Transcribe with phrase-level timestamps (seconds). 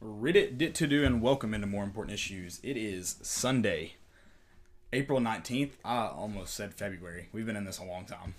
[0.00, 2.60] Read it, dit to do, and welcome into more important issues.
[2.62, 3.94] It is Sunday,
[4.92, 5.72] April 19th.
[5.84, 7.28] I almost said February.
[7.32, 8.34] We've been in this a long time.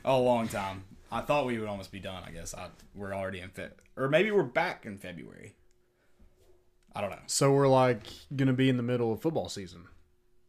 [0.04, 0.84] a long time.
[1.12, 2.54] I thought we would almost be done, I guess.
[2.54, 3.72] I, we're already in Feb.
[3.96, 5.56] Or maybe we're back in February.
[6.96, 7.18] I don't know.
[7.26, 9.84] So we're like gonna be in the middle of football season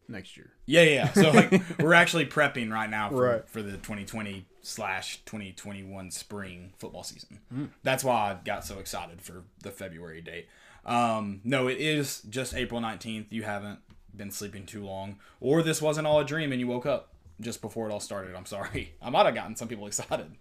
[0.08, 0.52] next year.
[0.68, 0.94] Yeah, yeah.
[0.94, 1.12] yeah.
[1.14, 3.50] So like we're actually prepping right now for, Right.
[3.50, 7.40] for the 2020 slash 2021 spring football season.
[7.84, 10.48] That's why I got so excited for the February date.
[10.86, 13.28] Um, no, it is just April 19th.
[13.32, 13.80] You haven't
[14.16, 17.62] been sleeping too long, or this wasn't all a dream and you woke up just
[17.62, 18.36] before it all started.
[18.36, 18.94] I'm sorry.
[19.02, 20.32] I might have gotten some people excited.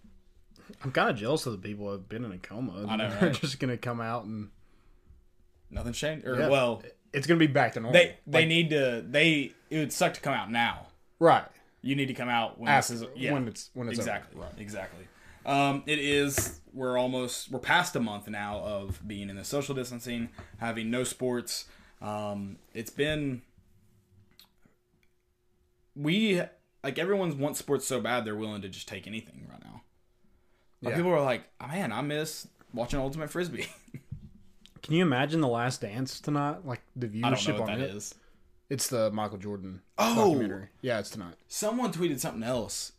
[0.83, 2.85] I'm kind of jealous of the people who have been in a coma.
[2.87, 3.39] I know, They're right?
[3.39, 4.49] just gonna come out and
[5.69, 6.25] Nothing's changed.
[6.25, 6.49] Or Yeah.
[6.49, 6.81] well,
[7.13, 7.99] it's gonna be back to normal.
[8.01, 9.03] they they Like, need to.
[9.07, 10.87] They it would suck to come out now.
[11.19, 11.45] right
[11.85, 13.31] You need to come out when after this is yeah.
[13.31, 14.09] when it's when it's over.
[14.09, 14.51] exactly Right.
[14.57, 15.07] exactly
[15.45, 19.75] um, it is we're almost we're past a month now of being in the social
[19.75, 21.65] distancing having no sports
[22.01, 23.41] um, it's been
[25.95, 26.41] we
[26.83, 29.81] like everyone wants sports so bad they're willing to just take anything right now
[30.81, 30.97] Like, Yeah.
[30.97, 33.67] people are like oh, man i miss watching ultimate frisbee
[34.81, 36.63] Can you imagine the Last Dance tonight?
[36.63, 37.95] Like the i don't know viewership what on that it.
[37.95, 38.13] is
[38.69, 40.15] It's the Michael Jordan Oh!
[40.33, 40.69] documentary.
[40.81, 41.35] Yeah, it's tonight.
[41.47, 42.93] someone tweeted something else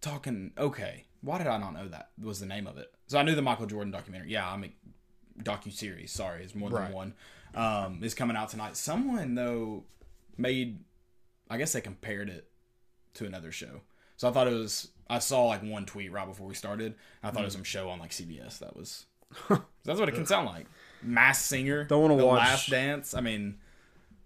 [0.00, 3.22] talking okay why did i not know that was the name of it so i
[3.24, 4.70] knew the michael jordan documentary yeah i'm a
[5.42, 6.92] docu-series sorry it's more than Right.
[6.94, 7.14] one
[7.56, 9.82] um is coming out tonight someone though
[10.36, 10.78] made
[11.50, 12.48] i guess they compared it
[13.14, 13.80] to another show
[14.16, 17.30] so i thought it was i saw like one tweet right before we started i
[17.32, 17.58] thought it was Hmm.
[17.58, 19.06] some show on like cbs that was
[19.84, 20.66] that's what it can sound like
[21.02, 23.58] mass singer Don't wanna the watch- last dance i mean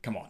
[0.03, 0.29] come on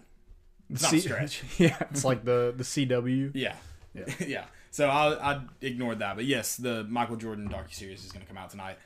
[0.72, 3.32] it's not See- stretch yeah, it's like the the CW.
[3.34, 3.56] yeah.
[3.94, 4.04] Yeah.
[4.26, 4.44] Yeah.
[4.70, 6.16] So I, I ignored that.
[6.16, 8.78] But yes, the Michael Jordan docuseries is going to come out tonight.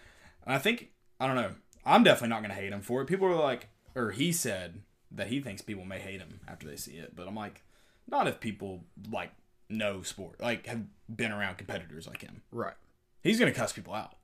[0.44, 1.52] And I think, I don't know,
[1.84, 3.06] I'm definitely not going to hate him for it.
[3.06, 4.80] People are like, or he said
[5.12, 7.14] that he thinks people may hate him after they see it.
[7.14, 7.62] But I'm like,
[8.08, 9.30] not if people like
[9.70, 12.42] know sport, like have been around competitors like him.
[12.50, 12.74] Right.
[13.22, 14.16] He's going to cuss people out.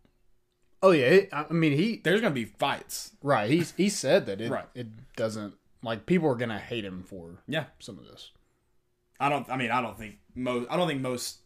[0.83, 1.05] Oh yeah.
[1.07, 3.13] It, I mean, he There's going to be fights.
[3.23, 3.49] right.
[3.49, 4.67] He he said that it Right.
[4.75, 7.65] it doesn't like people are gonna hate him for Yeah.
[7.79, 8.31] some of this.
[9.21, 11.39] I don't, I mean, I don't think most, I don't think most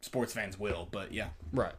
[0.00, 1.28] sports fans will, but yeah.
[1.52, 1.72] Right.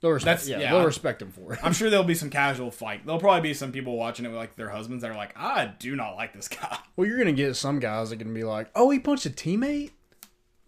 [0.00, 0.42] They'll respect.
[0.42, 1.58] That's- yeah, yeah, They'll I- respect him for it.
[1.62, 3.04] I'm sure there'll be some casual fight.
[3.06, 5.72] There'll probably be some people watching it with like their husbands that are like, I
[5.78, 6.78] do not like this guy.
[6.96, 9.90] Well, you're gonna get some guys that can be like, "Oh, he punched a teammate."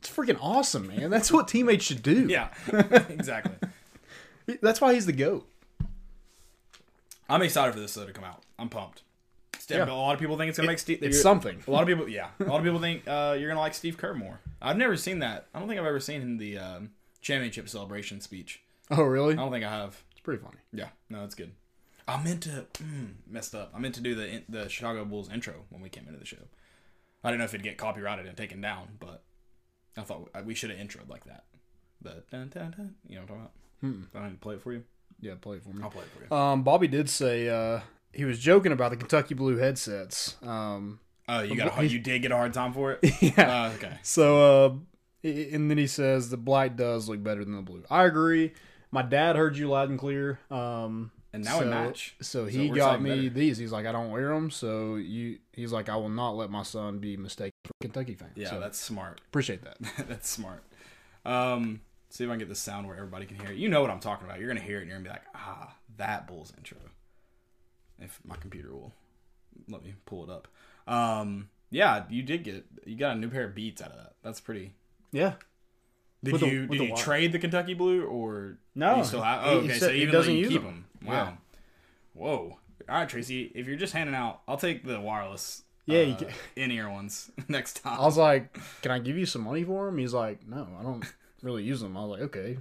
[0.01, 1.11] It's freaking awesome, man.
[1.11, 2.27] That's what teammates should do.
[2.29, 2.49] Yeah,
[3.09, 3.57] exactly.
[4.63, 5.47] That's why he's the goat.
[7.29, 8.43] I'm excited for this though to come out.
[8.59, 9.03] I'm pumped.
[9.71, 9.85] Yeah.
[9.85, 11.03] A lot of people think it's gonna make Steve.
[11.03, 11.63] It's something.
[11.67, 12.29] A lot of people, yeah.
[12.41, 14.41] A lot of people think uh, you're gonna like Steve Kerr more.
[14.61, 15.47] I've never seen that.
[15.55, 18.63] I don't think I've ever seen in the um, championship celebration speech.
[18.91, 19.35] Oh, really?
[19.35, 20.03] I don't think I have.
[20.13, 20.59] It's pretty funny.
[20.73, 21.53] Yeah, no, it's good.
[22.07, 23.73] I meant to mm, messed up.
[23.75, 26.39] I meant to do the the Chicago Bulls intro when we came into the show.
[27.23, 29.25] I don't know if it'd get copyrighted and taken down, but
[29.97, 31.45] I thought we should have introed like that.
[32.01, 33.53] The dun, dun, dun, you know what I'm talking about?
[33.81, 34.17] Hmm.
[34.17, 34.85] I need to play it for you?
[35.21, 35.83] Yeah, play it for me.
[35.83, 36.41] I'll play it for you.
[36.41, 37.81] Um, Bobby did say uh,
[38.13, 40.37] he was joking about the Kentucky Blue headsets.
[40.43, 41.01] Um,
[41.31, 43.01] Oh, you got a, you did get a hard time for it.
[43.21, 43.65] yeah.
[43.67, 43.99] Uh, okay.
[44.03, 47.85] So, uh, and then he says the black does look better than the blue.
[47.91, 48.53] I agree.
[48.91, 50.39] My dad heard you loud and clear.
[50.51, 52.15] Um, And now so, we match.
[52.23, 53.29] So So he we're got me better.
[53.29, 53.59] these.
[53.59, 54.51] He's like, I don't wear them.
[54.51, 58.15] So you, he's like, I will not let my son be mistaken for a Kentucky
[58.15, 58.31] fan.
[58.35, 59.21] Yeah, so that's smart.
[59.29, 59.77] appreciate that.
[60.09, 60.63] that's smart.
[61.27, 63.59] Um, see if I can get the sound where everybody can hear it.
[63.59, 64.41] You know what I'm talking about.
[64.41, 66.79] You're gonna hear it and you're gonna be like, ah, that Bulls intro.
[68.01, 68.93] If my computer will
[69.69, 70.49] let me pull it up.
[70.87, 74.15] Um, yeah, you did get you got a new pair of beats out of that.
[74.23, 74.73] That's pretty.
[75.13, 75.35] Yeah.
[76.23, 77.03] Did With you with did you wire.
[77.03, 79.41] trade the Kentucky Blue or No, you still have?
[79.45, 80.85] Oh, okay, so even doesn't though you keep them.
[81.01, 81.09] them.
[81.09, 81.15] Wow.
[81.15, 81.33] Yeah.
[82.15, 82.59] Whoa.
[82.89, 83.53] All right, Tracy.
[83.55, 85.63] If you're just handing out, I'll take the wireless.
[85.87, 86.25] Yeah, uh,
[86.57, 87.99] in ear ones next time.
[88.01, 89.99] I was like, can I give you some money for them?
[89.99, 91.05] He's like, no, I don't
[91.43, 91.97] really use them.
[91.97, 92.59] I was like, okay.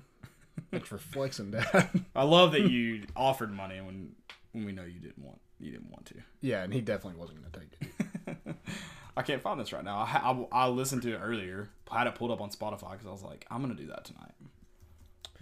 [0.72, 1.90] Thanks for flexing, Dad.
[2.16, 4.12] I love that you offered money when
[4.52, 6.16] when we know you didn't want you didn't want to.
[6.42, 8.56] yeah, and he definitely wasn't going to take it.
[9.18, 9.98] I can't find this right now.
[9.98, 13.08] I, I, I listened to it earlier, I had it pulled up on Spotify because
[13.08, 14.34] I was like, I'm gonna do that tonight.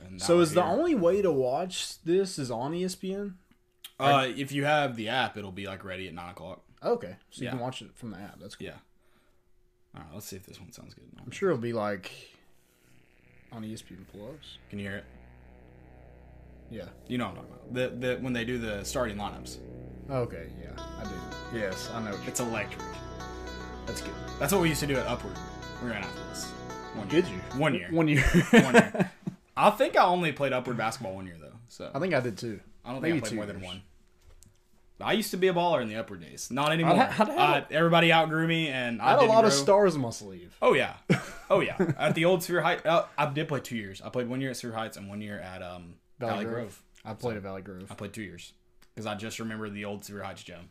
[0.05, 3.33] And So is the only way to watch this is on ESPN?
[3.99, 6.61] uh, if you have the app, it'll be like ready at nine o'clock.
[6.83, 8.39] Okay, so you can watch it from the app.
[8.39, 8.67] That's cool.
[8.67, 8.73] Yeah.
[9.95, 11.05] All right, let's see if this one sounds good.
[11.23, 12.11] I'm sure it'll be like
[13.51, 14.57] on ESPN Plus.
[14.69, 15.05] Can you hear it?
[16.69, 16.85] Yeah.
[17.07, 17.73] You know what I'm talking about.
[18.01, 19.57] The the when they do the starting lineups,
[20.09, 20.47] Okay.
[20.61, 21.57] Yeah, I do.
[21.57, 22.15] Yes, I know.
[22.27, 22.83] it's electric.
[23.85, 24.13] That's good.
[24.39, 25.35] That's what we used to do at Upward.
[25.81, 26.45] We're gonna have this.
[26.95, 27.21] One year.
[27.21, 27.37] Did you?
[27.59, 27.87] One year.
[27.91, 28.23] One year.
[28.51, 29.11] One year.
[29.57, 31.53] I think I only played Upward basketball one year though.
[31.69, 32.59] So I think I did too.
[32.83, 33.81] I don't think I played more than one.
[35.01, 36.49] I used to be a baller in the upper days.
[36.51, 36.93] Not anymore.
[36.93, 39.93] I'd ha- I'd uh, everybody outgrew me, and I, I had a lot of stars
[39.95, 40.55] in my sleeve.
[40.61, 40.93] Oh yeah,
[41.49, 41.75] oh yeah.
[41.97, 44.01] At the old Sphere Heights, uh, I did play two years.
[44.01, 46.81] I played one year at Sphere Heights and one year at um, Valley, Grove.
[47.03, 47.87] I played at Valley Grove.
[47.91, 48.53] I played two years
[48.93, 50.69] because I just remember the old Super Heights gym.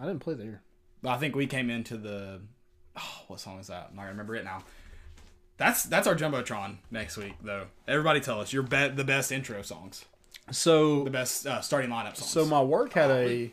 [0.00, 0.62] I didn't play there.
[1.04, 2.40] I think we came into the
[2.96, 3.88] oh, what song is that?
[3.90, 4.62] I'm not gonna remember it now.
[5.56, 7.66] That's that's our jumbotron next week though.
[7.86, 10.04] Everybody tell us your bet the best intro songs,
[10.50, 12.30] So the best uh, starting lineup songs.
[12.30, 13.52] So my work had a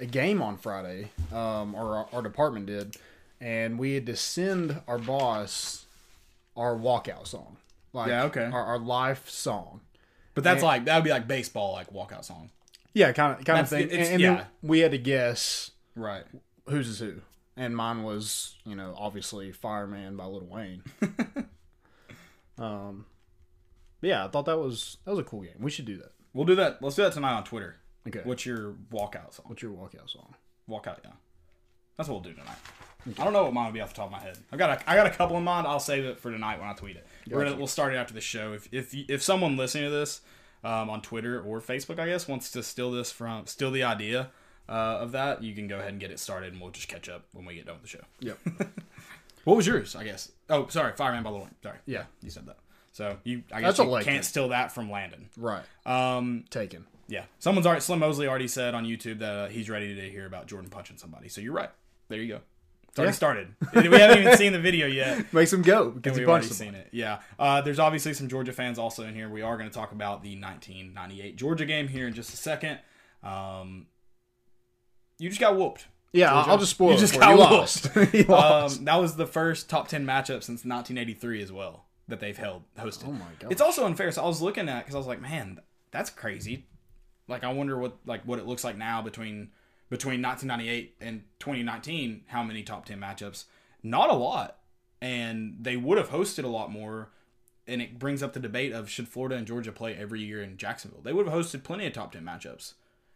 [0.00, 2.96] a game on Friday, um, or our, our department did,
[3.40, 5.86] and we had to send our boss
[6.56, 7.56] our walkout song.
[7.92, 8.44] Like Yeah, okay.
[8.44, 9.80] Our, our life song.
[10.38, 12.50] But that's and- like that would be like baseball like walkout song.
[12.94, 13.90] Yeah, kind of kind of thing.
[13.90, 14.44] And, and yeah.
[14.62, 16.24] we had to guess Right.
[16.68, 17.22] whose is who,
[17.56, 20.82] and mine was you know obviously Fireman by Lil Wayne.
[22.58, 23.06] um,
[24.00, 25.56] yeah, I thought that was that was a cool game.
[25.58, 26.12] We should do that.
[26.32, 26.82] We'll do that.
[26.82, 27.76] Let's do that tonight on Twitter.
[28.06, 28.20] Okay.
[28.24, 29.46] What's your walkout song?
[29.48, 30.34] What's your walkout song?
[30.68, 31.10] Walkout, yeah.
[31.96, 32.56] That's what we'll do tonight.
[33.18, 34.38] I don't know what mine would be off the top of my head.
[34.52, 35.66] I got a, I got a couple in mind.
[35.66, 37.06] I'll save it for tonight when I tweet it.
[37.30, 38.52] We're gonna, we'll start it after the show.
[38.52, 40.20] If if if someone listening to this
[40.64, 44.30] um, on Twitter or Facebook, I guess, wants to steal this from steal the idea
[44.68, 47.08] uh, of that, you can go ahead and get it started, and we'll just catch
[47.08, 48.04] up when we get done with the show.
[48.20, 48.38] Yep.
[49.44, 49.96] What was yours?
[49.96, 50.30] I guess.
[50.50, 51.54] Oh, sorry, Fireman by the Wayne.
[51.62, 51.78] Sorry.
[51.86, 52.04] Yeah.
[52.22, 52.58] you said that.
[52.92, 55.30] So you, I guess That's you can't steal that from Landon.
[55.38, 55.62] right.
[55.86, 56.84] Um, Taken.
[57.06, 60.26] yeah, someone's already Slim Mosley already said on YouTube that uh, he's ready to hear
[60.26, 61.30] about Jordan punching somebody.
[61.30, 61.70] So you're right.
[62.08, 62.40] There you go.
[63.06, 63.76] It's already Yeah.
[63.80, 63.92] started.
[63.92, 65.32] we haven't even seen the video yet.
[65.32, 66.88] Makes him go because We've already seen it.
[66.92, 67.20] Yeah.
[67.38, 69.28] Uh, there's obviously some Georgia fans also in here.
[69.28, 72.78] We are going to talk about the 1998 Georgia game here in just a second.
[73.22, 73.86] Um,
[75.18, 75.86] you just got whooped.
[76.12, 76.50] Yeah, Georgia.
[76.50, 77.36] I'll just spoil You it just got you.
[77.36, 77.88] Lost.
[78.12, 78.78] He lost.
[78.78, 82.62] Um, that was the first top 10 matchup since 1983 as well that they've held
[82.78, 83.06] hosted.
[83.08, 83.52] oh my god.
[83.52, 84.10] It's also unfair.
[84.12, 86.66] So I was looking at because I was like, man, that's crazy.
[87.28, 89.50] Like I wonder what like what it looks like now between
[89.90, 92.22] between 1998 and 2019.
[92.28, 93.44] How many top 10 matchups?
[93.82, 94.58] Not a lot,
[95.00, 97.10] and they would have hosted a lot more.
[97.66, 100.56] And it brings up the debate of should Florida and Georgia play every year in
[100.56, 101.02] Jacksonville?
[101.02, 102.72] They would have hosted plenty of top 10 matchups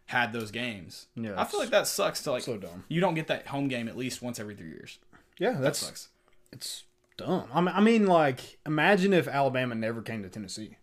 [0.06, 1.06] had those games.
[1.16, 2.84] Yeah, I feel like that sucks to like so dumb.
[2.88, 4.98] you don't get that home game at least once every three years.
[5.38, 6.08] yeah, That sucks.
[6.52, 6.84] it's
[7.16, 7.48] dumb.
[7.54, 10.76] I mean, I mean, like, imagine if Alabama never came to Tennessee.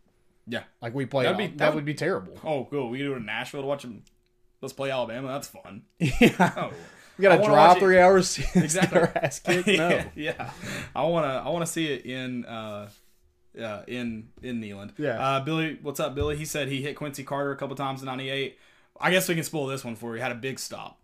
[0.47, 0.63] Yeah.
[0.81, 2.39] Like we played, That'd be- that that would be terrible.
[2.43, 2.89] Oh, cool.
[2.89, 4.01] We it in Nashville to watch them.
[4.61, 5.27] Let's play Alabama.
[5.29, 5.83] That's fun.
[5.99, 6.71] yeah, Oh,
[7.17, 8.99] we got to wanna drive it- three hours to Exactly.
[9.15, 9.67] ass kicked.
[9.67, 10.51] No, yeah, yeah.
[10.95, 12.89] I wanna, I wanna see it in, uh,
[13.59, 14.91] uh, in in Neyland.
[14.97, 15.19] Yeah.
[15.19, 16.35] Uh, Billy, what's up, Billy?
[16.37, 18.57] He said he hit Quincy Carter a couple times in '98.
[19.01, 20.21] I guess we can spoil this one for you.
[20.21, 21.01] Had a big stop.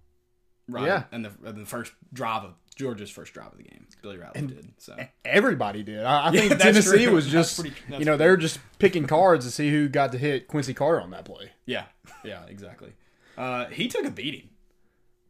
[0.69, 0.85] Right.
[0.85, 1.03] Yeah.
[1.12, 4.47] And the in the first drive of Georgia's first drive of the game, Billy Ratliff
[4.47, 4.67] did.
[4.77, 6.03] So everybody did.
[6.03, 7.15] I, I Yeah, think Tennessee true.
[7.15, 10.47] was just, pretty- you know, they're just picking cards to see who got to hit
[10.47, 11.51] Quincy Carter on that play.
[11.65, 11.85] yeah,
[12.24, 12.91] yeah, exactly.
[13.38, 14.50] Uh, he took a beating.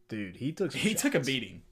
[0.08, 1.62] Dude, he took He took a beating.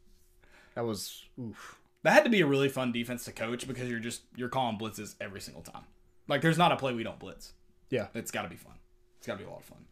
[0.74, 1.78] That was oof.
[2.02, 4.78] That had to be a really fun defense to coach because you're just you're calling
[4.78, 5.84] blitzes every single time.
[6.28, 7.52] Like there's not a play we don't blitz.
[7.90, 8.08] Yeah.
[8.14, 8.74] It's got to be fun.
[9.18, 9.84] It's got to be a lot of fun.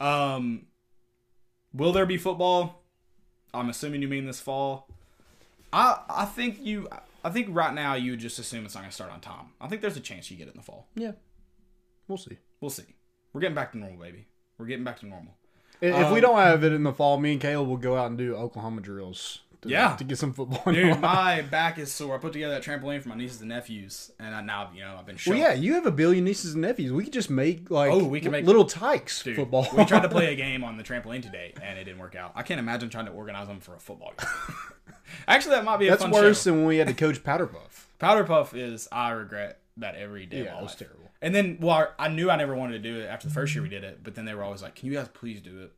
[0.00, 0.66] Um,
[1.74, 2.82] will there be football?
[3.52, 4.88] I'm assuming you mean this fall.
[5.72, 6.88] I I think you
[7.24, 9.50] I think right now you just assume it's not going to start on time.
[9.60, 10.88] I think there's a chance you get it in the fall.
[10.94, 11.12] Yeah,
[12.08, 12.38] we'll see.
[12.60, 12.84] We'll see.
[13.32, 14.26] We're getting back to normal, baby.
[14.58, 15.34] We're getting back to normal.
[15.80, 17.96] If if we Um, don't have it in the fall, me and Caleb will go
[17.96, 19.40] out and do Oklahoma drills.
[19.62, 19.94] To, Yeah.
[19.96, 20.62] to get some football.
[20.68, 22.14] in Dude, my back is sore.
[22.14, 24.96] I put together that trampoline for my nieces and nephews, and I now you know
[24.98, 25.18] I've been.
[25.26, 26.92] Well, yeah, you have a billion nieces and nephews.
[26.92, 29.66] We could just make like Oh, we can make- little tykes Dude, football.
[29.76, 32.32] we tried to play a game on the trampoline today, and it didn't work out.
[32.34, 34.28] I can't imagine trying to organize them for a football game.
[35.28, 36.50] Actually, that might be a That's worse show.
[36.50, 37.88] than when we had to coach Powder Puff.
[37.98, 40.38] Powder Puff is I regret that every day.
[40.44, 41.09] Yeah, that was terrible.
[41.22, 43.62] And then, well, I knew I never wanted to do it after the first year
[43.62, 45.72] we did it, but then they were always like, "Can you guys please do it?"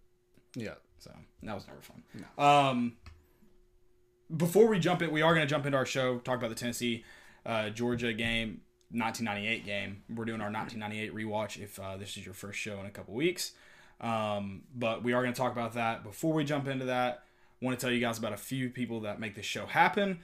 [0.55, 1.11] Yeah, So
[1.43, 2.03] that was never fun.
[2.39, 2.97] Um,
[4.37, 6.55] before we jump in, we are going to jump into our show, talk about the
[6.55, 7.05] Tennessee
[7.45, 10.03] uh, Georgia game, 1998 game.
[10.15, 13.15] We're doing our 1998 rewatch if uh, this is your first show in a couple
[13.15, 13.53] weeks.
[14.01, 16.03] Um, but we are going to talk about that.
[16.03, 17.25] Before we jump into that,
[17.61, 20.21] I want to tell you guys about a few people that make this show happen.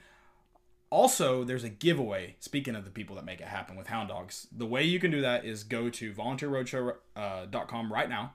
[0.91, 2.35] Also, there's a giveaway.
[2.39, 5.11] Speaking of the people that make it happen with Hound Dogs, the way you can
[5.11, 8.33] do that is go to volunteerroadshow.com uh, right now.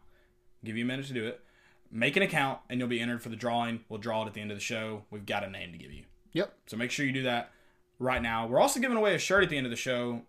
[0.65, 1.41] Give you a minute to do it.
[1.91, 3.81] Make an account, and you'll be entered for the drawing.
[3.89, 5.03] We'll draw it at the end of the show.
[5.11, 6.05] We've got a name to give you.
[6.33, 6.55] yep.
[6.67, 7.51] So make sure you do that
[7.99, 8.47] right now.
[8.47, 10.23] We're also giving away a shirt at the end of the show.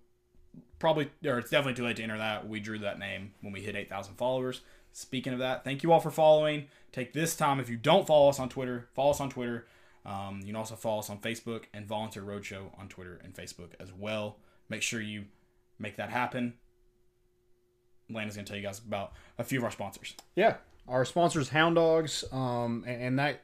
[0.78, 2.48] Probably, or it's definitely too late to enter that.
[2.48, 4.62] We drew that name when we hit 8,000 followers.
[4.92, 6.68] Speaking of that, thank you all for following.
[6.92, 9.66] Take this time, if you don't follow us on Twitter, follow us on Twitter.
[10.06, 13.72] Um, you can also follow us on Facebook and Volunteer Roadshow on Twitter and Facebook
[13.80, 14.38] as well.
[14.70, 15.26] Make sure you
[15.80, 16.54] make that happen.
[18.10, 20.14] Landon's going to tell you guys about a few of our sponsors.
[20.36, 20.58] Yeah.
[20.88, 23.42] Our sponsors, Hound Dogs, um, and, and that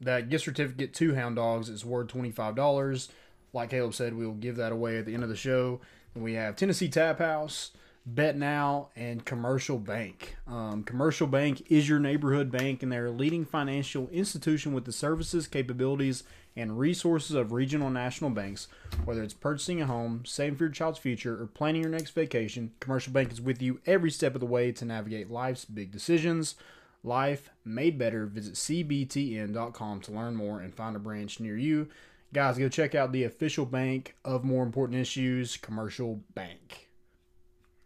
[0.00, 3.10] that gift certificate to Hound Dogs is worth twenty five dollars.
[3.52, 5.82] Like Caleb said, we will give that away at the end of the show.
[6.14, 7.72] And we have Tennessee Tap House,
[8.04, 10.36] Bet Now, and Commercial Bank.
[10.48, 14.92] Um, Commercial Bank is your neighborhood bank, and they're a leading financial institution with the
[14.92, 16.24] services, capabilities,
[16.56, 18.66] and resources of regional and national banks.
[19.04, 22.72] Whether it's purchasing a home, saving for your child's future, or planning your next vacation,
[22.80, 26.56] Commercial Bank is with you every step of the way to navigate life's big decisions.
[27.04, 28.26] Life made better.
[28.26, 31.88] Visit cbtn.com to learn more and find a branch near you.
[32.32, 36.91] Guys, go check out the official bank of more important issues, Commercial Bank.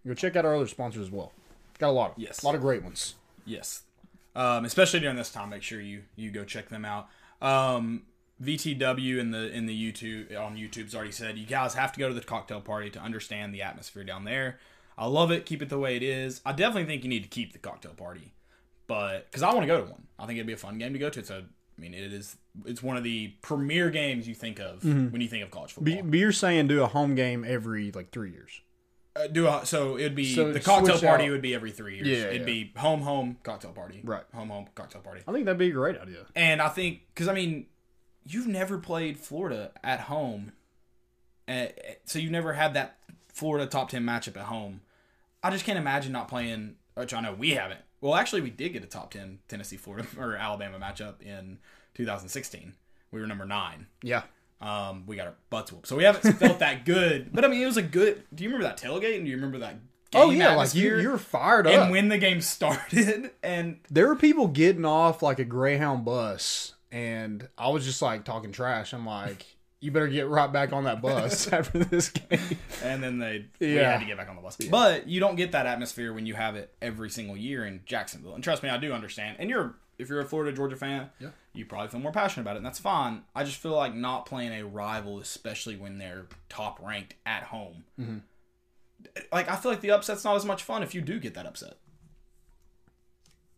[0.06, 1.32] Go check out our other sponsors as well.
[1.78, 2.42] Got a lot of Yes.
[2.42, 3.14] a lot of great ones.
[3.44, 3.82] Yes.
[4.34, 7.08] Um, especially during this time, make sure you you go check them out.
[7.40, 8.02] Um,
[8.42, 12.08] VTW in the in the YouTube on YouTube's already said you guys have to go
[12.08, 14.58] to the cocktail party to understand the atmosphere down there.
[14.98, 15.46] I love it.
[15.46, 16.40] Keep it the way it is.
[16.44, 18.32] I definitely think you need to keep the cocktail party,
[18.86, 20.92] but because I want to go to one, I think it'd be a fun game
[20.92, 21.18] to go to.
[21.20, 21.44] It's a,
[21.78, 22.36] I mean, it is.
[22.64, 26.02] It's one of the premier games you think of when you think of college football.
[26.02, 28.60] But you're saying do a home game every like three years.
[29.16, 31.70] Uh, do a, so it'd be So the cocktail switch party out- would be every
[31.70, 32.08] three years.
[32.08, 32.44] Yeah, it'd yeah.
[32.46, 34.00] be home home cocktail party.
[34.04, 34.25] Right.
[34.35, 35.23] Home home cocktail party.
[35.26, 36.26] I think that'd be a great idea.
[36.35, 37.66] And I think because I mean,
[38.25, 40.52] you've never played Florida at home,
[41.49, 41.66] uh,
[42.04, 44.80] so you never had that Florida top ten matchup at home.
[45.42, 46.76] I just can't imagine not playing.
[46.94, 47.80] Which I know we haven't.
[48.00, 51.58] Well, actually, we did get a top ten Tennessee Florida or Alabama matchup in
[51.94, 52.75] 2016.
[53.11, 53.87] We were number nine.
[54.02, 54.23] Yeah.
[54.60, 57.30] Um, we got our butts whooped, so we haven't felt that good.
[57.32, 58.22] But I mean, it was a good.
[58.34, 59.16] Do you remember that tailgate?
[59.16, 59.78] And do you remember that?
[60.12, 61.72] Game Oh yeah, like you, you're fired up.
[61.75, 66.75] and when the game started, and there were people getting off like a Greyhound bus,
[66.92, 68.94] and I was just like talking trash.
[68.94, 69.44] I'm like,
[69.80, 72.38] you better get right back on that bus after this game.
[72.82, 73.90] and then they we Yeah.
[73.92, 74.56] had to get back on the bus.
[74.70, 78.34] But you don't get that atmosphere when you have it every single year in Jacksonville.
[78.36, 79.36] And trust me, I do understand.
[79.38, 81.31] And you're if you're a Florida Georgia fan, Yeah.
[81.55, 83.23] you probably feel more passionate about it, and that's fine.
[83.35, 87.85] I just feel like not playing a rival, especially when they're top ranked at home.
[87.99, 88.19] Mm-hmm.
[89.33, 91.47] Like I feel like the upset's not as much fun if you do get that
[91.47, 91.75] upset.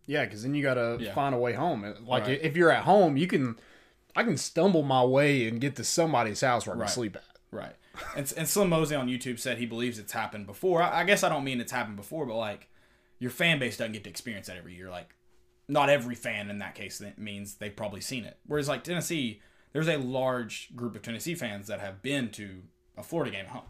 [0.07, 1.12] Yeah, because then you gotta Yeah.
[1.14, 1.83] find a way home.
[2.07, 2.40] Like Right.
[2.40, 3.59] if you're at home, you can,
[4.16, 6.90] I can stumble my way and get to somebody's house where I can Right.
[6.90, 7.25] sleep at.
[7.50, 7.76] Right.
[8.16, 10.83] And, and Slim Mosley on YouTube said he believes it's happened before.
[10.83, 12.68] I, I guess I don't mean it's happened before, but like
[13.18, 14.88] your fan base doesn't get to experience that every year.
[14.88, 15.14] Like
[15.68, 18.38] not every fan in that case that means they've probably seen it.
[18.46, 19.40] Whereas like Tennessee,
[19.72, 22.62] there's a large group of Tennessee fans that have been to
[22.96, 23.62] a Florida game at home.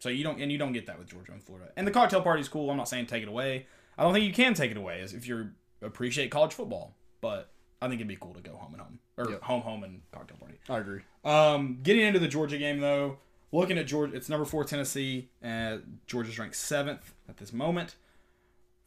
[0.00, 1.70] So you don't and you don't get that with Georgia and Florida.
[1.76, 2.70] And the cocktail party's cool.
[2.70, 3.66] I'm not saying take it away.
[3.96, 5.50] I don't think you can take it away as if you
[5.80, 6.96] appreciate college football.
[7.20, 9.42] But I think it'd be cool to go home and home or Yep.
[9.42, 10.54] home home and cocktail party.
[10.68, 11.02] I agree.
[11.24, 13.18] Um, getting into the Georgia game though,
[13.52, 15.28] looking at Georgia, it's number four Tennessee.
[15.44, 17.94] Uh, Georgia's ranked seventh at this moment.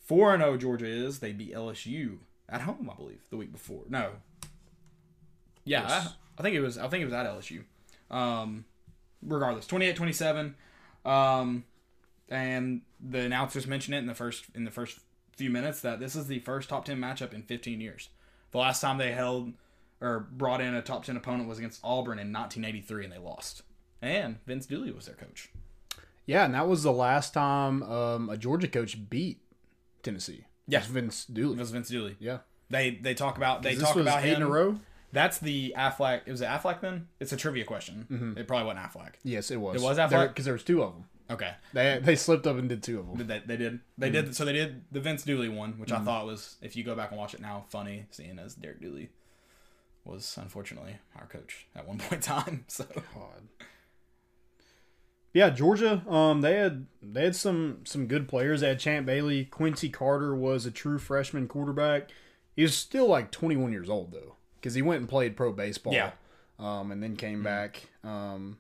[0.06, 1.20] Four and zero Georgia is.
[1.20, 3.84] They beat LSU at home, I believe, the week before.
[3.90, 4.12] No.
[5.64, 5.92] Yeah, Yes.
[5.92, 6.78] I, I think it was.
[6.78, 7.64] I think it was at LSU.
[8.12, 8.66] Um,
[9.24, 10.54] regardless, 28-27.
[11.06, 11.64] Um,
[12.30, 15.00] and the announcers mentioned it in the first in the first
[15.36, 18.10] few minutes that this is the first top ten matchup in 15 years.
[18.52, 19.54] The last time they held
[20.02, 23.64] or brought in a top 10 opponent was against Auburn in 1983 and they lost.
[24.02, 25.50] And Vince Dooley was their coach.
[26.26, 29.40] Yeah, and that was the last time um, a Georgia coach beat
[30.06, 30.46] Tennessee.
[30.68, 30.80] Yeah.
[30.80, 31.58] It Vince It Dooley.
[31.58, 32.16] was Vince Dooley.
[32.20, 34.38] Yeah, They they talk about they talk about eight him.
[34.38, 34.80] in a row.
[35.12, 36.22] That's the Affleck.
[36.26, 37.08] It was it Affleck then?
[37.20, 38.06] It's a trivia question.
[38.12, 38.38] Mm-hmm.
[38.38, 39.14] It probably wasn't Affleck.
[39.24, 39.82] Yes, it was.
[39.82, 40.30] It was Affleck?
[40.30, 41.06] because there was two of them.
[41.30, 41.52] Okay.
[41.74, 43.18] They they slipped up and did two of them.
[43.18, 43.80] Did they, they did.
[43.98, 44.26] They did.
[44.26, 44.34] Mm-hmm.
[44.34, 46.06] So they did the Vince Dooley one, which I mm-hmm.
[46.06, 49.10] thought was, if you go back and watch it now, funny, seeing as Derek Dooley
[50.04, 52.66] was unfortunately our coach at one point in time.
[52.68, 53.48] So God.
[55.36, 56.02] Yeah, Georgia.
[56.08, 58.62] Um, they had they had some some good players.
[58.62, 59.44] They had Champ Bailey.
[59.44, 62.10] Quincy Carter was a true freshman quarterback.
[62.56, 65.92] He was still like 21 years old though, because he went and played pro baseball.
[65.92, 66.12] Yeah.
[66.58, 67.90] Um, and then came back.
[68.02, 68.60] Um,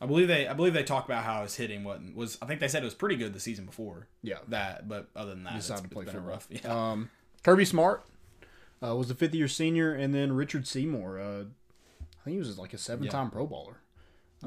[0.00, 2.60] I believe they I believe they talked about how his hitting wasn't was I think
[2.60, 4.38] they said it was pretty good the season before yeah.
[4.48, 6.30] that, but other than that, it's, Decided to play been a football.
[6.30, 6.48] rough.
[6.50, 6.90] Yeah.
[6.92, 7.10] Um,
[7.44, 8.06] Kirby Smart
[8.82, 11.18] uh, was the fifth year senior, and then Richard Seymour.
[11.18, 11.42] Uh,
[12.00, 13.82] I think he was like a seven time Pro Bowler.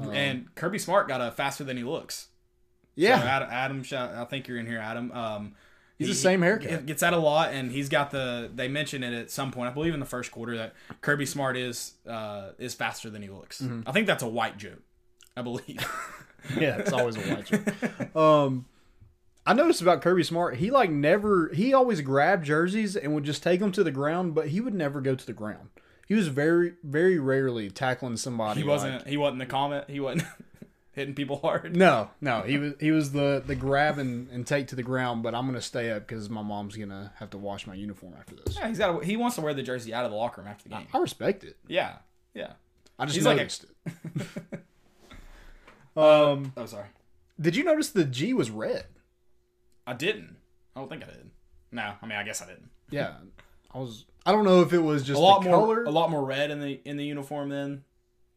[0.00, 2.28] And Kirby Smart got a faster than he looks.
[2.94, 5.10] Yeah, So Adam, Adam, I think you're in here, Adam.
[5.12, 5.54] Um,
[5.98, 6.86] He's he- the same he haircut.
[6.86, 8.50] Gets that a lot, and he's got the.
[8.52, 11.56] They mentioned it at some point, I believe in the first quarter, that Kirby Smart
[11.56, 13.60] is uh, is faster than he looks.
[13.62, 13.88] Mm-hmm.
[13.88, 14.82] I think that's a white joke.
[15.36, 15.78] I believe.
[16.58, 18.14] yeah, it's always a white joke.
[18.16, 18.66] Um,
[19.46, 23.42] I noticed about Kirby Smart, he like never, he always grabbed jerseys and would just
[23.42, 25.68] take them to the ground, but he would never go to the ground.
[26.12, 28.60] He was very, very rarely tackling somebody.
[28.60, 28.96] he wasn't.
[28.96, 29.88] like- he wasn't the comment.
[29.88, 30.28] He wasn't.
[30.94, 31.74] hitting people hard.
[31.74, 35.22] No, no, he was he was the the grab and, and take to the ground.
[35.22, 38.34] But I'm gonna stay up because my mom's gonna have to wash my uniform after
[38.34, 38.56] this.
[38.58, 39.02] Yeah, he's got.
[39.02, 40.86] He wants to wear the jersey out of the locker room after the game.
[40.92, 41.56] I respect it.
[41.66, 41.94] Yeah,
[42.34, 42.52] yeah.
[42.98, 43.92] I just He's like a- noticed it.
[45.96, 46.88] um, Oh, sorry.
[47.40, 48.84] did you notice the G was red?
[49.86, 50.36] I didn't.
[50.76, 51.30] I don't think I did.
[51.70, 52.68] No, I mean, I guess I didn't.
[52.90, 53.14] Yeah,
[53.74, 54.04] I was.
[54.24, 55.84] I don't know if it was just a lot more, color.
[55.84, 57.48] a lot more red in the in the uniform.
[57.48, 57.84] Then,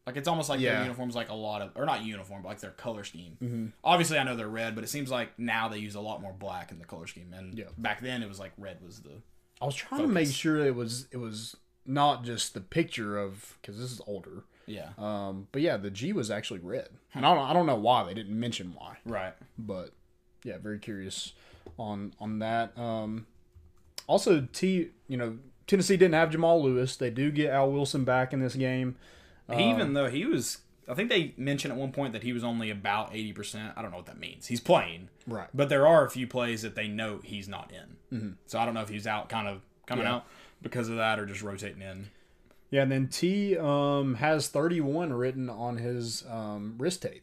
[0.06, 0.72] like it's almost like Yeah.
[0.74, 3.36] their uniforms like a lot of, or not uniform, but like their color scheme.
[3.42, 3.66] Mm-hmm.
[3.84, 6.32] Obviously, I know they're red, but it seems like now they use a lot more
[6.32, 7.32] black in the color scheme.
[7.32, 7.66] And Yeah.
[7.78, 9.22] back then, it was like red was the.
[9.60, 11.56] I was trying to make sure it was it was
[11.86, 14.44] not just the picture of because this is older.
[14.66, 14.88] Yeah.
[14.98, 18.02] Um, but yeah, the G was actually red, and I don't I don't know why
[18.02, 19.34] they didn't mention why, Right.
[19.56, 19.92] but
[20.42, 21.32] yeah, very curious
[21.78, 22.76] on on that.
[22.76, 23.26] Um,
[24.08, 26.96] also, T you know Tennessee didn't have Jamal Lewis.
[26.96, 28.96] They do get Al Wilson back in this game.
[29.52, 32.42] He, even though he was, I think they mentioned at one point that he was
[32.44, 33.72] only about eighty percent.
[33.76, 34.46] I don't know what that means.
[34.48, 35.48] He's playing, Right.
[35.54, 38.36] but there are a few plays that they know he's not in.
[38.46, 40.16] So I don't know if he's out, kind of coming Yeah.
[40.16, 40.26] out
[40.62, 42.08] because of that, or just rotating in.
[42.70, 47.22] Yeah, and then T um, has 31 written on his um, wrist tape.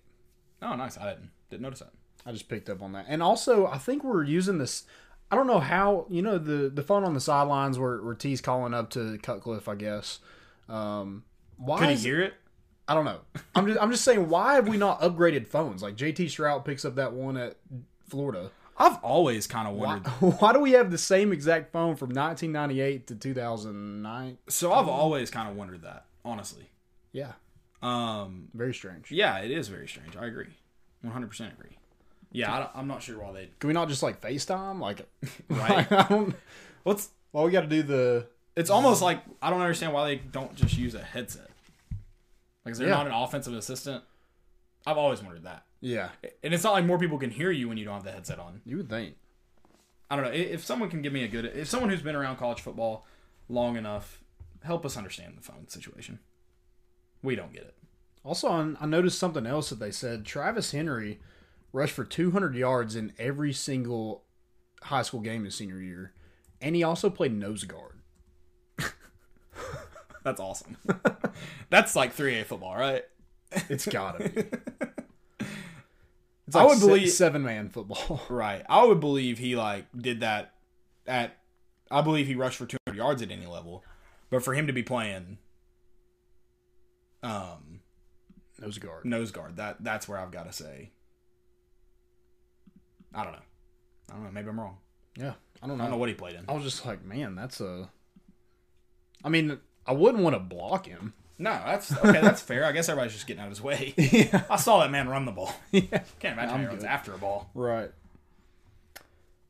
[0.62, 0.98] Oh, nice.
[0.98, 1.92] I didn't didn't notice that.
[2.26, 3.06] I just picked up on that.
[3.10, 4.84] And also, I think we're using this.
[5.34, 8.40] I don't know how you know the the phone on the sidelines where, where T's
[8.40, 9.68] calling up to Cutcliffe.
[9.68, 10.20] I guess.
[10.70, 11.24] Um,
[11.58, 11.80] why?
[11.80, 12.36] Could he hear it?
[12.88, 13.22] I don't know.
[13.56, 15.82] I'm just I'm just saying why have we not upgraded phones?
[15.82, 17.56] Like JT Stroud picks up that one at
[18.08, 18.52] Florida.
[18.78, 20.10] I've always kind of Why, wondered.
[20.42, 24.38] why do we have the same exact phone from 1998 to 2009?
[24.50, 26.70] So I've always kind of wondered that, honestly.
[27.12, 27.34] Yeah,
[27.82, 29.12] Um, very strange.
[29.12, 30.16] yeah, it is very strange.
[30.18, 30.48] I agree,
[31.02, 31.78] one hundred percent agree.
[32.34, 33.50] Yeah, I I'm not sure why they.
[33.60, 34.80] Can we not just like FaceTime?
[34.80, 35.08] Like,
[35.50, 35.90] Right.
[35.92, 36.36] I don't.
[36.84, 38.28] What's Well, we got to do the.
[38.56, 41.50] it's almost like I don't understand why they don't just use a headset.
[42.66, 42.96] Like, is there Yeah.
[42.96, 44.04] not an offensive assistant?
[44.86, 45.64] I've always wondered that.
[45.80, 46.10] Yeah,
[46.44, 48.40] And it's not like more people can hear you when you don't have the headset
[48.40, 48.62] on.
[48.66, 49.16] you would think.
[50.10, 50.32] I don't know.
[50.32, 53.06] If someone can give me a good, if someone who's been around college football
[53.50, 54.22] long enough,
[54.64, 56.20] help us understand the phone situation.
[57.22, 57.76] We don't get it.
[58.24, 60.26] Also, on, I noticed something else that they said.
[60.26, 61.20] Travis Henry
[61.74, 64.24] rushed for 200 yards in every single
[64.84, 66.14] high school game his senior year,
[66.62, 68.00] and he also played nose guard.
[70.24, 70.78] That's awesome.
[71.70, 73.04] That's like 3A football, right?
[73.70, 74.44] It's gotta be.
[76.48, 78.22] It's I would believe- seven man football.
[78.30, 78.64] Right.
[78.70, 80.54] I would believe he like did that
[81.08, 81.38] at.
[81.92, 83.84] I believe he rushed for 200 yards at any level,
[84.30, 85.38] but for him to be playing,
[87.22, 87.82] um,
[88.60, 89.06] nose guard.
[89.06, 90.92] nose guard, that that's where I've got to say.
[93.14, 93.40] I don't know.
[94.12, 94.32] I don't know.
[94.32, 94.78] Maybe I'm wrong.
[95.16, 95.84] Yeah, I don't know.
[95.84, 96.46] I don't know what he played in.
[96.48, 97.90] I was just like, man, that's a.
[99.24, 101.14] I mean, I wouldn't want to block him.
[101.40, 102.22] No, that's okay.
[102.22, 102.66] That's fair.
[102.66, 103.94] I guess everybody's just getting out of his way.
[103.98, 104.44] yeah.
[104.50, 105.54] I saw that man run the ball.
[105.72, 105.82] Yeah.
[106.20, 106.90] Can't imagine I'm how he runs good.
[106.90, 107.50] after a ball.
[107.54, 107.90] Right.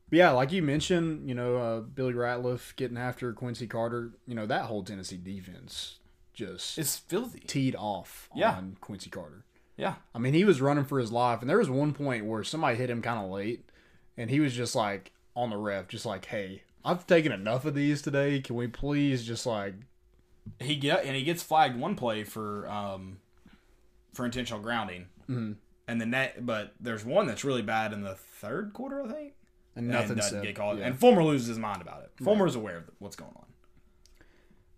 [0.09, 4.35] But yeah, like you mentioned, you know, uh, Billy Ratliff getting after Quincy Carter, you
[4.35, 5.97] know, that whole Tennessee defense
[6.33, 7.39] just It's filthy.
[7.41, 8.51] teed off Yeah.
[8.55, 9.43] on Quincy Carter.
[9.77, 9.95] Yeah.
[10.13, 12.77] I mean, he was running for his life, and there was one point where somebody
[12.77, 13.67] hit him kind of late,
[14.17, 17.73] and he was just like on the ref, just like, "Hey, I've taken enough of
[17.73, 18.39] these today.
[18.41, 19.73] Can we please just like,
[20.59, 23.17] He get and he gets flagged one play for um
[24.13, 25.55] for intentional grounding, Mhm.
[25.87, 26.45] and the net.
[26.45, 29.33] But there's one that's really bad in the third quarter, I think.
[29.75, 30.77] and and nothing doesn't said." get called.
[30.79, 30.85] Yeah.
[30.87, 32.11] And Fulmer loses his mind about it.
[32.23, 33.45] Fulmer's aware of what's going on.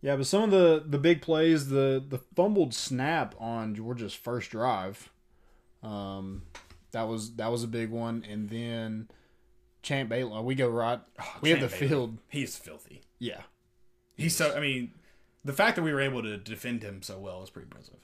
[0.05, 4.51] Yeah, but some of the the big plays, the the fumbled snap on Georgia's first
[4.51, 5.09] drive,
[5.81, 6.43] um,
[6.91, 9.09] that was that was a big one, and then
[9.81, 10.99] Champ Bailey, we go right,
[11.41, 11.87] we have the Bailey.
[11.87, 13.01] field, He's filthy.
[13.17, 13.41] yeah,
[14.15, 14.55] He's so.
[14.55, 14.91] I mean,
[15.43, 17.97] the fact that we were able to defend him so well is pretty impressive.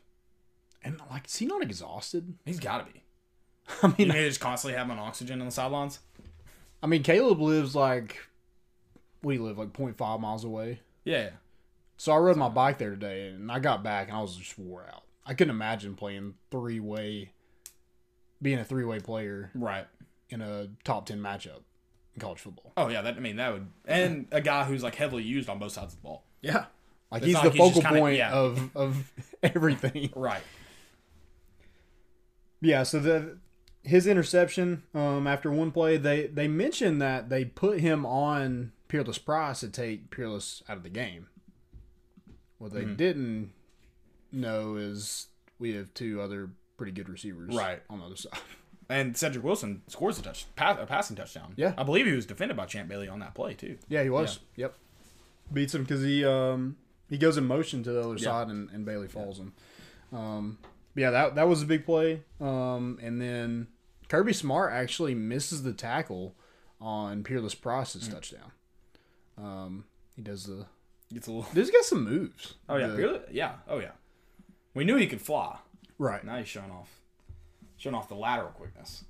[0.83, 2.33] and like, is he not exhausted?
[2.45, 3.03] He's got to be.
[3.83, 5.99] I You mean, may just constantly have him on oxygen on the sidelines.
[6.81, 8.17] I mean, Caleb lives like,
[9.21, 11.29] we live like 0.5 miles away, Yeah.
[12.01, 14.57] So I rode my bike there today, and I got back and I was just
[14.57, 15.03] wore out.
[15.23, 17.29] I couldn't imagine playing three way,
[18.41, 19.85] being a three way player Right.
[20.31, 21.59] in a top ten matchup
[22.15, 22.73] in college football.
[22.75, 23.03] Oh yeah.
[23.03, 25.93] That I mean that would and a guy who's like heavily used on both sides
[25.93, 26.23] of the ball.
[26.41, 26.65] Yeah.
[27.11, 28.31] Like It's he's not the like he's just focal kinda- point yeah.
[28.31, 30.09] of of everything.
[30.15, 30.41] Right.
[32.61, 33.37] Yeah, so the
[33.83, 39.17] his interception um, after one play, they they mentioned that they put him on Peerless
[39.19, 41.27] Price to take Peerless out of the game.
[42.61, 42.89] What Mm-hmm.
[42.89, 43.51] they didn't
[44.31, 47.81] know is we have two other pretty good receivers Right.
[47.89, 48.33] on the other side.
[48.89, 51.53] And Cedric Wilson scores a touch, pass, a passing touchdown.
[51.55, 51.73] Yeah.
[51.77, 53.77] I believe he was defended by Champ Bailey on that play too.
[53.87, 54.39] Yeah, he was.
[54.57, 54.73] Yep.
[55.53, 56.75] Beats him because he um
[57.09, 58.23] he goes in motion to the other Yeah.
[58.25, 59.53] side and, and Bailey falls him.
[60.11, 60.57] Um,
[60.93, 62.23] yeah, that that was a big play.
[62.41, 63.67] Um, and then
[64.09, 66.35] Kirby Smart actually misses the tackle
[66.81, 68.11] on Peerless Price's Mm.
[68.11, 68.51] touchdown.
[69.37, 69.85] Um,
[70.17, 70.65] he does the.
[71.13, 71.47] Gets a little.
[71.53, 72.55] This got some moves.
[72.69, 73.19] Oh yeah, really?
[73.31, 73.53] Yeah.
[73.67, 73.91] Oh yeah.
[74.73, 75.57] We knew he could fly.
[75.97, 76.23] right.
[76.23, 76.89] Now he's showing off,
[77.77, 79.03] showing off the lateral quickness.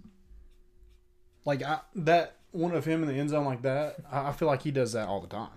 [1.45, 3.97] Like I, that one of him in the end zone like that.
[4.11, 5.49] I, I feel like he does that all the time.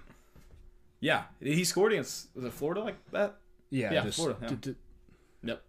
[1.00, 3.36] Yeah, he scored against was it Florida like that?
[3.70, 4.48] Yeah, Yeah, just, Florida, yeah.
[4.48, 4.74] d- d-
[5.44, 5.62] Yep.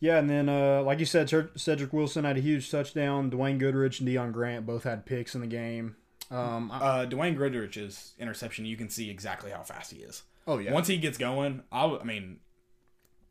[0.00, 3.30] yeah, and then uh, like you said, Cedric Wilson had a huge touchdown.
[3.30, 5.96] Dwayne Goodrich and Deon Grant both had picks in the game.
[6.30, 10.22] Um, I- Uh, Dwayne Goodrich's interception, you can see exactly how fast he is.
[10.46, 12.40] oh yeah, Once he gets going, I mean,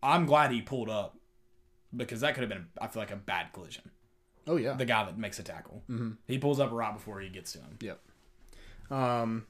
[0.03, 1.17] I'm glad he pulled up
[1.95, 3.91] because that could have been, I feel like, a bad collision.
[4.47, 4.73] oh yeah.
[4.73, 6.11] The guy that makes a tackle, Mm-hmm.
[6.27, 7.77] he pulls up right before he gets to him.
[7.81, 7.99] Yep.
[8.91, 9.45] Um,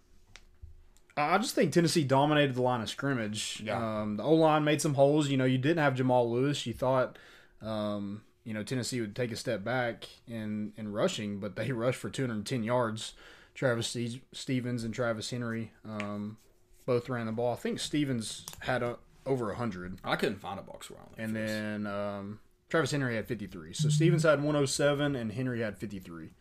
[1.18, 3.62] I I just think Tennessee dominated the line of scrimmage.
[3.64, 4.02] Yeah.
[4.02, 5.30] Um, the O line made some holes.
[5.30, 6.66] You know, you didn't have Jamal Lewis.
[6.66, 7.18] You thought,
[7.62, 12.00] um, you know, Tennessee would take a step back in in rushing, but they rushed
[12.00, 13.14] for 210 yards.
[13.54, 13.96] Travis
[14.34, 16.38] Stevens and Travis Henry um,
[16.86, 17.54] both ran the ball.
[17.54, 20.00] I think Stevens had a, over 100.
[20.04, 21.24] I couldn't find a box score on that.
[21.24, 23.74] And then um, Travis Henry had 53.
[23.74, 26.32] So Stevens had 107 and Henry had 53.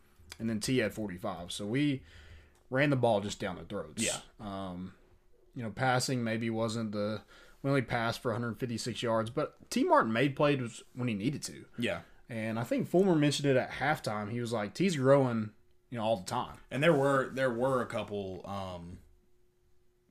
[0.40, 1.52] And then T had 45.
[1.52, 2.02] So we
[2.68, 4.04] ran the ball just down the throats.
[4.04, 4.18] Yeah.
[4.40, 4.94] Um,
[5.54, 7.22] you know, passing maybe wasn't the.
[7.64, 11.64] We only passed for 156 yards, but T Martin made plays when he needed to.
[11.78, 14.30] yeah, And I think Fulmer mentioned it at halftime.
[14.30, 15.48] He was like, T's growing,
[15.88, 16.58] you know, all the time.
[16.70, 18.98] and there were there were a couple um,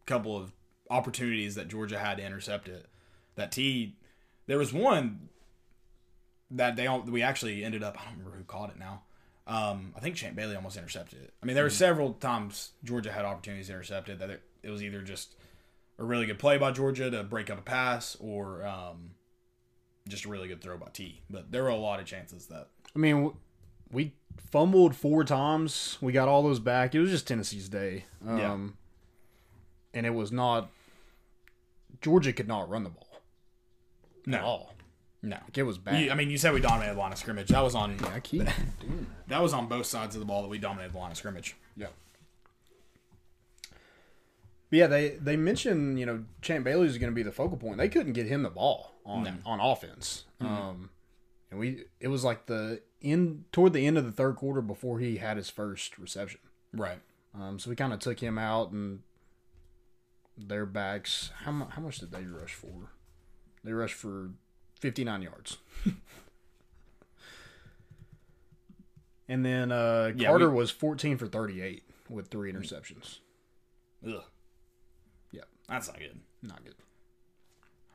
[0.08, 0.52] couple of
[0.90, 2.88] opportunities that Georgia had to intercept it.
[3.36, 3.98] That T,
[4.48, 5.30] there was one
[6.50, 7.98] that they all, we actually ended up.
[8.02, 9.04] I don't remember who caught it now.
[9.46, 11.34] Um, I think Champ Bailey almost intercepted it.
[11.42, 14.70] I mean, there were several times Georgia had opportunities to intercept it that it, it
[14.70, 15.36] was either just
[15.98, 19.12] a really good play by Georgia to break up a pass or um,
[20.08, 21.22] just a really good throw by T.
[21.30, 23.34] But there were a lot of chances that I mean,
[23.92, 24.14] we
[24.52, 25.98] fumbled four times.
[26.02, 26.94] We got all those back.
[26.94, 28.06] It was just Tennessee's day.
[28.28, 28.58] Um, Yeah.
[29.96, 30.70] And it was not.
[32.02, 33.22] Georgia could not run the ball
[34.26, 34.74] no, at all.
[35.22, 35.38] no.
[35.44, 36.02] Like, it was bad.
[36.02, 37.50] You, I mean, you said we dominated the line of scrimmage.
[37.50, 38.42] That was on I keep
[38.80, 41.18] doing that was on both sides of the ball that we dominated the line of
[41.18, 41.56] scrimmage.
[41.78, 41.88] Yeah.
[44.74, 47.58] But yeah, they they mentioned you know Champ Bailey is going to be the focal
[47.58, 47.78] point.
[47.78, 49.30] They couldn't get him the ball on No.
[49.30, 49.48] Mm-hmm.
[49.48, 50.24] on offense.
[50.42, 50.90] Um,
[51.52, 54.98] and we it was like the end toward the end of the third quarter before
[54.98, 56.40] he had his first reception.
[56.74, 56.98] Right.
[57.40, 59.02] Um, so we kind of took him out and
[60.36, 61.30] their backs.
[61.44, 62.90] How mu- how much did they rush for?
[63.64, 64.32] They rushed for
[64.80, 65.58] fifty nine yards.
[69.28, 73.20] and then uh, Yeah, Carter we- was fourteen for thirty eight with three interceptions.
[74.08, 74.24] Ugh.
[75.74, 75.80] Yeah.
[75.80, 76.20] That's not good.
[76.42, 76.76] Not good.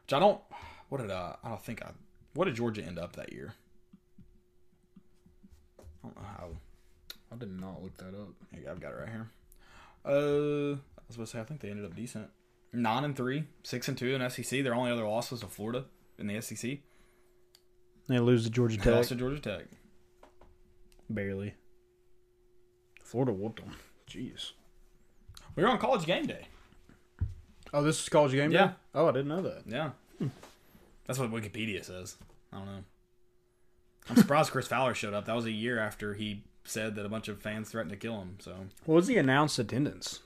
[0.05, 0.41] Which I don't.
[0.89, 1.91] What did uh, I don't think I.
[2.35, 3.55] What did Georgia end up that year?
[5.79, 6.49] I don't know how.
[7.33, 8.29] I did not look that up.
[8.53, 9.31] Hey, I've got it right here.
[10.05, 12.29] Uh, I was supposed to say I think they ended up decent.
[12.73, 14.63] Nine and three, six and two in SEC.
[14.63, 15.85] Their only other loss was to Florida
[16.19, 16.79] in the SEC.
[18.09, 19.65] They lose to Georgia They lost to Georgia Tech.
[21.11, 21.55] barely.
[23.05, 23.75] Florida whooped them.
[24.11, 24.53] Jeez.
[25.57, 26.49] We were on college game day.
[27.73, 28.57] Oh, this is college game day.
[28.57, 28.73] Yeah.
[28.95, 29.63] Oh, I didn't know that.
[29.67, 29.91] Yeah.
[31.07, 32.17] That's what Wikipedia says.
[32.53, 32.85] I don't know.
[34.11, 35.25] I'm surprised Chris Fowler showed up.
[35.27, 38.19] That was a year after he said that a bunch of fans threatened to kill
[38.21, 38.37] him.
[38.41, 38.55] So
[38.85, 40.21] What was the announced attendance?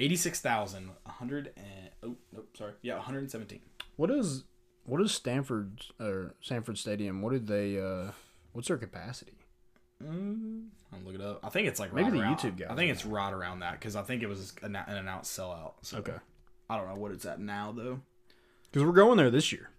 [0.00, 3.60] eighty-six thousand, hundred and oh nope, sorry, yeah, one hundred and seventeen.
[3.96, 4.44] What is
[4.84, 7.20] what is Stanford or Sanford Stadium?
[7.20, 7.80] What did they?
[7.80, 8.12] uh
[8.52, 9.37] What's their capacity?
[10.02, 11.40] Mm, I'll look it up.
[11.44, 13.60] I think it's like Maybe right the around, YouTube guy I think it's right around
[13.60, 15.72] that because I think it was an, an announced sellout.
[15.82, 16.14] So Okay,
[16.70, 18.00] I don't know what it's at now though.
[18.70, 19.70] because we're going there this year,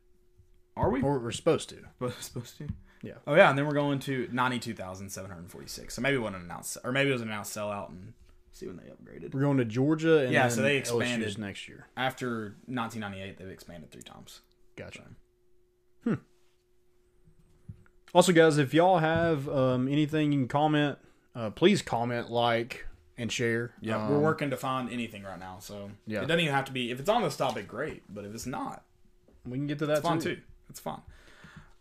[0.75, 1.01] Are we?
[1.01, 1.77] or we're supposed to.
[1.99, 2.67] We're supposed to.
[3.01, 3.13] Yeah.
[3.25, 5.93] Oh yeah, and then we're going to ninety-two thousand seven hundred forty-six.
[5.93, 8.11] So maybe it wasn't announced, or maybe it was an announced sellout, and
[8.51, 9.33] see when they upgraded.
[9.33, 11.37] We're going to Georgia, and Yeah, then so they LSU's expanded.
[11.37, 11.87] next year.
[11.95, 14.41] After 1998, they've expanded three times.
[14.75, 15.03] Gotcha.
[16.03, 16.15] Hmm.
[18.13, 20.97] Also, guys, if y'all have um, anything you can comment,
[21.35, 23.73] uh, please comment, like, and share.
[23.81, 26.19] Yeah, Um, we're working to find anything right now, so Yeah.
[26.21, 26.89] it doesn't even have to be.
[26.91, 28.03] If it's on this topic, great.
[28.13, 28.83] But if it's not,
[29.45, 30.41] We can get to that it's fun too.
[30.69, 31.01] It's fun.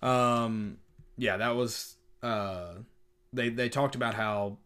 [0.01, 0.79] Um,
[1.17, 1.97] yeah, that was.
[2.23, 2.75] Uh,
[3.33, 4.59] they they talked about how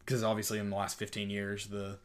[0.00, 1.98] because obviously in the last 15 years the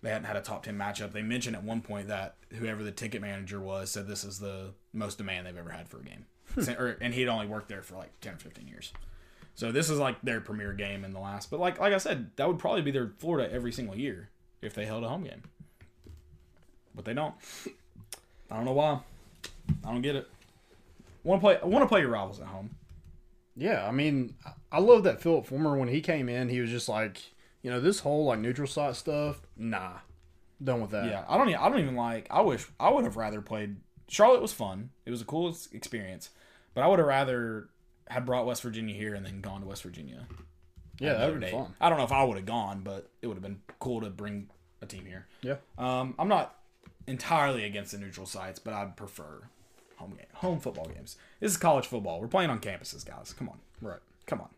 [0.00, 1.12] they hadn't had a top 10 matchup.
[1.12, 4.74] They mentioned at one point that whoever the ticket manager was said this is the
[4.92, 6.70] most demand they've ever had for a game, Hmm.
[6.78, 8.92] Or, and he'd only worked there for like 10 or 15 years.
[9.54, 11.50] So this is like their premier game in the last.
[11.50, 14.30] But like like I said, that would probably be their Florida every single year
[14.62, 15.42] if they held a home game.
[16.94, 17.34] But they don't.
[18.50, 19.00] I don't know why.
[19.84, 20.28] I don't get it.
[21.24, 21.58] Want to play?
[21.62, 22.70] I Want to play your rivals at home?
[23.56, 26.70] Yeah, I mean, I- I love that Philip Fulmer when he came in, he was
[26.70, 27.20] just like,
[27.62, 29.94] you know, this whole like neutral site stuff, nah,
[30.62, 31.06] done with that.
[31.06, 31.48] Yeah, I don't.
[31.54, 32.26] I don't even like.
[32.30, 33.76] I wish I would have rather played.
[34.08, 34.90] Charlotte was fun.
[35.04, 36.30] It was a cool experience,
[36.78, 37.70] but I would have rather
[38.06, 40.28] had brought West Virginia here and then gone to West Virginia.
[41.00, 41.50] yeah, that would day.
[41.50, 41.74] fun.
[41.80, 44.10] I don't know if I would have gone, but it would have been cool to
[44.10, 44.48] bring
[44.80, 45.26] a team here.
[45.42, 46.54] Yeah, Um, I'm not
[47.08, 49.48] entirely against the neutral sites, but I'd prefer
[49.96, 51.16] home game, home football games.
[51.40, 52.20] This is college football.
[52.20, 53.34] We're playing on campuses, guys.
[53.36, 53.98] Come on, right.
[54.26, 54.50] come on.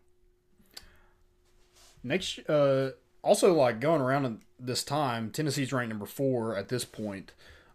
[2.03, 2.91] Next, uh,
[3.23, 7.31] also like going around this time, Tennessee's ranked number four at this point.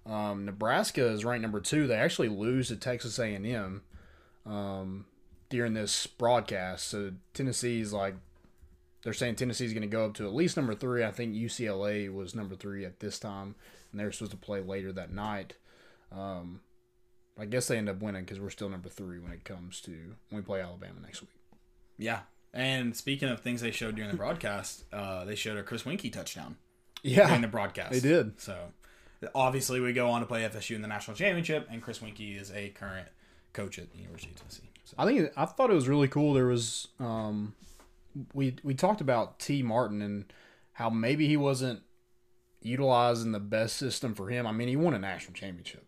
[0.08, 1.88] Um, Nebraska is ranked number two.
[1.88, 3.82] They actually lose to Texas A and M
[4.46, 5.06] um,
[5.48, 6.88] during this broadcast.
[6.88, 8.14] So Tennessee's like
[9.02, 11.04] they're saying Tennessee's going to go up to at least number three.
[11.04, 13.54] I think UCLA was number three at this time,
[13.90, 15.54] and they're supposed to play later that night.
[16.10, 16.60] Um,
[17.38, 19.90] I guess they end up winning because we're still number three when it comes to
[20.30, 21.30] when we play Alabama next week.
[21.98, 22.20] Yeah.
[22.54, 26.10] And speaking of things they showed during the broadcast, uh, they showed a Chris Weinke
[26.10, 26.56] touchdown
[27.02, 27.92] Yeah, during the broadcast.
[27.92, 28.40] they did.
[28.40, 28.56] So
[29.34, 32.50] obviously we go on to play FSU in the national championship, and Chris Weinke is
[32.52, 33.08] a current
[33.56, 34.70] coach at the University of Tennessee.
[34.84, 36.32] So, I think I thought it was really cool.
[36.34, 37.54] There was um,
[38.32, 40.32] we we talked about T Martin and
[40.72, 41.80] how maybe he wasn't
[42.62, 44.46] utilizing the best system for him.
[44.46, 45.84] I mean, he won a national championship.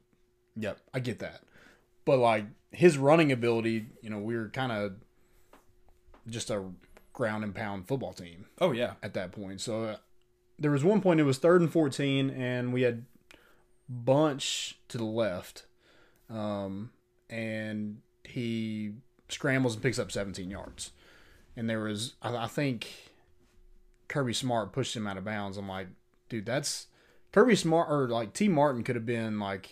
[0.57, 0.79] yep.
[0.95, 1.43] I get that,
[2.05, 4.93] but like his running ability, you know, we were kind of
[6.29, 6.65] just a
[7.13, 8.95] ground and pound football team Oh yeah.
[9.03, 9.61] at that point.
[9.61, 9.97] So uh,
[10.59, 13.05] there was one point it was third and fourteen, and we had
[13.89, 15.65] bunch to the left,
[16.31, 16.91] um,
[17.31, 18.93] and he
[19.29, 20.93] scrambles and picks up seventeen yards.
[21.57, 22.89] And there was, I, I think,
[24.09, 25.57] Kirby Smart pushed him out of bounds.
[25.57, 25.89] I'm like,
[26.29, 26.87] dude, that's
[27.33, 29.71] Kirby Smart or like T Martin could have been like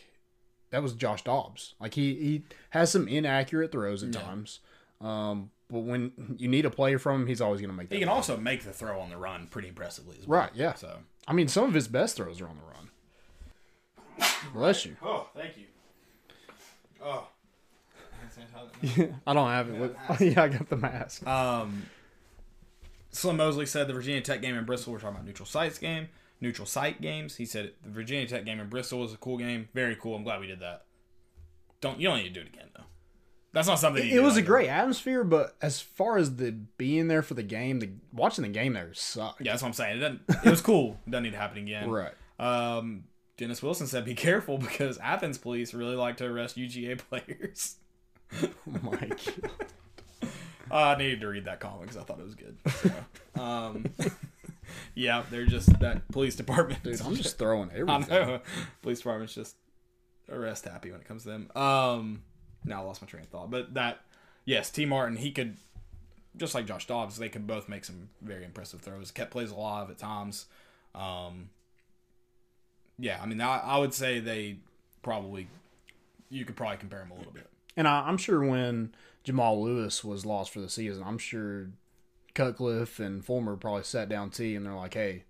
[0.71, 1.75] that was Josh Dobbs.
[1.81, 4.21] Like he he has some inaccurate throws at Yeah.
[4.21, 4.61] times.
[5.01, 7.95] Um, but when you need a play from him, he's always going to make that.
[7.97, 8.16] He can play.
[8.16, 10.40] also make the throw on the run pretty impressively as well.
[10.40, 10.75] Right, yeah.
[10.75, 10.99] So.
[11.29, 12.62] I mean, some of his best throws are on the
[14.23, 14.31] run.
[14.55, 14.97] Bless you.
[15.03, 15.64] Oh, thank you.
[17.03, 17.27] Oh.
[19.27, 19.79] I don't have it.
[19.79, 21.27] With, yeah, I got the mask.
[21.27, 21.85] Um,
[23.11, 24.92] Slim Mosley said the Virginia Tech game in Bristol.
[24.92, 26.09] We're talking about neutral sites game,
[26.40, 27.37] neutral site games.
[27.37, 30.14] He said the Virginia Tech game in Bristol was a cool game, very cool.
[30.16, 30.85] I'm glad we did that.
[31.81, 32.85] Don't you don't need to do it again though.
[33.53, 34.05] That's not something.
[34.05, 37.22] It, you it was a like- great atmosphere, but as far as the being there
[37.22, 39.40] for the game, the watching the game there sucked.
[39.40, 39.96] Yeah, that's what I'm saying.
[39.96, 40.20] It doesn't.
[40.44, 40.99] It was cool.
[41.07, 41.88] It doesn't need to happen again.
[41.88, 42.12] Right.
[42.38, 43.05] Um,
[43.38, 47.77] Dennis Wilson said, "Be careful because Athens police really like to arrest UGA players."
[48.69, 49.61] Oh my God.
[50.71, 52.57] I needed to read that comic because I thought it was good.
[52.67, 53.87] So, um,
[54.95, 56.83] yeah, they're just that police department.
[56.83, 58.09] Dude, I'm just throwing I everything.
[58.09, 58.41] know.
[58.83, 59.55] Police department's just
[60.29, 61.51] arrest happy when it comes to them.
[61.55, 62.23] Um,
[62.65, 64.01] now I lost my train of thought, but that
[64.45, 65.57] yes, T Martin he could
[66.37, 69.11] just like Josh Dobbs, they could both make some very impressive throws.
[69.12, 70.47] Kept plays alive at times.
[70.95, 71.51] Um,
[72.99, 74.57] yeah, I mean, I, I would say they
[75.03, 75.47] probably
[76.29, 77.49] you could probably compare them a little bit.
[77.77, 81.71] And I, I'm sure when Jamal Lewis was lost for the season, I'm sure
[82.35, 85.25] Cutcliffe and Fulmer probably sat down T and they're like, hey,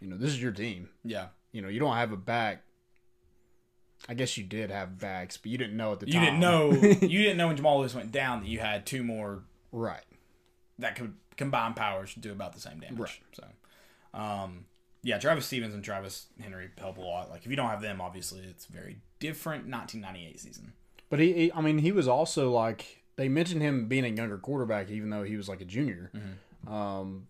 [0.00, 0.88] you know, this is your team.
[1.04, 2.62] Yeah, You know, you don't have a back.
[4.08, 6.24] I guess you did have backs, but you didn't know at the you time.
[6.24, 6.70] didn't know
[7.06, 10.04] you didn't know when Jamal Lewis went down that you had two more right.
[10.78, 12.98] that could combine powers to do about the same damage.
[12.98, 13.20] Right.
[13.32, 13.44] So,
[14.18, 14.66] um,
[15.02, 17.28] yeah, Travis Stevens and Travis Henry help a lot.
[17.28, 19.68] Like if you don't have them, obviously it's very different.
[19.68, 20.72] 1998 season.
[21.10, 24.38] But he, he, I mean, he was also like they mentioned him being a younger
[24.38, 26.10] quarterback, even though he was like a junior.
[26.14, 26.72] Mm-hmm.
[26.72, 27.26] Um,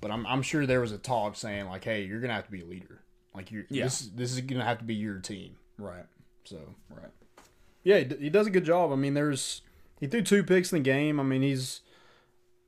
[0.00, 2.50] but I'm, I'm sure there was a talk saying like, hey, you're gonna have to
[2.50, 3.02] be a leader.
[3.34, 3.84] Like you're, Yeah.
[3.84, 5.56] this, this is gonna have to be your team.
[5.78, 6.06] Right.
[6.44, 6.58] So
[6.90, 7.10] Right.
[7.84, 8.90] yeah, he, d- he does a good job.
[8.92, 9.62] I mean, there's
[10.00, 11.20] he threw two picks in the game.
[11.20, 11.82] I mean, he's.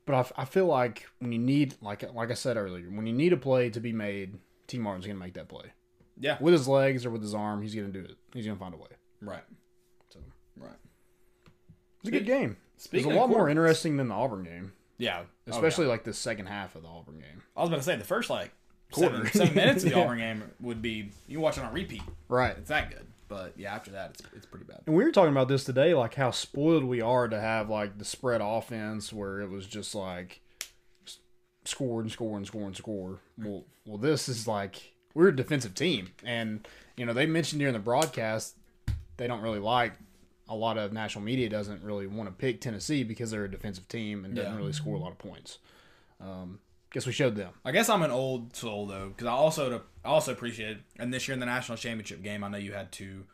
[0.04, 3.06] But I, f- I feel like when you need like like I said earlier, when
[3.06, 4.34] you need a play to be made,
[4.66, 5.72] Tee Martin's gonna make that play
[6.18, 6.36] Yeah.
[6.40, 7.62] with his legs or with his arm.
[7.62, 8.16] He's gonna do it.
[8.34, 8.88] He's gonna find a way.
[9.20, 9.42] Right.
[10.58, 10.76] So Right.
[12.00, 12.56] it's a good game.
[12.74, 15.20] It's Speaking a lot more interesting than the Auburn game, Yeah.
[15.20, 15.52] Oh, yeah.
[15.54, 17.42] especially like the second half of the Auburn game.
[17.56, 18.52] I was about to say the first like
[18.90, 19.26] Quarter.
[19.26, 20.02] seven, seven minutes of the Yeah.
[20.04, 22.02] Auburn game would be you watch it on repeat.
[22.28, 22.56] Right.
[22.58, 23.06] It's that good.
[23.28, 24.80] But yeah, after that, it's it's pretty bad.
[24.86, 27.96] And we were talking about this today, like how spoiled we are to have like
[27.98, 30.42] the spread offense where it was just like
[31.06, 31.18] s-
[31.64, 33.20] score and score and score and score.
[33.38, 37.72] Well, well, this is like we're a defensive team, and you know they mentioned during
[37.72, 38.56] the broadcast
[39.16, 39.94] they don't really like
[40.52, 43.88] a lot of national media doesn't really want to pick Tennessee because they're a defensive
[43.88, 44.58] team and doesn't Yeah.
[44.58, 45.58] really score a lot of points.
[46.20, 46.60] Um,
[46.92, 47.52] guess we showed them.
[47.64, 50.78] I guess I'm an old soul though, because I also I also appreciate.
[50.98, 53.24] And this year in the national championship game, I know you had to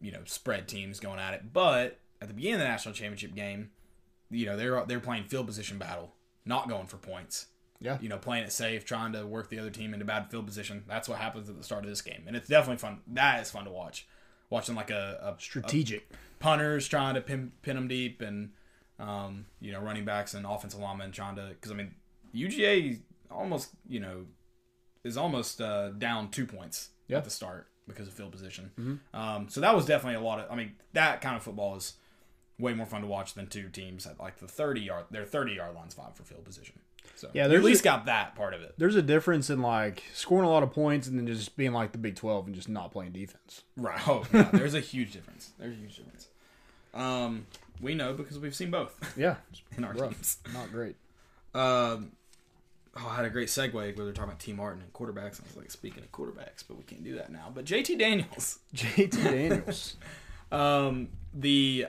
[0.00, 1.52] you know spread teams going at it.
[1.52, 3.70] But at the beginning of the national championship game,
[4.30, 7.46] you know they're they're playing field position battle, not going for points.
[7.80, 7.98] Yeah.
[8.00, 10.84] You know, playing it safe, trying to work the other team into bad field position.
[10.88, 13.00] That's what happens at the start of this game, and it's definitely fun.
[13.08, 14.06] That is fun to watch.
[14.50, 16.08] Watching like a, a Strategic.
[16.38, 18.50] punters trying to pin, pin them deep and
[18.98, 21.94] um, you know running backs and offensive linemen trying to because I mean
[22.34, 24.26] UGA almost you know
[25.02, 27.18] is almost uh, down two points Yeah.
[27.18, 29.00] at the start because of field position.
[29.12, 31.94] Um, so that was definitely a lot of I mean that kind of football is
[32.58, 35.54] way more fun to watch than two teams at like the thirty yard their thirty
[35.54, 36.78] yard lines five for field position.
[37.16, 38.74] So Yeah, you at least a- got that part of it.
[38.78, 41.92] There's a difference in like scoring a lot of points and then just being like
[41.92, 43.62] the Big 12 and just not playing defense.
[43.76, 44.00] Right.
[44.08, 45.52] Oh, yeah, there's a huge difference.
[45.58, 46.28] There's a huge difference.
[46.92, 47.46] Um,
[47.80, 49.36] we know because we've seen both Yeah.
[49.76, 50.10] in our Rough.
[50.14, 50.38] teams.
[50.52, 50.96] Not great.
[51.54, 52.12] Um,
[52.96, 55.40] oh, I had a great segue where they're talking about Tee Martin and quarterbacks.
[55.40, 57.50] I was like, speaking of quarterbacks, but we can't do that now.
[57.54, 59.96] But JT Daniels, JT Daniels.
[60.52, 61.86] um, the,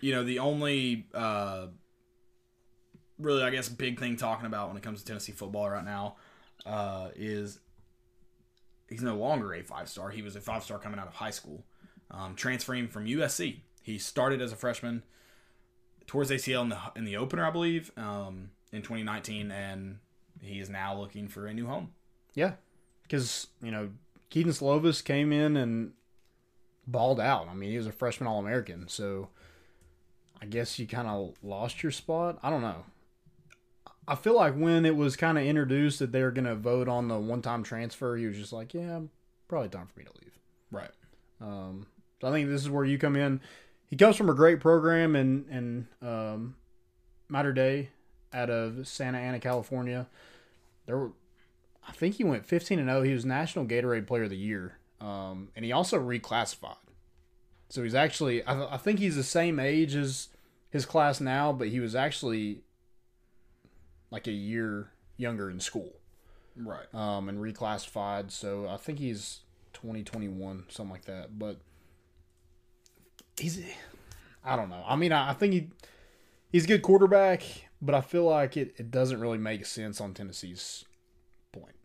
[0.00, 1.66] you know, the only, uh,
[3.18, 6.16] really, I guess, big thing talking about when it comes to Tennessee football right now,
[6.66, 7.60] uh, is
[8.88, 10.10] he's no longer a five star.
[10.10, 11.64] He was a five star coming out of high school,
[12.10, 13.60] um, transferring from USC.
[13.82, 15.02] He started as a freshman
[16.06, 19.98] towards ACL in the in the opener, I believe, um, in 2019, and
[20.40, 21.92] he is now looking for a new home.
[22.34, 22.52] Yeah.
[23.02, 23.90] Because, you know,
[24.30, 25.92] Kedon Slovis came in and
[26.86, 27.48] balled out.
[27.48, 28.88] I mean, he was a freshman All American.
[28.88, 29.28] So
[30.40, 32.38] I guess you kind of lost your spot.
[32.42, 32.84] I don't know.
[34.08, 36.88] I feel like when it was kind of introduced that they were going to vote
[36.88, 39.00] on the one time transfer, he was just like, yeah,
[39.48, 40.38] probably time for me to leave.
[40.70, 40.90] Right.
[41.40, 41.86] Um,
[42.20, 43.40] so I think this is where you come in.
[43.86, 46.56] He comes from a great program in in um,
[47.28, 47.90] Mater Dei
[48.32, 50.06] out of Santa Ana, California.
[50.86, 51.12] There were,
[51.86, 53.02] I think he went 15 and 0.
[53.02, 56.76] He was National Gatorade Player of the Year, um, and he also reclassified.
[57.70, 60.28] So he's actually, I, th- I think he's the same age as
[60.70, 62.62] his class now, but he was actually
[64.10, 65.92] like a year younger in school
[66.56, 66.92] Right.
[66.94, 68.30] um, and reclassified.
[68.30, 69.40] So I think he's
[69.74, 71.38] 2021, something like that.
[71.38, 71.58] But
[73.36, 73.60] he's,
[74.44, 74.82] I don't know.
[74.86, 75.70] I mean, I, I think he
[76.50, 77.42] he's a good quarterback,
[77.80, 80.84] but I feel like it, it doesn't really make sense on Tennessee's
[81.52, 81.76] point.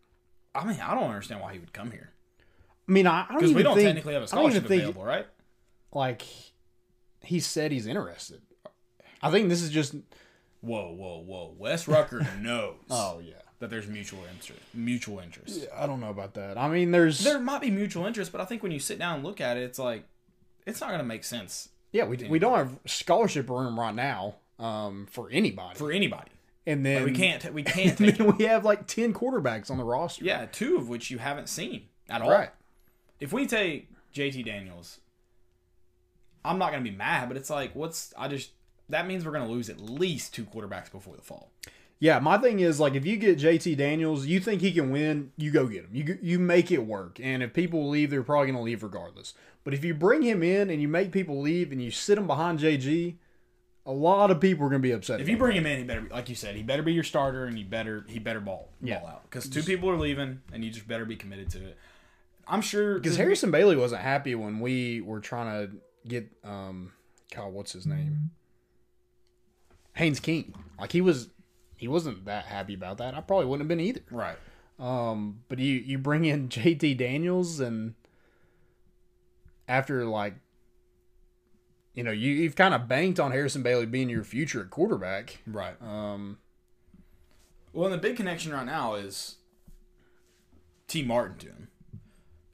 [0.54, 2.10] I mean, I don't understand why he would come here
[2.88, 4.82] I mean, I, I don't because even we don't think, technically have a scholarship think
[4.82, 5.26] available, right?
[5.92, 6.22] like
[7.20, 8.42] he said he's interested.
[9.22, 9.94] I think this is just.
[10.64, 11.54] Whoa, whoa, whoa!
[11.58, 13.34] Wes Rucker knows Oh yeah.
[13.60, 14.60] that there's mutual interest.
[14.72, 15.60] Mutual interest.
[15.62, 16.56] Yeah, I don't know about that.
[16.58, 19.16] I mean, there's There might be mutual interest, but I think when you sit down
[19.16, 20.04] and look at it, it's like
[20.66, 24.34] it's not going to make sense yeah we, we don't have scholarship room right now
[24.58, 26.30] um, for anybody, for anybody.
[26.66, 27.44] and then we can't.
[27.54, 28.16] We can't And take.
[28.18, 30.24] then we have like ten quarterbacks on the roster.
[30.24, 32.30] yeah, two of which you haven't seen at all.
[32.30, 32.50] Right.
[33.20, 34.98] If we take JT Daniels,
[36.44, 38.50] I'm not going to be mad, but it's like, what's I just
[38.88, 41.50] that means we're going to lose at least two quarterbacks before the fall.
[42.00, 45.32] Yeah, my thing is like if you get JT Daniels, you think he can win,
[45.36, 45.90] you go get him.
[45.92, 47.18] You you make it work.
[47.22, 49.32] And if people leave, they're probably going to leave regardless.
[49.62, 52.26] But if you bring him in and you make people leave and you sit him
[52.26, 53.14] behind JG,
[53.86, 55.20] a lot of people are going to be upset.
[55.20, 57.04] If you bring him in, he better, be, like you said, he better be your
[57.04, 58.98] starter, and you better he better ball Yeah.
[58.98, 61.78] ball out because two people are leaving, and you just better be committed to it.
[62.46, 65.76] I'm sure because Harrison Bailey wasn't happy when we were trying to
[66.06, 66.92] get um
[67.34, 68.30] God, what's his name?
[69.94, 70.54] Haynes King.
[70.78, 71.28] Like he was
[71.76, 73.14] he wasn't that happy about that.
[73.14, 74.02] I probably wouldn't have been either.
[74.10, 74.36] right.
[74.78, 77.94] Um, but you you bring in JT Daniels and
[79.68, 80.34] after like
[81.94, 85.38] you know, you, you've kind of banked on Harrison Bailey being your future quarterback.
[85.46, 85.80] Right.
[85.80, 86.38] Um,
[87.72, 89.36] Well, and the big connection right now is
[90.88, 91.68] Tee Martin to him.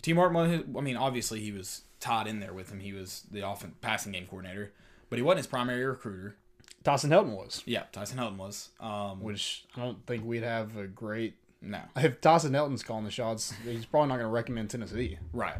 [0.02, 2.80] Tee Martin, I mean, obviously he was tied in there with him.
[2.80, 4.72] He was the often passing game coordinator,
[5.08, 6.36] but he wasn't his primary recruiter.
[6.82, 8.70] Tyson Helton was, Yeah, Tyson Helton was.
[8.80, 11.34] Um, which I don't think we'd have a great.
[11.60, 15.18] no, If Tyson Helton's calling the shots, he's probably not going to recommend Tennessee.
[15.32, 15.58] right.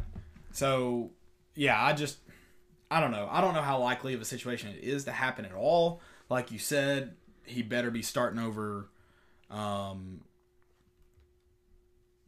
[0.53, 1.11] So,
[1.55, 2.17] yeah, I just,
[2.89, 3.27] I don't know.
[3.31, 6.01] I don't know how likely of a situation it is to happen at all.
[6.29, 7.15] Like you said,
[7.45, 8.89] he better be starting over.
[9.49, 10.21] Um,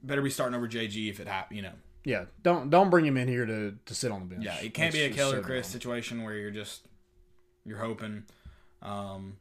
[0.01, 1.55] better be starting over JG if it happens.
[1.57, 1.73] You know,
[2.05, 4.45] Yeah, don't don't bring him in here to, to sit on the bench.
[4.45, 6.85] Yeah, it can't be a Keller Chryst situation where you're just
[7.65, 8.23] you're hoping.
[8.84, 9.38] Um,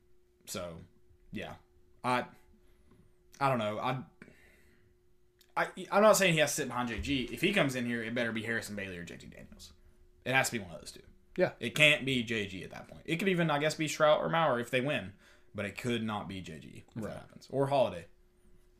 [0.46, 0.68] so
[1.32, 1.52] yeah,
[2.02, 2.24] I
[3.40, 3.78] I don't know.
[3.78, 3.98] I
[5.56, 7.30] I I'm not saying he has to sit behind JG.
[7.32, 9.72] If he comes in here, it better be Harrison Bailey or JT Daniels.
[10.24, 11.00] It has to be one of those two.
[11.36, 11.50] Yeah.
[11.60, 13.02] It can't be JG at that point.
[13.04, 15.12] It could even I guess be Shrout or Maurer if they win,
[15.54, 17.12] but it could not be JG if Right.
[17.12, 18.06] that happens or Holiday.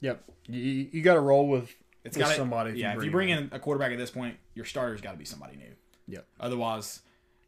[0.00, 1.72] Yep, you, you got to roll with
[2.04, 2.78] It's got somebody.
[2.80, 5.24] Yeah, if you bring in a quarterback at this point, your starter's got to be
[5.24, 5.70] somebody new.
[6.08, 6.26] Yep.
[6.40, 7.00] Otherwise,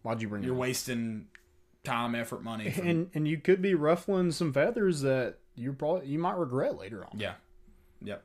[0.03, 1.27] Why'd you bring you're wasting
[1.85, 2.71] time, effort, money.
[2.71, 6.77] From, and and you could be ruffling some feathers that you probably you might regret
[6.79, 7.19] later on.
[7.19, 7.35] yeah,
[8.03, 8.25] yep.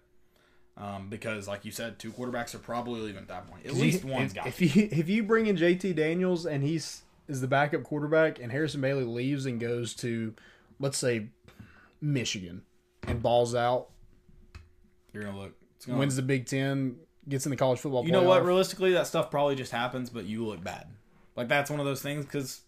[0.77, 3.65] Um, because, like you said, two quarterbacks are probably leaving at that point.
[3.65, 4.47] At You- least one's if, got.
[4.47, 8.51] if you if you bring in JT Daniels and he's is the backup quarterback and
[8.51, 10.33] Harrison Bailey leaves and goes to
[10.79, 11.27] let's say
[12.01, 12.61] Michigan
[13.07, 13.89] and balls out,
[15.13, 15.53] You're gonna look.
[15.85, 16.95] Gonna wins the Big Ten,
[17.27, 18.05] gets in the college football.
[18.05, 18.43] You know what?
[18.45, 20.87] Realistically, that stuff probably just happens, but you look bad.
[21.35, 22.61] Like that's one of those things because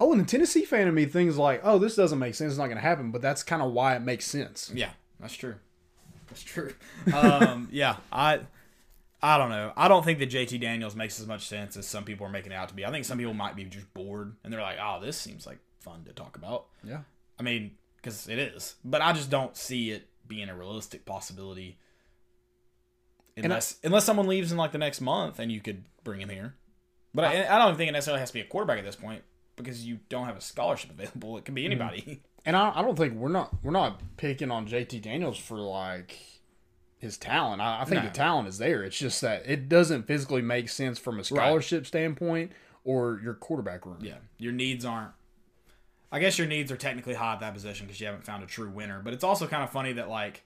[0.00, 2.52] Oh, and the Tennessee fan in me things like, oh, this doesn't make sense.
[2.52, 3.10] It's not going to happen.
[3.10, 4.70] But that's kind of why it makes sense.
[4.74, 5.56] yeah, that's true.
[6.28, 6.72] That's true.
[7.14, 8.40] um, yeah, I
[9.22, 9.72] I don't know.
[9.76, 12.52] I don't think that JT Daniels makes as much sense as some people are making
[12.52, 12.84] it out to be.
[12.86, 15.58] I think some people might be just bored and they're like, "Oh, this seems like
[15.80, 17.00] fun to talk about." Yeah.
[17.38, 21.78] I mean, because it is, but I just don't see it being a realistic possibility.
[23.36, 26.28] I- Unless unless someone leaves in like the next month and you could bring him
[26.28, 26.54] here,
[27.14, 29.22] but I, I don't think it necessarily has to be a quarterback at this point
[29.64, 31.36] because you don't have a scholarship available.
[31.38, 31.66] It can be mhm.
[31.66, 32.22] anybody.
[32.44, 36.18] And I, I don't think we're not we're not picking on JT Daniels for like
[36.98, 37.60] his talent.
[37.60, 38.08] I, I think No.
[38.08, 38.82] the talent is there.
[38.82, 42.52] It's just that it doesn't physically make sense from a scholarship standpoint
[42.84, 43.98] or your quarterback room.
[44.00, 45.12] Yeah, your needs aren't.
[46.10, 48.46] I guess your needs are technically high at that position because you haven't found a
[48.46, 49.02] true winner.
[49.04, 50.42] But it's also kind of funny that like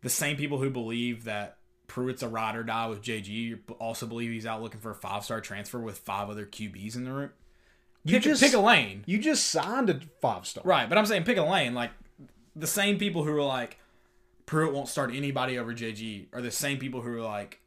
[0.00, 4.30] the same people who believe that Pruitt's a ride or die with JG also believe
[4.30, 7.30] he's out looking for a five star transfer with five other QBs in the room.
[8.06, 10.62] You Pick, just pick a lane, you just signed a five star.
[10.64, 10.88] right?
[10.88, 11.74] But I'm saying pick a lane.
[11.74, 11.90] Like
[12.54, 13.78] the same people who are like
[14.46, 17.60] Pruitt won't start anybody over JG are the same people who are like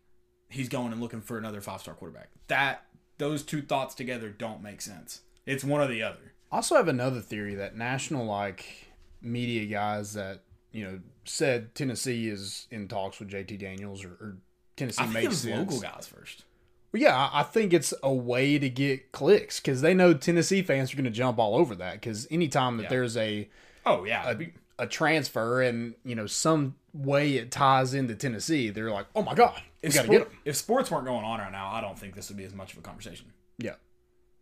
[0.47, 2.29] he's going and looking for another five star quarterback.
[2.47, 2.85] That
[3.17, 5.21] those two thoughts together don't make sense.
[5.45, 6.33] It's one or the other.
[6.51, 8.87] I also have another theory that national like
[9.21, 14.37] media guys that you know said Tennessee is in talks with JT Daniels or, or
[14.77, 15.57] Tennessee I think it was sense.
[15.71, 16.45] local guys first.
[16.91, 20.91] Well, yeah, I- think it's a way to get clicks because they know Tennessee fans
[20.93, 21.93] are going to jump all over that.
[21.93, 22.89] Because anytime that Yeah.
[22.89, 23.47] there's a
[23.85, 24.33] Oh yeah,
[24.77, 29.33] a transfer and you know some way it ties into Tennessee, they're like, oh my
[29.35, 30.39] god, if, got to sport- get them.
[30.45, 32.73] if sports weren't going on right now, I don't think this would be as much
[32.73, 33.31] of a conversation.
[33.57, 33.75] Yeah,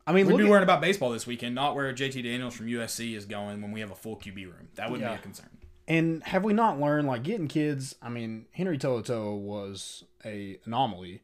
[0.05, 3.15] I mean, We'd be worrying about baseball this weekend, not where JT Daniels from USC
[3.15, 4.69] is going when we have a full QB room.
[4.75, 5.15] That wouldn't Yeah.
[5.15, 5.49] be a concern.
[5.89, 7.95] and have we not learned like getting kids?
[8.01, 11.21] I mean, Henry To'oto'o was a anomaly,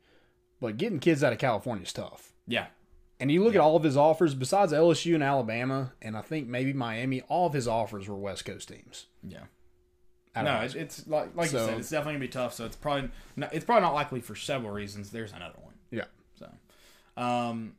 [0.63, 2.31] but getting kids out of California is tough.
[2.47, 2.67] Yeah,
[3.19, 6.47] And you look at all of his offers, besides LSU and Alabama, and I think
[6.47, 9.05] maybe Miami, all of his offers were West Coast teams.
[9.21, 9.43] yeah.
[10.35, 12.55] No, it's, it's like like you said, it's definitely gonna be tough.
[12.55, 15.11] So it's probably not, it's probably not likely for several reasons.
[15.11, 15.75] There's another one.
[15.91, 16.05] yeah.
[16.39, 16.49] So,
[17.21, 17.75] um,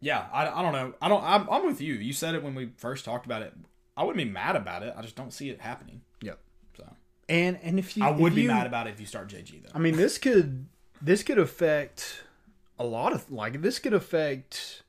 [0.00, 0.94] yeah, I, I don't know.
[1.02, 1.24] I don't.
[1.24, 1.94] I'm, I'm with you.
[1.94, 3.52] You said it when we first talked about it.
[3.96, 4.94] I wouldn't be mad about it.
[4.96, 6.02] I just don't see it happening.
[6.22, 6.38] Yep.
[6.76, 6.86] So
[7.28, 9.64] And and if you I would be you- mad about it if you start JG
[9.64, 9.70] though.
[9.74, 10.66] I mean, this could
[11.02, 12.22] this could affect
[12.78, 14.82] a lot of like this could affect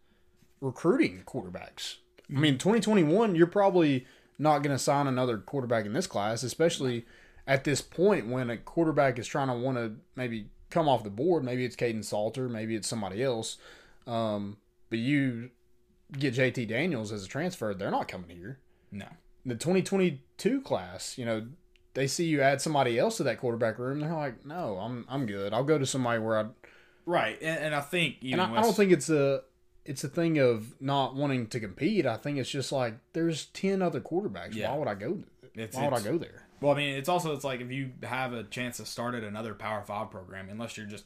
[0.61, 1.97] recruiting quarterbacks.
[2.29, 4.05] I mean, 2021, you're probably
[4.39, 7.05] not going to sign another quarterback in this class, especially
[7.45, 11.09] at this point when a quarterback is trying to want to maybe come off the
[11.09, 11.43] board.
[11.43, 13.57] Maybe it's Kaidon Salter, maybe it's somebody else.
[14.07, 14.57] Um,
[14.89, 15.49] but you
[16.17, 18.59] get JT Daniels as a transfer, they're not coming here.
[18.91, 19.07] No.
[19.45, 21.47] The 2022 class, you know,
[21.93, 25.25] they see you add somebody else to that quarterback room, they're like, no, I'm I'm
[25.25, 25.53] good.
[25.53, 26.45] I'll go to somebody where I
[27.05, 29.41] Right, and, and I think and I, I don't think it's a
[29.85, 32.05] it's a thing of not wanting to compete.
[32.05, 34.55] I think it's just like there's ten other quarterbacks.
[34.55, 34.71] Yeah.
[34.71, 35.19] Why would I go?
[35.55, 36.43] It's- Why would I go there?
[36.61, 39.23] Well, I mean, it's also it's like if you have a chance to start at
[39.23, 41.03] another Power Five program, unless you're just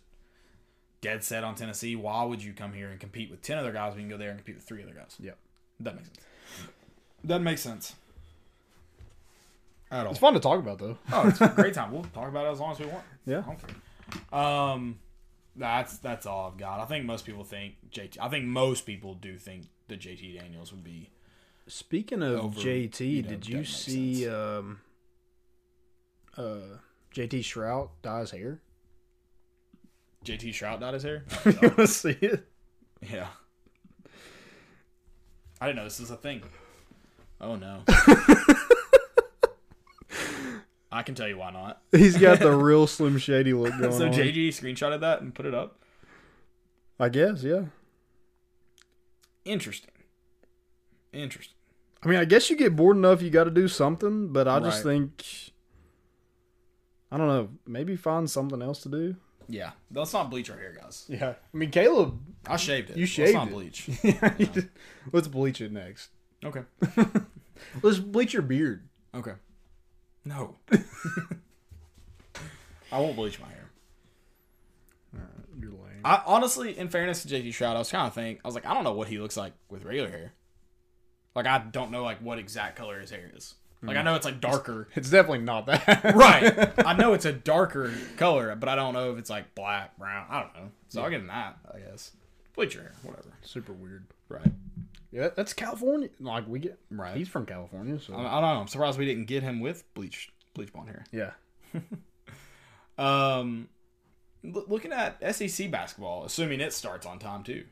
[1.02, 3.94] dead set on Tennessee, why would you come here and compete with ten other guys
[3.94, 5.16] when you can go there and compete with three other guys?
[5.20, 5.38] Yep.
[5.80, 6.20] That makes sense.
[7.24, 7.96] That makes sense
[9.92, 10.12] at all.
[10.12, 10.98] It's fun to talk about though.
[11.12, 11.92] Oh, it's a great time.
[11.92, 13.04] We'll talk about it as long as we want.
[13.26, 13.40] Yeah.
[13.40, 13.60] I don't
[14.32, 14.40] care.
[14.40, 15.00] Um,
[15.56, 16.80] that's that's all I've got.
[16.80, 18.18] I think most people think JT.
[18.22, 21.10] I think most people do think that JT Daniels would be.
[21.68, 24.80] Speaking of Over, JT, you know, did you see um,
[26.38, 26.78] uh,
[27.14, 28.62] JT Shrout dye his hair?
[30.24, 31.26] JT Shrout dyed his hair.
[31.46, 32.48] you want to see it?
[33.02, 33.28] Yeah.
[35.60, 36.44] I didn't know this was a thing.
[37.42, 37.84] Oh no.
[40.98, 41.82] I can tell you why not.
[41.92, 44.14] He's got the real Slim Shady look going so on.
[44.14, 45.80] JG screenshotted that and put it up.
[47.00, 47.66] I guess, yeah.
[49.46, 49.92] Interesting.
[51.14, 51.56] Interesting.
[52.04, 54.34] I mean, I guess you get bored enough, you got to do something.
[54.34, 54.94] But I just Right.
[54.94, 55.24] think,
[57.12, 59.16] I don't know, maybe find something else to do.
[59.48, 59.72] Yeah.
[59.94, 61.06] Let's not bleach our hair, guys.
[61.08, 62.98] Yeah, I mean, Caleb, I shaved it.
[62.98, 63.52] You Let's shaved not it.
[63.54, 63.90] bleach.
[64.04, 64.34] yeah,
[65.14, 66.10] let's bleach it next.
[66.44, 66.64] Okay.
[67.82, 68.88] Let's bleach your beard.
[69.16, 69.34] Okay.
[70.28, 70.56] No.
[72.92, 73.70] I won't bleach my hair.
[75.58, 76.02] You're lame.
[76.04, 78.66] I honestly, in fairness to JT Shrout, I was kind of think I was like,
[78.66, 80.34] I don't know what he looks like with regular hair.
[81.34, 83.56] Like I don't know like what exact color his hair is.
[83.82, 84.06] Like I hmm.
[84.06, 84.90] know it's like darker.
[84.96, 86.04] It's definitely not that.
[86.16, 86.74] right.
[86.86, 90.26] I know it's a darker color, but I don't know if it's like black, brown.
[90.30, 90.72] I don't know.
[90.90, 92.12] So I'll get him that, I guess.
[92.54, 93.30] Bleach your hair, whatever.
[93.44, 94.08] Super weird.
[94.30, 94.52] Right.
[95.12, 96.10] Yeah, that's California.
[96.20, 96.78] Like we get.
[96.92, 97.16] Right.
[97.16, 98.62] He's from California, so I, I don't know.
[98.62, 101.06] I'm surprised we didn't get him with bleach bleach blonde hair.
[101.12, 101.32] yeah.
[102.98, 103.70] Um,
[104.44, 107.66] l- looking at SEC basketball, assuming it starts on time too.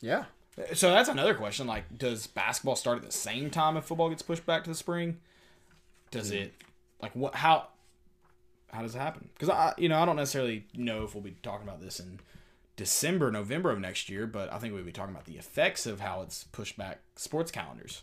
[0.00, 0.24] Yeah.
[0.74, 1.66] So that's another question.
[1.66, 4.74] Like, does basketball start at the same time if football gets pushed back to the
[4.76, 5.18] spring?
[6.10, 6.52] Does it
[7.00, 7.34] like what?
[7.36, 7.68] How?
[8.72, 9.28] How does it happen?
[9.34, 12.20] Because I, you know, I don't necessarily know if we'll be talking about this in
[12.82, 16.00] December, November of next year, but I think we'll be talking about the effects of
[16.00, 18.02] how it's pushed back sports calendars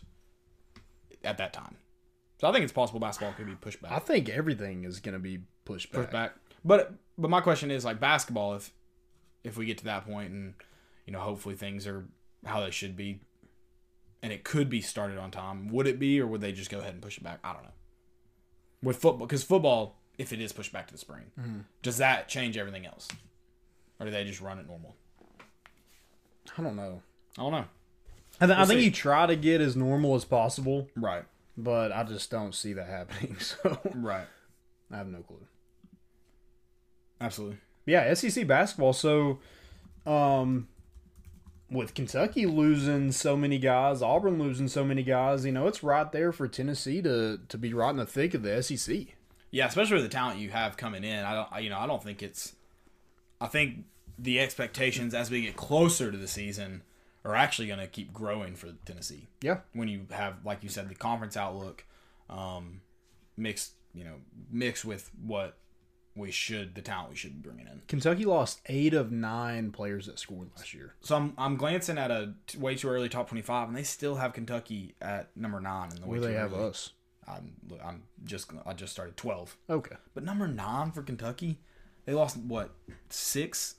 [1.22, 1.76] at that time.
[2.40, 3.92] So I think it's possible basketball could be pushed back.
[3.92, 6.00] I think everything is going to be pushed back.
[6.00, 6.34] pushed back.
[6.64, 8.72] But but my question is like basketball if
[9.44, 10.54] if we get to that point and
[11.04, 12.06] you know hopefully things are
[12.46, 13.20] how they should be
[14.22, 16.78] and it could be started on time, would it be or would they just go
[16.78, 17.38] ahead and push it back?
[17.44, 17.74] I don't know.
[18.82, 21.58] With football because football if it is pushed back to the spring, mm-hmm.
[21.82, 23.08] does that change everything else?
[24.00, 24.96] Or do they just run it normal?
[26.58, 27.02] I don't know.
[27.38, 27.64] I don't know.
[28.40, 28.84] I, th- We'll think see.
[28.86, 31.24] you try to get as normal as possible, Right.
[31.56, 33.36] but I just don't see that happening.
[33.40, 34.26] So Right.
[34.90, 35.46] I have no clue.
[37.20, 37.58] Absolutely.
[37.86, 38.92] Yeah, SEC basketball.
[38.92, 39.38] So,
[40.06, 40.68] um,
[41.70, 46.10] with Kentucky losing so many guys, Auburn losing so many guys, you know, it's right
[46.10, 49.06] there for Tennessee to to be right in the thick of the SEC.
[49.50, 51.24] Yeah, especially with the talent you have coming in.
[51.24, 52.54] I don't, I- you know, I don't think it's.
[53.40, 53.84] I think
[54.18, 56.82] the expectations as we get closer to the season
[57.24, 59.28] are actually going to keep growing for Tennessee.
[59.42, 61.84] Yeah, When you have, like you said, the conference outlook,
[62.28, 62.80] um,
[63.36, 64.16] mixed, you know,
[64.50, 65.56] mixed with what
[66.16, 67.82] we should, the talent we should be bringing in.
[67.88, 70.94] Kentucky lost eight of nine players that scored last year.
[71.00, 74.16] So I'm, I'm glancing at a t- way too early top 25, and they still
[74.16, 76.64] have Kentucky at number nine in the way Where too they have early.
[76.70, 76.90] us.
[77.28, 77.52] I'm,
[77.84, 79.56] I'm just, I just started 12.
[79.68, 81.58] Okay, But number nine for Kentucky,
[82.10, 82.70] they lost what
[83.08, 83.76] six?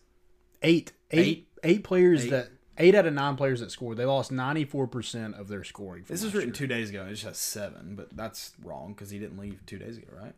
[0.63, 1.47] eight, eight, Eight?
[1.63, 2.29] eight players Eight.
[2.29, 3.97] that eight out of nine players that scored.
[3.97, 6.05] They lost ninety four percent of their scoring.
[6.07, 6.55] This was written year.
[6.55, 7.05] two days ago.
[7.05, 10.33] It just has seven, but that's wrong because he didn't leave two days ago, right?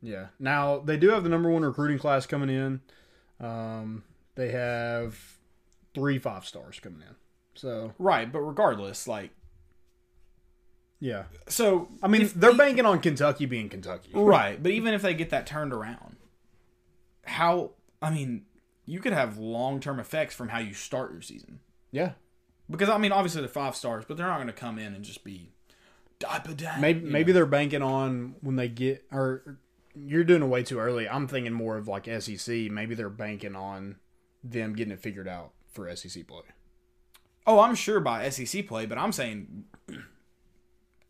[0.00, 0.26] Yeah.
[0.38, 2.80] Now they do have the number one recruiting class coming in.
[3.40, 4.04] Um,
[4.36, 5.18] they have
[5.94, 7.14] three five stars coming in.
[7.54, 9.30] So Right, but regardless, like,
[11.00, 14.10] yeah, so I mean they're they- banking on Kentucky being Kentucky.
[14.14, 16.15] right, but even if they get that turned around,
[17.26, 17.72] how?
[18.00, 18.46] I mean,
[18.84, 21.60] you could have long term effects from how you start your season.
[21.92, 22.12] Yeah,
[22.70, 25.04] Because I mean, obviously they're five stars, but they're not going to come in and
[25.04, 25.52] just be
[26.78, 27.34] maybe you maybe know?
[27.34, 29.58] they're banking on when they get or
[29.94, 31.08] you're doing it way too early.
[31.08, 32.70] I'm thinking more of like SEC.
[32.70, 33.96] Maybe they're banking on
[34.44, 36.42] them getting it figured out for SEC play.
[37.46, 39.64] Oh, I'm sure by SEC play, but I'm saying,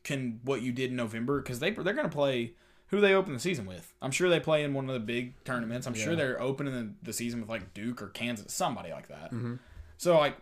[0.05, 2.55] can what you did in November because they they're going to play
[2.89, 3.93] who they open the season with.
[4.01, 5.87] I'm sure they play in one of the big tournaments.
[5.87, 9.33] I'm sure they're opening the, the season with like Duke or Kansas, somebody like that.
[9.33, 9.55] Mm-hmm.
[9.99, 10.37] So like,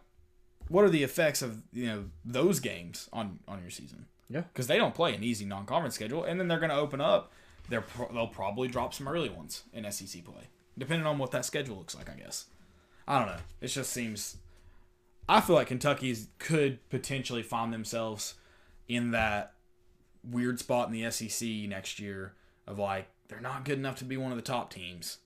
[0.68, 4.06] what are the effects of you know those games on on your season?
[4.30, 4.40] Yeah.
[4.40, 7.30] because they don't play an easy non-conference schedule, and then they're going to open up.
[7.68, 11.44] They're pro- they'll probably drop some early ones in SEC play, depending on what that
[11.44, 12.10] schedule looks like.
[12.10, 12.46] I guess.
[13.06, 13.42] I don't know.
[13.60, 14.38] It just seems.
[15.28, 18.34] I feel like Kentucky's could potentially find themselves
[18.88, 19.54] in that
[20.30, 22.34] weird spot in the SEC next year
[22.66, 25.18] of like they're not good enough to be one of the top teams.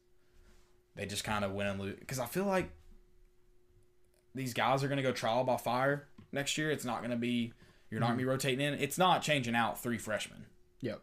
[0.96, 2.70] They just kind of win and lose because I feel like
[4.34, 6.70] these guys are going to go trial by fire next year.
[6.70, 7.52] It's not going to be
[7.90, 8.30] you're not going to be mm-hmm.
[8.30, 8.74] rotating in.
[8.74, 10.46] It's not changing out three freshmen.
[10.80, 11.00] Yep.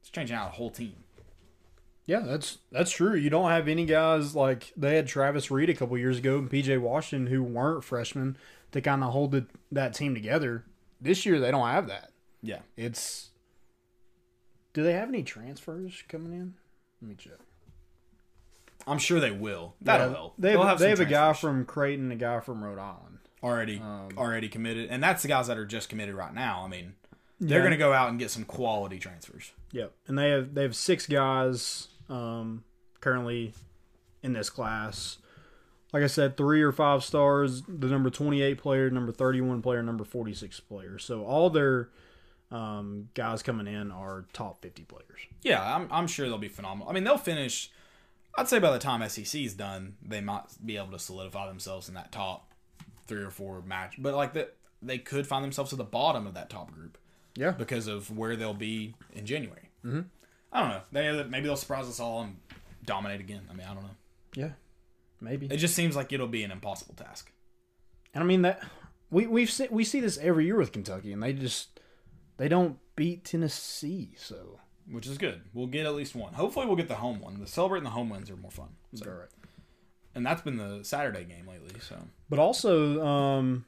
[0.00, 1.04] It's changing out a whole team.
[2.06, 3.14] Yeah, that's that's true.
[3.14, 6.50] You don't have any guys like they had Travis Reed a couple years ago and
[6.50, 8.36] PJ Washington who weren't freshmen
[8.72, 10.64] to kind of hold it, that team together.
[11.00, 12.10] This year they don't have that.
[12.42, 12.60] Yeah.
[12.76, 13.30] It's
[14.72, 16.54] do they have any transfers coming in?
[17.02, 17.38] Let me check.
[18.86, 19.74] I'm sure they will.
[19.82, 20.34] That Yeah, will.
[20.38, 23.18] They have, they have a guy from Creighton, a guy from Rhode Island.
[23.42, 26.62] already Um, already committed, and that's the guys that are just committed right now.
[26.64, 26.94] I mean,
[27.40, 27.64] they're Yeah.
[27.64, 29.52] going to go out and get some quality transfers.
[29.72, 32.64] Yep, and they have they have six guys um,
[33.00, 33.54] currently
[34.22, 35.18] in this class.
[35.92, 37.62] Like I said, three or five stars.
[37.62, 40.98] The number twenty eight player, number thirty one player, number forty six player.
[40.98, 41.88] So all their
[42.50, 45.20] um, guys coming in are top fifty players.
[45.42, 46.88] Yeah, I'm, I'm sure they'll be phenomenal.
[46.88, 47.70] I mean, they'll finish.
[48.36, 51.88] I'd say by the time SEC is done, they might be able to solidify themselves
[51.88, 52.52] in that top
[53.06, 53.96] three or four match.
[53.98, 56.96] But like that, they could find themselves at the bottom of that top group
[57.36, 59.70] Yeah, because of where they'll be in January.
[59.84, 60.02] Mm-hmm.
[60.52, 60.80] I don't know.
[60.92, 62.36] They maybe they'll surprise us all and
[62.84, 63.42] dominate again.
[63.50, 63.96] I mean, I don't know.
[64.34, 64.50] yeah.
[65.20, 65.46] maybe.
[65.46, 67.30] It just seems like it'll be an impossible task.
[68.14, 68.62] And I mean that
[69.10, 71.79] we we've se- we see this every year with Kentucky, and they just
[72.40, 74.14] they don't beat Tennessee.
[74.16, 74.58] So
[74.90, 75.42] which is good.
[75.52, 76.32] We'll get at least one.
[76.32, 77.38] Hopefully, we'll get the home one.
[77.38, 78.70] The celebrating the home wins are more fun.
[78.94, 79.08] So.
[79.10, 79.28] all right.
[80.14, 81.78] And that's been the Saturday game lately.
[81.80, 81.96] So
[82.28, 83.66] But also, um,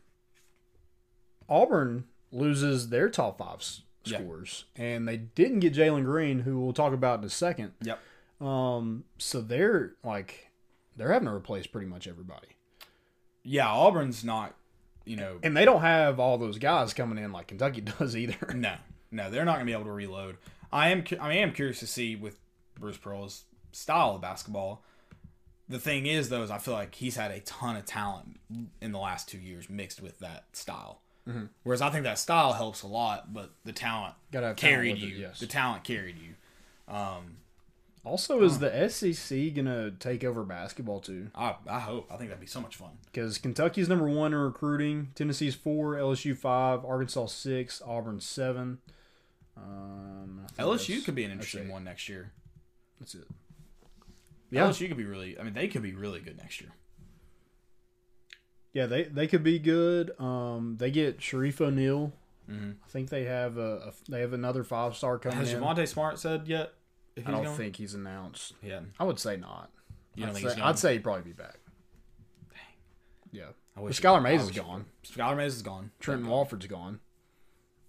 [1.49, 3.63] Auburn loses their top five
[4.05, 4.83] scores, Yeah.
[4.85, 7.73] and they didn't get Jalen Green, who we'll talk about in a second.
[7.83, 8.01] yep.
[8.41, 10.49] Um, so they're like
[10.97, 12.49] they're having to replace pretty much everybody,
[13.45, 14.57] Yeah, Auburn's not.
[15.05, 18.55] You know, and they don't have all those guys coming in like Kentucky does either.
[18.55, 18.75] no,
[19.11, 20.37] no, they're not going to be able to reload.
[20.73, 21.05] I am.
[21.21, 22.39] I am curious to see with
[22.79, 24.85] Bruce Pearl's style of basketball.
[25.69, 28.39] The thing is, though, is I feel like he's had a ton of talent
[28.81, 31.01] in the last two years mixed with that style.
[31.63, 35.07] Whereas I think that style helps a lot, but the talent have talent carried it,
[35.07, 35.15] you.
[35.15, 35.39] yes.
[35.39, 36.35] The talent carried you.
[36.93, 37.37] Um,
[38.05, 41.31] Also, is the SEC gonna take over basketball too?
[41.37, 42.11] I, I hope.
[42.11, 42.91] I think that'd be so much fun.
[43.07, 48.79] Because Kentucky's number one in recruiting, Tennessee's four, LSU five, Arkansas six, Auburn seven.
[49.57, 52.33] Um, LSU could be an interesting one next year.
[52.99, 53.27] That's it.
[54.51, 54.69] Yeah.
[54.69, 55.39] LSU could be really.
[55.39, 56.71] I mean, they could be really good next year.
[58.73, 60.19] Yeah, they they could be good.
[60.19, 62.13] Um, they get Shareef O'Neal.
[62.51, 62.77] Mhm.
[62.85, 65.55] I think they have a, a they have another five star coming Has.
[65.55, 66.73] Javonte Smart said yet?
[67.19, 67.57] I don't going?
[67.57, 68.55] think he's announced.
[68.63, 68.81] Yeah.
[68.99, 69.71] I would say not.
[70.15, 70.59] You I'd say, he's?
[70.59, 71.59] I'd say he'd probably be back.
[72.51, 72.61] Dang.
[73.33, 73.49] Yeah.
[73.77, 74.85] I wish Skylar Mays I is wish he gone.
[75.05, 75.91] Skylar Mays is gone.
[76.01, 77.01] Trendon Thank Watford's gone.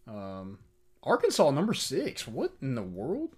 [0.07, 0.59] Um,
[1.03, 2.27] Arkansas number six.
[2.27, 3.35] What in the world?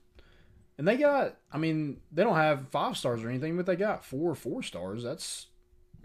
[0.78, 1.38] And they got.
[1.52, 5.04] I mean, they don't have five stars or anything, but they got four four stars.
[5.04, 5.48] That's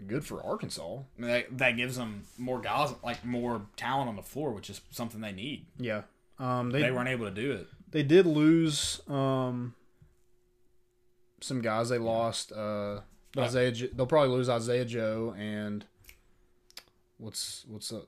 [0.07, 0.99] good for Arkansas.
[1.17, 4.69] I mean, that, that gives them more guys, like more talent on the floor, which
[4.69, 5.67] is something they need.
[5.77, 6.03] Yeah.
[6.41, 7.67] Um, they They weren't able to do it.
[7.91, 9.75] they did lose um
[11.39, 13.01] some guys they lost uh
[13.35, 13.43] Yeah.
[13.43, 15.85] Isaiah Jo- they'll probably lose Isaiah Joe and
[17.17, 18.05] what's what's the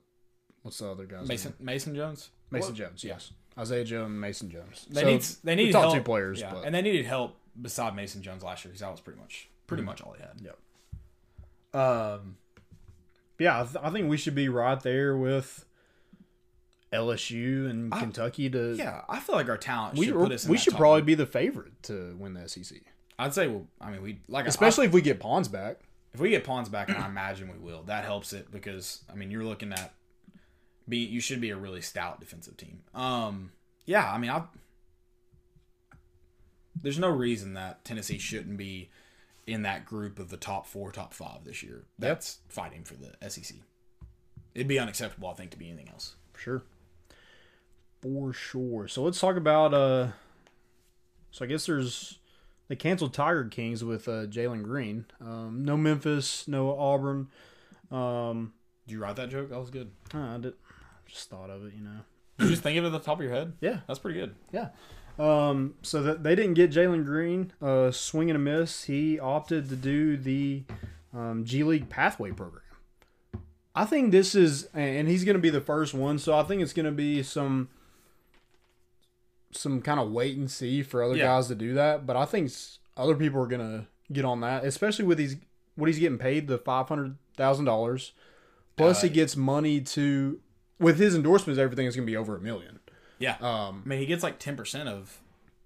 [0.64, 2.30] what's the other guys Mason Mason Jones.
[2.52, 2.78] Mason What?
[2.78, 5.96] Jones yes Isaiah Joe and Mason Jones They So, need they the need top help.
[5.96, 8.92] two players yeah, but and they needed help beside Mason Jones last year because that
[8.92, 10.42] was pretty much pretty much all he had.
[10.42, 11.80] Yep.
[11.82, 12.38] Um.
[13.40, 15.66] yeah I, th- I think we should be right there with
[16.94, 20.46] LSU and I- Kentucky to Yeah, I feel like our talent we should put us.
[20.46, 22.78] In we should probably be the favorite to win the SEC
[23.20, 23.48] I'd say.
[23.48, 25.80] Well, I mean, we like especially if we get Pons back
[26.14, 27.84] if we get Pons back, and I imagine we will.
[27.84, 29.94] That helps it because I mean, you're looking at
[30.88, 32.82] be you should be a really stout defensive team.
[32.94, 33.52] Um.
[33.86, 34.44] Yeah, I mean, I.
[36.82, 38.90] There's no reason that Tennessee shouldn't be
[39.46, 41.84] in that group of the top four, top five this year.
[42.00, 43.58] That's fighting for the SEC.
[44.54, 46.16] It'd be unacceptable, I think, to be anything else.
[46.38, 46.64] Sure.
[48.04, 48.88] For sure.
[48.88, 50.10] So let's talk about uh
[51.32, 52.20] so I guess there's
[52.68, 55.06] they canceled Tiger Kings with uh Jalen Green.
[55.20, 57.30] Um no Memphis, no Auburn.
[57.90, 58.54] Um
[58.86, 59.50] Did you write that joke?
[59.50, 59.92] That was good.
[60.14, 60.54] I did
[61.08, 62.02] just thought of it, you know.
[62.38, 63.54] Did you just think of it at the top of your head?
[63.62, 63.80] Yeah.
[63.88, 64.36] That's pretty good.
[64.52, 64.70] Yeah.
[65.18, 68.84] Um so that they didn't get Jalen Green, uh swing and a miss.
[68.84, 70.66] He opted to do the
[71.14, 72.64] um, G League Pathway program.
[73.76, 76.20] I think this is, and he's going to be the first one.
[76.20, 77.70] So I think it's going to be some,
[79.54, 81.26] some kind of wait and see for other Yeah.
[81.26, 82.06] guys to do that.
[82.06, 82.52] But I think
[82.98, 85.36] other people are going to get on that, especially with these
[85.76, 88.14] what he's getting paid the five hundred thousand dollars.
[88.78, 90.40] Plus, Uh, he gets money to
[90.80, 91.60] with his endorsements.
[91.60, 92.80] Everything is going to be over a million.
[93.20, 93.38] Yeah.
[93.40, 95.20] Um, I mean, he gets like 10% of.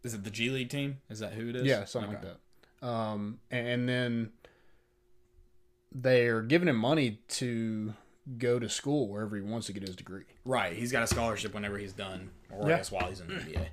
[0.04, 0.98] Is it the G League team?
[1.10, 1.64] Is that who it is?
[1.66, 2.28] Yeah, something Okay.
[2.28, 2.38] like
[2.82, 2.88] that.
[2.88, 4.32] Um, and then
[5.92, 7.94] they're giving him money to
[8.38, 10.24] go to school wherever he wants to get his degree.
[10.44, 10.74] Right.
[10.74, 12.76] He's got a scholarship whenever he's done, or Yeah.
[12.76, 13.68] I guess while he's in the NBA.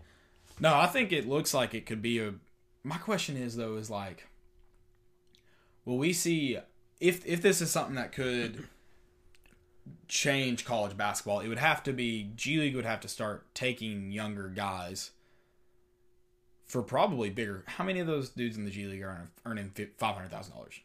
[0.60, 2.34] No, I think it looks like it could be a.
[2.84, 4.28] My question is though, is like,
[5.84, 6.58] will we see
[7.00, 8.68] if if this is something that could
[10.08, 11.40] change college basketball?
[11.40, 15.10] It would have to be G League would have to start taking younger guys
[16.66, 17.64] for probably bigger.
[17.66, 20.80] How many of those dudes in the G League are earning five hundred thousand dollars?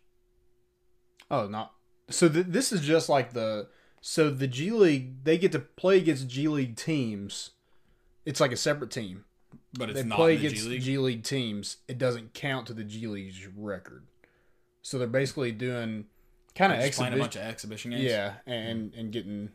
[1.30, 1.74] Oh, not
[2.10, 2.30] so.
[2.30, 3.68] Th- this is just like the
[4.02, 7.52] so the G League they get to play against G League teams.
[8.26, 9.26] It's like a separate team.
[9.74, 10.82] But it's they not play the against G League.
[10.82, 11.78] G League teams.
[11.88, 14.06] It doesn't count to the G League's record.
[14.82, 16.06] So they're basically doing
[16.56, 17.20] kind of playing a exhibition.
[17.20, 18.04] bunch of exhibition games.
[18.04, 19.50] Yeah, and and getting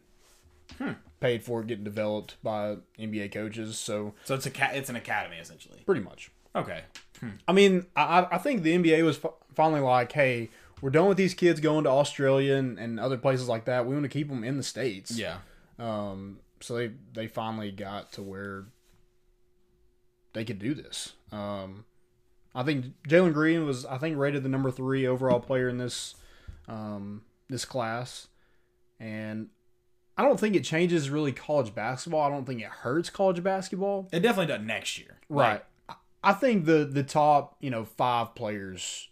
[0.79, 0.93] hmm.
[1.21, 3.79] paid for it, getting developed by NBA coaches.
[3.79, 5.81] So So it's a ca- it's an academy essentially.
[5.87, 6.31] pretty much.
[6.57, 6.83] Okay.
[7.21, 7.31] Hmm.
[7.49, 10.51] I mean, I I think the NBA was fi- finally like, hey,
[10.85, 13.87] we're done with these kids going to Australia and, and other places like that.
[13.87, 15.17] We want to keep them in the states.
[15.19, 15.39] Yeah.
[15.79, 16.41] Um.
[16.61, 18.67] So they they finally got to where
[20.35, 21.15] they could do this.
[21.33, 21.87] Um.
[22.55, 26.17] I think Jalen Green was I think rated the number three overall player in this
[26.69, 28.29] um, this class,
[29.01, 29.49] and
[30.19, 32.21] I don't think it changes really college basketball.
[32.21, 34.09] I don't think it hurts college basketball.
[34.13, 35.19] It definitely does next year.
[35.31, 35.53] Right.
[35.53, 39.09] Like, I- I think the the top you know five players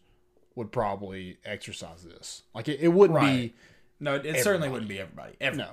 [0.54, 2.42] would probably exercise this.
[2.54, 3.52] Like it, it wouldn't Right.
[3.52, 3.54] be
[4.00, 5.34] no, it certainly wouldn't be everybody.
[5.40, 5.56] Ever.
[5.56, 5.70] no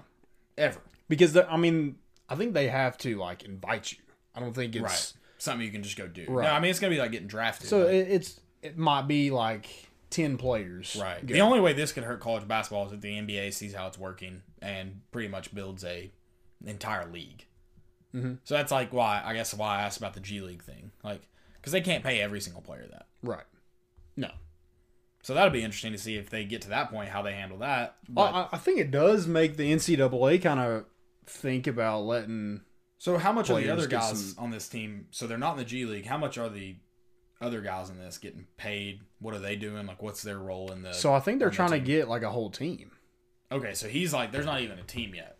[0.57, 0.79] Ever.
[1.07, 1.95] because the, I mean
[2.27, 3.97] I think they have to like invite you.
[4.35, 5.13] I don't think it's Right.
[5.37, 6.25] Something you can just go do.
[6.29, 6.43] Right.
[6.45, 7.67] No, I mean it's gonna be like getting drafted.
[7.69, 9.67] so it's it might be like
[10.09, 10.97] ten players.
[10.99, 11.25] Right.
[11.25, 11.33] go.
[11.33, 13.97] The only way this could hurt college basketball is if the NBA sees how it's
[13.97, 16.11] working and pretty much builds a
[16.65, 17.45] entire league.
[18.13, 18.39] Mhm.
[18.43, 21.21] So that's like why I guess why I asked about the G League thing, like
[21.55, 23.07] because they can't pay every single player that.
[23.23, 23.45] right.
[24.17, 24.31] No.
[25.29, 27.59] So that'll be interesting to see if they get to that point how they handle
[27.59, 27.97] that.
[28.11, 30.85] Well, But, I, I think it does make the NCAA kind of
[31.27, 32.61] think about letting.
[32.97, 35.05] so how much are the other guys some- on this team?
[35.11, 36.07] So they're not in the G League.
[36.07, 36.77] How much are the
[37.39, 39.01] other guys in this getting paid?
[39.19, 39.85] What are they doing?
[39.85, 40.93] Like what's their role in the?
[40.93, 42.89] So I think they're on the trying to get like a whole team.
[43.51, 45.37] okay, so he's like, there's not even a team yet.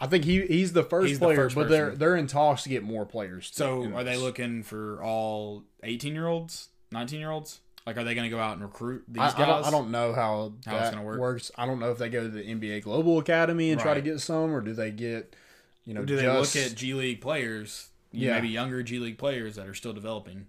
[0.00, 2.62] I think he he's the first He's the player, first but they're they're in talks
[2.62, 3.50] to get more players.
[3.52, 7.60] So are they looking for all 18 year olds, 19 year olds?
[7.88, 9.38] Like, are they going to go out and recruit these I, guys?
[9.40, 11.18] I, don't, I don't know how, How that gonna work?
[11.18, 11.50] works.
[11.56, 14.20] I don't know if they go to the NBA Global Academy and try to get
[14.20, 15.34] some, or do they get,
[15.86, 18.34] you know, Do they just, look at G League players, yeah.
[18.34, 20.46] Maybe younger G League players that are still developing?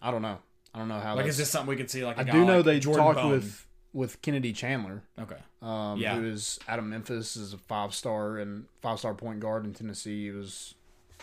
[0.00, 0.38] I don't know.
[0.74, 1.10] I don't know how.
[1.10, 2.02] Like, that's- is this something we could see?
[2.02, 3.30] Like, I I do know like they Jordan talked Bone?
[3.32, 6.14] with with Kennedy Chandler, Okay, um, Yeah.
[6.14, 9.74] who is out of Memphis, is a five star and five star point guard in
[9.74, 10.26] Tennessee.
[10.26, 10.74] He was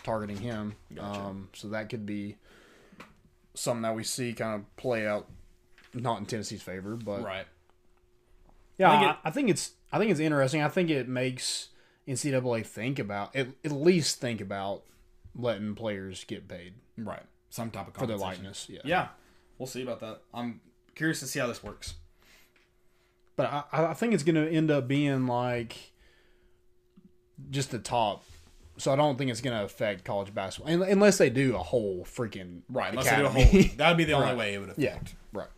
[0.04, 1.20] targeting him, Gotcha.
[1.20, 2.36] um, so that could be
[3.54, 5.26] something that we see kind of play out,
[5.94, 7.46] not in Tennessee's favor, but right.
[8.78, 10.62] Yeah, I I think think, I, think it's I think it's interesting.
[10.62, 11.68] I think it makes
[12.06, 14.82] NCAA think about at, at least think about
[15.34, 17.22] letting players get paid Right.
[17.50, 18.44] Some type of for their compensation.
[18.44, 18.66] likeness.
[18.68, 19.08] Yeah, Yeah,
[19.58, 20.20] we'll see about that.
[20.34, 20.60] I'm
[20.94, 21.94] curious to see how this works.
[23.36, 25.92] but I, I think it's going to end up being like
[27.50, 28.24] just the top.
[28.76, 32.04] So I don't think it's going to affect college basketball unless they do a whole
[32.04, 32.90] freaking Right.
[32.90, 33.44] Unless academy.
[33.44, 33.70] they do a whole.
[33.76, 34.36] That would be the only Right.
[34.36, 34.80] way it would affect.
[34.80, 34.98] yeah,
[35.32, 35.48] right.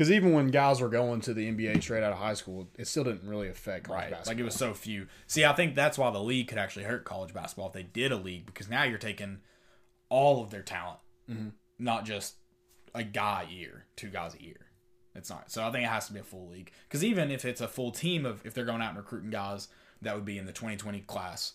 [0.00, 2.86] Because even when guys were going to the NBA straight out of high school, it
[2.88, 4.10] still didn't really affect college Right.
[4.10, 4.32] basketball.
[4.32, 5.08] Like it was so few.
[5.26, 8.10] See, I think that's why the league could actually hurt college basketball if they did
[8.10, 9.40] a league because now you're taking
[10.08, 11.48] all of their talent, Mm-hmm.
[11.78, 12.36] not just
[12.94, 14.70] a guy a year, two guys a year.
[15.14, 15.50] It's not.
[15.50, 17.68] So I think it has to be a full league because even if it's a
[17.68, 19.68] full team of if they're going out and recruiting guys
[20.00, 21.52] that would be in the 2020 class,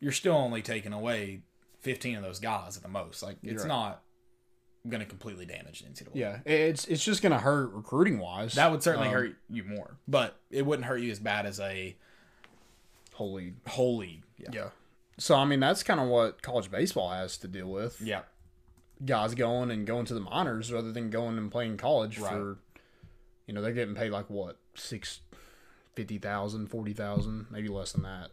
[0.00, 1.44] you're still only taking away
[1.78, 3.22] 15 of those guys at the most.
[3.22, 3.68] Like it's right.
[3.68, 4.02] not
[4.88, 6.10] going to completely damage the NCAA.
[6.14, 8.54] Yeah, it's it's just going to hurt recruiting wise.
[8.54, 11.60] That would certainly Um, hurt you more, but it wouldn't hurt you as bad as
[11.60, 11.96] a
[13.14, 14.22] holy holy.
[14.38, 14.48] Yeah.
[14.52, 14.68] Yeah.
[15.18, 18.00] So I mean that's kind of what college baseball has to deal with.
[18.00, 18.22] Yeah.
[19.04, 22.32] Guys going and going to the minors rather than going and playing college Right.
[22.32, 22.58] for
[23.46, 25.20] you know, they're getting paid like what, six
[25.94, 28.30] fifty thousand, forty thousand, maybe less than that.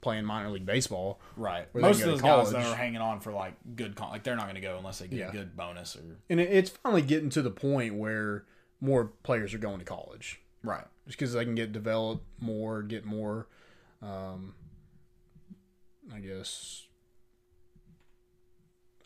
[0.00, 1.20] Playing minor league baseball.
[1.36, 1.66] Right.
[1.74, 4.44] Most of those guys that are hanging on for like good, con- like they're not
[4.44, 5.28] going to go unless they get Yeah.
[5.30, 8.44] a good bonus or And it's finally getting to the point where
[8.80, 10.40] more players are going to college.
[10.62, 10.84] right.
[11.06, 13.46] Just because they can get developed more, get more
[14.02, 14.54] um
[16.14, 16.86] I guess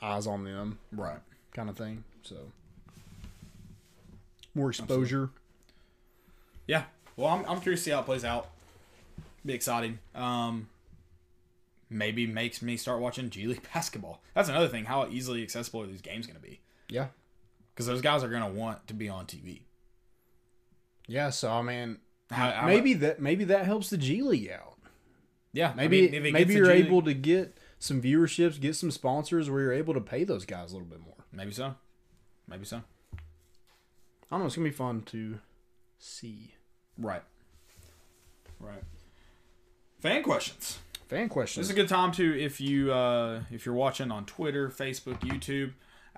[0.02, 0.78] eyes on them.
[0.92, 1.20] Right.
[1.54, 2.04] kind of thing.
[2.22, 2.36] So
[4.54, 5.30] more exposure.
[6.66, 6.84] Yeah.
[7.16, 8.48] Well, I'm, I'm curious to see how it plays out.
[9.44, 9.98] Be exciting.
[10.14, 10.68] Um,
[11.90, 14.22] maybe makes me start watching G League basketball.
[14.34, 14.84] That's another thing.
[14.86, 16.60] How easily accessible are these games going to be?
[16.88, 17.08] Yeah,
[17.74, 19.62] Because those guys are going to want to be on TV.
[21.06, 21.30] yeah.
[21.30, 21.98] So I mean,
[22.30, 24.78] how- maybe that maybe that helps the G League out.
[25.52, 25.72] yeah.
[25.76, 28.90] Maybe I mean, maybe you're the G League- able to get some viewerships, get some
[28.90, 31.14] sponsors where you're able to pay those guys a little bit more.
[31.32, 31.74] Maybe so.
[32.48, 32.78] Maybe so.
[32.78, 33.18] I
[34.30, 34.46] don't know.
[34.46, 35.38] It's gonna be fun to
[35.98, 36.54] see.
[36.98, 37.22] Right.
[38.60, 38.82] Right.
[40.00, 40.78] Fan questions.
[41.10, 44.68] Fan This is a good time to if you uh, if you're watching on Twitter,
[44.68, 45.72] Facebook, YouTube,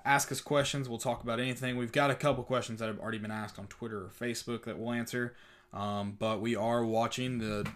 [0.05, 0.87] ask us questions.
[0.87, 1.77] We'll talk about anything.
[1.77, 4.77] We've got a couple questions that have already been asked on Twitter or Facebook that
[4.77, 5.33] we'll answer.
[5.73, 7.67] Um, but we are watching the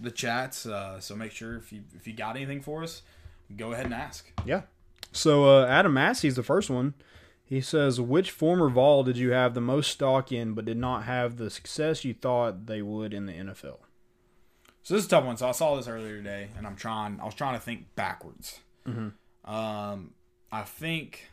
[0.00, 3.02] the chats, uh, so make sure if you if you got anything for us,
[3.56, 4.32] go ahead and ask.
[4.44, 4.62] Yeah.
[5.12, 6.94] So uh, Adam Massey's the first one.
[7.44, 11.04] He says, "Which former Vol did you have the most stock in, but did not
[11.04, 13.76] have the success you thought they would in the NFL?"
[14.82, 15.36] So this is a tough one.
[15.36, 17.20] So I saw this earlier today, and I'm trying.
[17.20, 18.58] I was trying to think backwards.
[19.44, 20.10] Um,
[20.50, 21.30] I think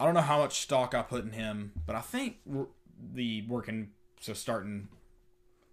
[0.00, 2.36] I don't know how much stock I put in him, but I think
[3.14, 3.90] the working
[4.20, 4.88] so starting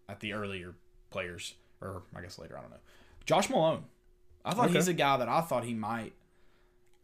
[0.07, 0.75] at the earlier
[1.09, 2.57] players, or I guess later.
[2.57, 2.77] I don't know.
[3.25, 3.85] Josh Malone.
[4.43, 4.73] I thought Okay.
[4.75, 6.13] he's a guy that I thought he might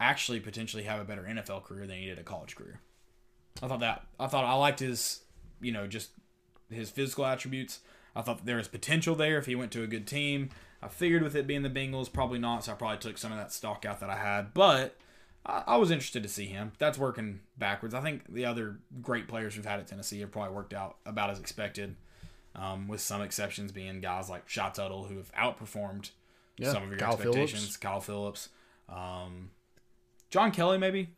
[0.00, 2.80] actually potentially have a better NFL career than he did a college career.
[3.62, 5.22] I thought that I thought I liked his,
[5.60, 6.10] you know, just
[6.70, 7.80] his physical attributes.
[8.18, 10.50] I thought there was potential there if he went to a good team.
[10.82, 13.38] I figured with it being the Bengals, probably not, so I probably took some of
[13.38, 14.52] that stock out that I had.
[14.54, 14.96] But
[15.46, 16.72] I, I was interested to see him.
[16.78, 17.94] That's working backwards.
[17.94, 21.30] I think the other great players we've had at Tennessee have probably worked out about
[21.30, 21.94] as expected,
[22.56, 26.10] um, with some exceptions being guys like Shy Tuttle who have outperformed
[26.56, 27.60] Yeah, some of your Kyle expectations.
[27.62, 27.76] Phillips.
[27.76, 28.48] Kyle Phillips,
[28.88, 29.50] um,
[30.30, 31.10] John Kelly, maybe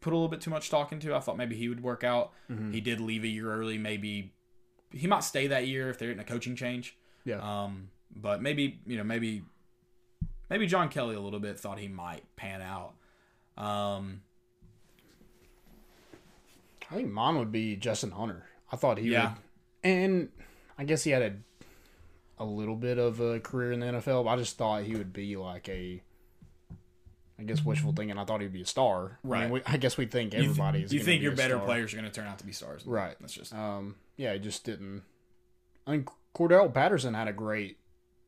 [0.00, 1.14] put a little bit too much stock into.
[1.14, 2.32] I thought maybe he would work out.
[2.50, 2.72] Mm-hmm.
[2.72, 3.76] He did leave a year early.
[3.78, 4.32] Maybe
[4.96, 6.96] he might stay that year if they're in a coaching change.
[7.24, 7.36] Yeah.
[7.64, 9.42] Um, but maybe you know maybe
[10.50, 12.94] maybe John Kelly a little bit thought he might pan out.
[13.62, 14.22] Um,
[16.90, 18.44] I think mine would be Justin Hunter.
[18.70, 19.30] I thought he Yeah.
[19.30, 19.38] would,
[19.84, 20.28] and
[20.78, 21.32] I guess he had a
[22.38, 24.24] a little bit of a career in the NFL.
[24.24, 26.02] But I just thought he would be like a,
[27.38, 28.16] I guess wishful thinking.
[28.18, 29.18] I thought he'd be a star.
[29.24, 29.42] I, Right.
[29.42, 30.92] mean, we, I guess we think you th- everybody is.
[30.92, 31.66] You gonna think be your better star.
[31.66, 33.14] players are going to turn out to be stars, Right.
[33.20, 33.52] That's just.
[33.54, 33.96] Um.
[34.16, 35.02] Yeah, he just didn't.
[35.86, 37.78] I mean, Cordarrelle Patterson had a great.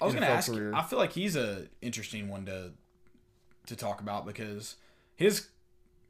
[0.01, 0.53] I was going to ask.
[0.53, 0.73] career.
[0.75, 2.73] I feel like he's a interesting one to
[3.67, 4.77] to talk about because
[5.17, 5.49] his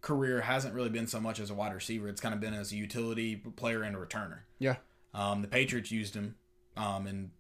[0.01, 2.09] career hasn't really been so much as a wide receiver.
[2.09, 4.41] It's kind of been as a utility player and a returner.
[4.59, 4.77] Yeah.
[5.15, 6.35] Um, the Patriots used him
[6.77, 7.31] um, in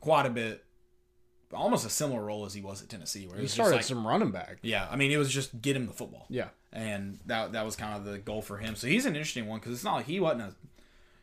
[0.00, 0.64] quite a bit,
[1.52, 4.30] almost a similar role as he was at Tennessee, where He started like, some running
[4.30, 4.58] back.
[4.62, 6.48] yeah, I mean, it was just get him the football, Yeah.
[6.72, 8.74] and that that was kind of the goal for him.
[8.76, 10.54] So he's an interesting one because it's not like he wasn't a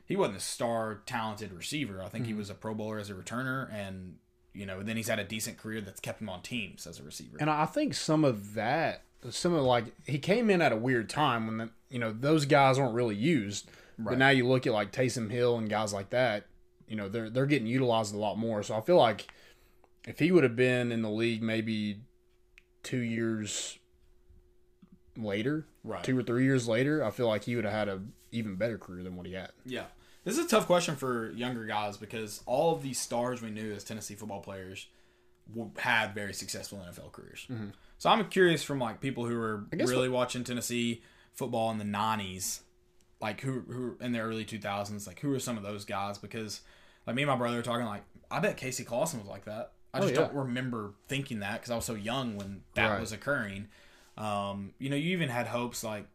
[0.06, 2.02] he wasn't a star talented receiver.
[2.04, 2.40] I think he mm-hmm.
[2.40, 4.18] was a Pro Bowler as a returner, and
[4.54, 7.04] you know, then he's had a decent career that's kept him on teams as a
[7.04, 7.38] receiver.
[7.40, 11.10] And I think some of that, some of like he came in at a weird
[11.10, 13.70] time when the, you know those guys weren't really used.
[13.98, 16.46] But now you look at like Taysom Hill and guys like that,
[16.88, 18.64] you know they're they're getting utilized a lot more.
[18.64, 19.28] So I feel like
[20.08, 22.02] if he would have been in the league maybe
[22.84, 23.78] two years
[25.18, 26.04] later, Right.
[26.04, 28.02] two or three years later, I feel like he would have had a
[28.32, 29.52] even better career than what he had.
[29.66, 29.86] Yeah.
[30.24, 33.74] This is a tough question for younger guys because all of these stars we knew
[33.74, 34.88] as Tennessee football players
[35.78, 37.46] had very successful NFL careers.
[37.52, 37.70] Mm-hmm.
[37.98, 42.62] So I'm curious from like people who were really watching Tennessee football in the 90s,
[43.20, 46.18] like who who in the early 2000s, like who are some of those guys?
[46.18, 46.62] Because
[47.06, 49.74] like me and my brother were talking like I bet Casey Clausen was like that.
[49.94, 50.22] I Oh, just yeah.
[50.22, 53.00] don't remember thinking that because I was so young when that Right.
[53.00, 53.68] was occurring.
[54.18, 56.08] Um, you know, you even had hopes like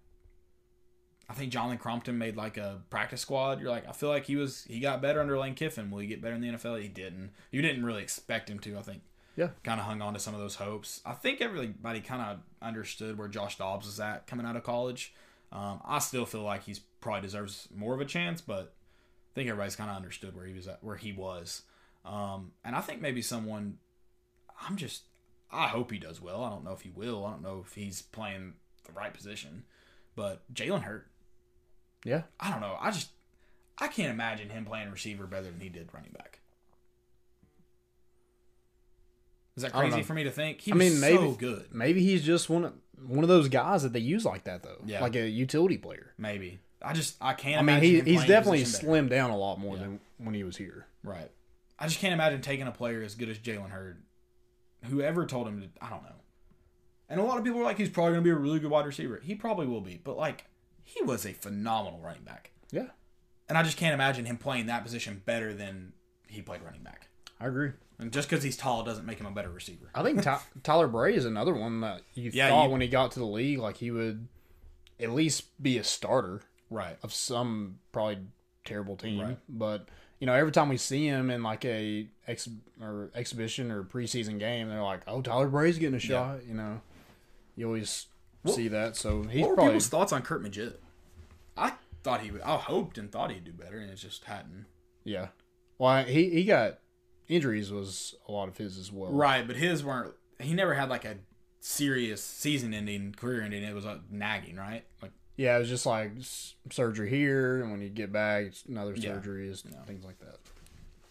[1.31, 3.61] I think Jonathan Crompton made like a practice squad.
[3.61, 5.91] You're like, I feel like he was he got better under Lane Kiffin.
[5.91, 6.81] Will he get better in the NFL?
[6.81, 7.33] He didn't.
[7.51, 8.79] You didn't really expect him to.
[8.79, 9.03] I think.
[9.37, 9.51] Yeah.
[9.63, 11.01] Kind of hung on to some of those hopes.
[11.05, 15.15] I think everybody kind of understood where Josh Dobbs was at coming out of college.
[15.53, 19.49] Um, I still feel like he's probably deserves more of a chance, but I think
[19.49, 21.63] everybody's kind of understood where he was at, where he was.
[22.05, 23.79] Um, and I think maybe someone.
[24.67, 25.03] I'm just.
[25.51, 26.45] I hope he does well.
[26.45, 27.25] I don't know if he will.
[27.25, 29.65] I don't know if he's playing the right position,
[30.15, 31.05] but Jalen Hurd.
[32.05, 32.77] Yeah, I don't know.
[32.81, 33.11] I just
[33.79, 36.41] I can't imagine him playing receiver better than he did running back.
[39.57, 40.61] Is that crazy for me to think?
[40.61, 41.67] He I mean, maybe- so good.
[41.75, 42.73] maybe he's just one of
[43.07, 45.01] one of those guys that they use like that though, Yeah.
[45.01, 46.13] like a utility player.
[46.19, 47.61] Maybe I just I can't.
[47.61, 48.87] I mean, he, he's definitely better.
[48.87, 49.83] slimmed down a lot more Yeah.
[49.83, 50.87] than when he was here.
[51.03, 51.31] Right.
[51.79, 54.03] I just can't imagine taking a player as good as Jalen Hurd.
[54.85, 56.15] Whoever told him to, I don't know.
[57.09, 58.71] And a lot of people are like, he's probably going to be a really good
[58.71, 59.21] wide receiver.
[59.23, 60.45] He probably will be, but like,
[60.85, 62.51] he was a phenomenal running back.
[62.71, 62.89] Yeah,
[63.49, 65.95] And I just can't imagine him playing that position better than
[66.29, 67.09] he played running back.
[67.41, 67.71] I agree.
[67.99, 69.91] And just because he's tall doesn't make him a better receiver.
[69.95, 72.89] I think Ty- Tyler Bray is another one that you Yeah, thought you- when he
[72.89, 74.29] got to the league, like he would
[75.01, 76.99] at least be a starter Right.
[77.03, 78.19] of some probably
[78.65, 79.21] terrible team.
[79.21, 79.39] Right.
[79.49, 79.89] But
[80.19, 82.49] you know, every time we see him in like a ex
[82.81, 86.81] or exhibition or preseason game, they're like, "Oh, Tyler Bray's getting a shot." You know,
[87.57, 88.07] you always
[88.47, 88.97] see that.
[88.97, 90.81] So he's what were probably people's thoughts on Curt Maggitt?
[91.57, 94.67] I thought he would, I hoped and thought he'd do better, and it just hadn't.
[95.05, 95.29] yeah.
[95.79, 96.81] Well, he he got
[97.29, 99.13] injuries was a lot of his as well.
[99.13, 100.15] Right, but his weren't.
[100.41, 101.19] He never had like a
[101.61, 103.63] serious season-ending, career-ending.
[103.63, 104.85] It was uh, nagging, right?
[105.03, 106.11] Like, Yeah, it was just like
[106.71, 109.15] surgery here, and when you get back, it's another Yeah.
[109.15, 110.37] surgery, is things like that.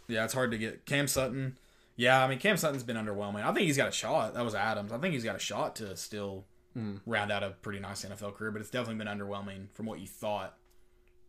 [0.10, 1.58] yeah, it's hard to get Cam Sutton.
[1.96, 3.42] Yeah, I mean Cam Sutton's been underwhelming.
[3.44, 4.34] I think he's got a shot.
[4.36, 4.92] That was Adams.
[4.92, 6.98] I think he's got a shot to still hmm.
[7.06, 10.08] round out a pretty nice NFL career, but it's definitely been underwhelming from what you
[10.08, 10.58] thought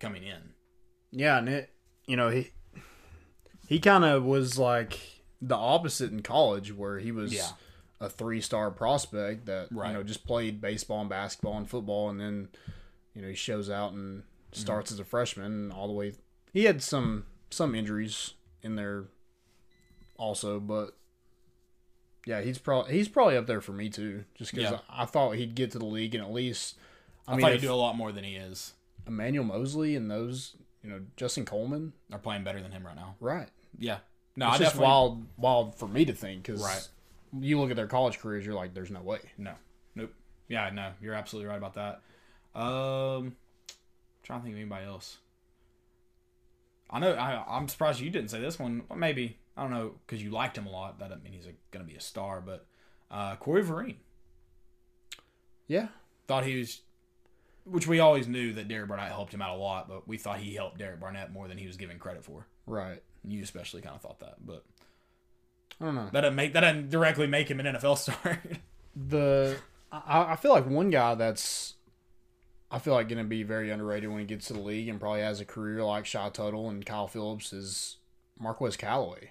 [0.01, 0.53] coming in.
[1.11, 1.71] Yeah, and it,
[2.07, 2.51] you know, he
[3.69, 4.99] he kind of was like
[5.41, 7.49] the opposite in college, where he was Yeah.
[8.01, 9.89] a three star prospect that Right.
[9.89, 12.49] you know just played baseball and basketball and football, and then
[13.15, 14.61] you know he shows out and mm-hmm.
[14.61, 16.13] starts as a freshman all the way.
[16.53, 19.05] He had some some injuries in there
[20.17, 20.97] also, but
[22.27, 24.79] yeah, he's probably he's probably up there for me too, just because Yeah.
[24.91, 26.77] I thought he'd get to the league and at least.
[27.27, 28.75] I, I mean, thought he'd do a lot more than he is.
[29.07, 33.17] Emmanuel Moseley and those, you know, Justin Coleman, Are playing better than him right now.
[33.21, 33.49] right?
[33.79, 33.99] Yeah.
[34.37, 36.89] No, It's I just definitely wild, wild for me to think because Right.
[37.41, 39.21] you look at their college careers, you're like, there's no way.
[39.37, 39.55] no,
[39.95, 40.13] nope.
[40.49, 42.01] Yeah, no, you're absolutely right about that.
[42.61, 43.37] Um,
[44.23, 45.19] trying to think of anybody else.
[46.91, 47.13] I know.
[47.13, 48.83] I, I'm surprised you didn't say this one.
[48.89, 50.99] Well, maybe I don't know because you liked him a lot.
[50.99, 52.41] That doesn't mean he's going to be a star.
[52.41, 52.67] But
[53.11, 53.97] uh, Corey Vereen
[55.67, 55.89] Yeah,
[56.27, 56.81] thought he was,
[57.65, 60.39] which we always knew that Derek Barnett helped him out a lot, but we thought
[60.39, 62.47] he helped Derek Barnett more than he was given credit for.
[62.67, 63.03] right.
[63.25, 64.65] You especially kind of thought that, but
[65.81, 66.09] I don't know.
[66.13, 68.41] that doesn't make that doesn't directly make him an NFL star.
[68.97, 69.57] The
[69.93, 71.75] I, I feel like one guy that's
[72.71, 75.01] I feel like going to be very underrated when he gets to the league and
[75.01, 77.97] probably has a career like Shy Tuttle and Kyle Phillips is
[78.39, 79.31] Marquez Callaway.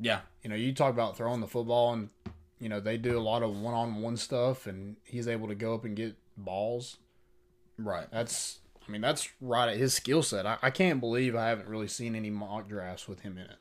[0.00, 2.08] yeah, You know, you talk about throwing the football and
[2.58, 5.84] you know they do a lot of one-on-one stuff and he's able to go up
[5.84, 6.96] and get balls.
[7.76, 8.06] right.
[8.10, 10.46] That's I mean that's right at his skill set.
[10.46, 13.58] I, I can't believe I haven't really seen any mock drafts with him in it.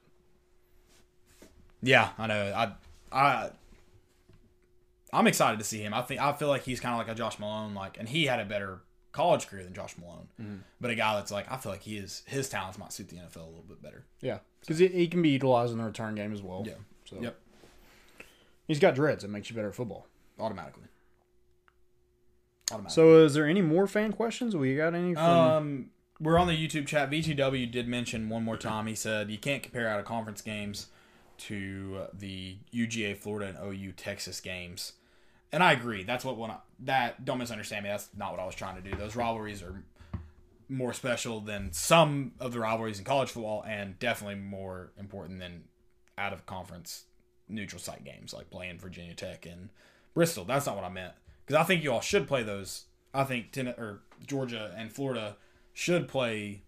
[1.81, 2.53] Yeah, I know.
[2.55, 2.71] I
[3.11, 3.49] I
[5.13, 5.93] I'm excited to see him.
[5.93, 8.25] I think I feel like he's kind of like a Josh Malone, like, and he
[8.25, 8.81] had a better
[9.13, 10.63] college career than Josh Malone.
[10.81, 13.15] But a guy that's like, I feel like he is his talents might suit the
[13.15, 14.05] NFL a little bit better.
[14.21, 16.63] Yeah, because he, he can be utilized in the return game as well.
[16.67, 16.73] Yeah.
[17.05, 17.39] So Yep.
[18.67, 19.23] he's got dreads.
[19.23, 20.07] It makes you better at football.
[20.39, 20.83] Automatically.
[22.71, 22.93] Automatically.
[22.93, 24.55] So, is there any more fan questions?
[24.55, 25.23] We got any from?
[25.23, 25.89] Um,
[26.19, 27.09] we're on the YouTube chat.
[27.09, 28.87] VTW did mention one more time.
[28.87, 30.87] He said you can't compare out of conference games
[31.37, 34.93] to the UGA Florida and OU Texas games,
[35.51, 36.03] and I agree.
[36.03, 37.89] That's what one that don't misunderstand me.
[37.89, 38.95] That's not what I was trying to do.
[38.95, 39.83] Those rivalries are
[40.69, 45.63] more special than some of the rivalries in college football, and definitely more important than
[46.17, 47.03] out of conference
[47.49, 49.69] neutral site games like playing Virginia Tech and
[50.13, 50.43] Bristol.
[50.43, 51.13] That's not what I meant
[51.45, 52.85] because I think you all should play those.
[53.13, 55.37] I think ten, or Georgia and Florida
[55.73, 56.63] should play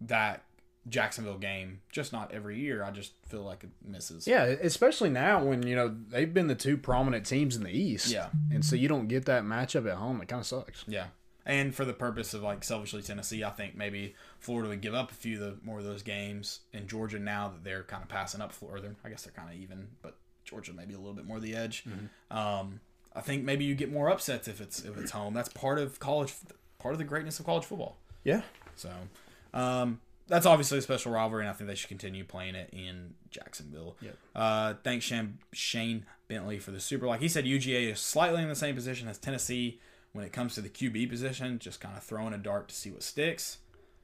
[0.00, 0.44] that
[0.88, 2.84] Jacksonville game, just not every year.
[2.84, 4.26] I just feel like it misses.
[4.26, 8.10] yeah, especially now when you know they've been the two prominent teams in the East.
[8.12, 8.28] Yeah.
[8.52, 10.20] and so you don't get that matchup at home.
[10.20, 10.84] It kind of sucks.
[10.86, 11.06] Yeah.
[11.46, 15.10] And for the purpose of like selfishly Tennessee, I think maybe Florida would give up
[15.10, 16.60] a few of the more of those games.
[16.72, 19.56] And Georgia now that they're kind of passing up Florida, I guess they're kind of
[19.60, 21.84] even, but Georgia maybe a little bit more the edge.
[22.30, 22.80] Um,
[23.14, 25.34] I think maybe you get more upsets if it's if it's home.
[25.34, 26.34] That's part of college,
[26.78, 27.98] part of the greatness of college football.
[28.24, 28.40] Yeah,
[28.74, 28.90] So
[29.52, 33.14] um, that's obviously a special rivalry, and I think they should continue playing it in
[33.30, 33.96] Jacksonville.
[34.00, 34.16] Yep.
[34.34, 37.06] Uh, thanks, Shane, Shane Bentley, for the super.
[37.06, 39.80] Like he said, UGA is slightly in the same position as Tennessee
[40.12, 42.90] when it comes to the QB position, just kind of throwing a dart to see
[42.90, 43.58] what sticks.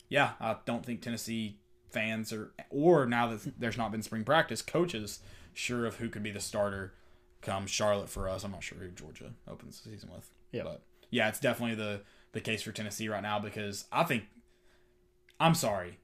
[0.09, 1.59] Yeah, I don't think Tennessee
[1.89, 5.21] fans are, or now that there's not been spring practice, coaches
[5.55, 6.95] sure of who could be the starter
[7.43, 8.45] come Charlotte for us.
[8.45, 10.31] I'm not sure who Georgia opens the season with.
[10.53, 10.65] Yeah.
[10.65, 12.03] But yeah, it's definitely the
[12.33, 14.25] the case for Tennessee right now because I think
[15.39, 15.99] I'm sorry.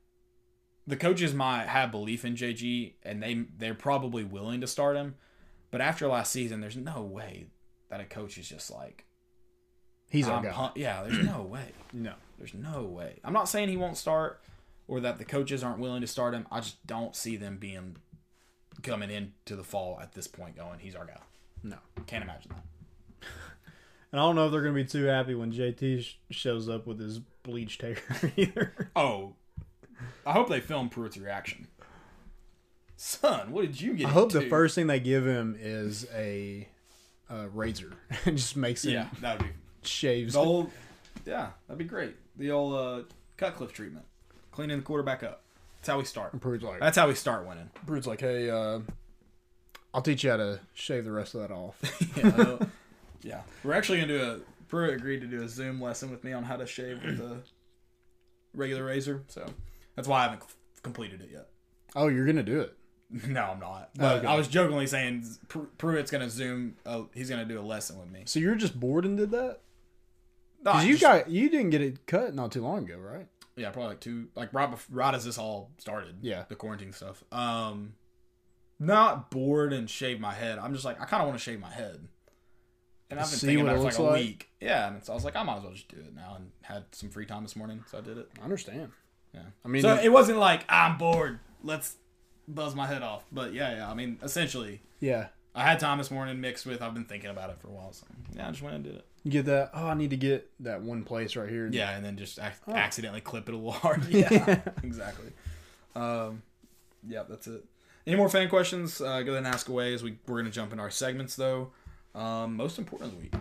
[0.86, 5.16] The coaches might have belief in JG and they they're probably willing to start him,
[5.70, 7.46] but after last season, there's no way
[7.88, 9.04] that a coach is just like
[10.10, 10.50] he's guy.
[10.50, 11.72] pump- yeah, there's no way.
[11.92, 13.20] No, There's no way.
[13.24, 14.40] I'm not saying he won't start
[14.86, 16.46] or that the coaches aren't willing to start him.
[16.52, 17.96] I just don't see them being
[18.82, 21.18] coming into the fall at this point going, he's our guy.
[21.62, 21.76] no.
[22.06, 22.64] Can't imagine that.
[24.12, 26.68] And I don't know if they're going to be too happy when JT sh- shows
[26.68, 27.96] up with his bleached hair
[28.36, 28.90] either.
[28.94, 29.34] Oh,
[30.24, 31.68] I hope they film Pruitt's reaction.
[32.96, 34.06] Son, what did you get?
[34.06, 36.68] I hope the first thing they give him is a,
[37.30, 37.92] uh razor
[38.24, 40.34] and just makes him Yeah, that would be shaves.
[40.34, 40.70] the old.
[41.24, 42.16] Yeah, that'd be great.
[42.36, 43.02] The old uh,
[43.36, 44.04] Cutcliffe treatment,
[44.52, 45.42] cleaning the quarterback up.
[45.80, 46.38] That's how we start.
[46.40, 47.70] Pruitt's like, That's how we start winning.
[47.86, 48.80] Pruitt's like, hey, uh,
[49.92, 51.78] I'll teach you how to shave the rest of that off.
[52.16, 52.58] yeah,
[53.22, 53.40] yeah.
[53.64, 54.38] We're actually gonna do a.
[54.68, 57.38] Pruitt agreed to do a Zoom lesson with me on how to shave with a
[58.52, 59.46] regular razor, so
[59.96, 60.42] that's why I haven't
[60.82, 61.48] completed it yet.
[61.96, 62.74] oh, you're gonna do it.
[63.28, 63.90] No, I'm not.
[63.96, 64.26] But Okay.
[64.26, 66.76] I was jokingly saying Pr- Pruitt's gonna Zoom.
[66.84, 68.22] Uh, he's gonna do a lesson with me.
[68.26, 69.60] So you're just bored and did that?
[70.58, 73.26] Because I you just- got you didn't get it cut not too long ago, right?
[73.58, 76.16] yeah, probably like two, like right, bef- right as this all started.
[76.20, 76.44] Yeah.
[76.48, 77.22] the quarantine stuff.
[77.32, 77.94] Um,
[78.78, 80.58] not bored and shave my head.
[80.58, 82.08] I'm just like I kind of want to shave my head.
[83.08, 84.20] And I've been thinking about it for looks like a like?
[84.20, 84.48] week.
[84.60, 86.50] Yeah, and so I was like, I might as well just do it now, and
[86.62, 88.28] had some free time this morning, so I did it.
[88.40, 88.90] I understand.
[89.36, 89.42] Yeah.
[89.64, 91.38] I mean, so it wasn't like I'm bored.
[91.62, 91.96] Let's
[92.48, 93.24] buzz my head off.
[93.30, 93.90] But yeah, yeah.
[93.90, 95.28] I mean, essentially, yeah.
[95.54, 97.92] I had time this morning mixed with I've been thinking about it for a while.
[97.92, 99.06] So yeah, I just went and did it.
[99.24, 99.70] You get that?
[99.74, 101.68] Oh, I need to get that one place right here.
[101.72, 102.72] Yeah, and then just ac- Oh.
[102.74, 104.04] accidentally clip it a little hard.
[104.08, 105.30] Yeah, exactly.
[105.94, 106.42] Um,
[107.08, 107.64] yeah, that's it.
[108.06, 109.00] Any more fan questions?
[109.00, 109.94] Uh, go ahead and ask away.
[109.94, 111.70] As we we're gonna jump in our segments though.
[112.14, 113.34] Um, most important of the week.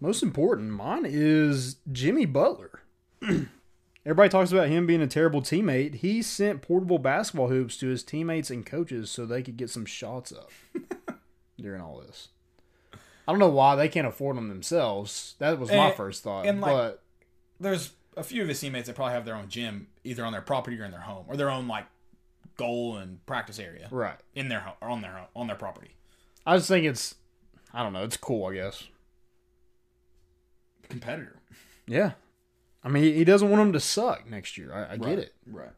[0.00, 2.80] Most important, mine is Jimmy Butler.
[4.08, 5.96] Everybody talks about him being a terrible teammate.
[5.96, 9.84] He sent portable basketball hoops to his teammates and coaches so they could get some
[9.84, 10.50] shots up
[11.60, 12.28] during all this.
[12.94, 15.34] I don't know why they can't afford them themselves.
[15.40, 16.46] That was my first thought.
[16.46, 17.02] and, like, but
[17.60, 20.40] There's a few of his teammates that probably have their own gym, either on their
[20.40, 21.84] property or in their home, or their own like
[22.56, 25.90] goal and practice area right, in their home or on their home, on their property.
[26.46, 27.14] I just think it's,
[27.74, 28.46] I don't know, it's cool.
[28.46, 28.84] I guess.
[30.88, 31.36] Competitor.
[31.86, 32.12] Yeah,
[32.84, 34.72] I mean, he, doesn't want them to suck next year.
[34.72, 35.02] I, I Right.
[35.02, 35.34] get it.
[35.46, 35.70] Right.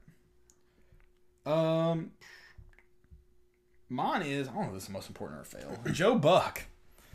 [1.46, 2.12] Um,
[3.88, 5.76] mine is I don't know if this is the most important or fail.
[5.92, 6.64] Joe Buck.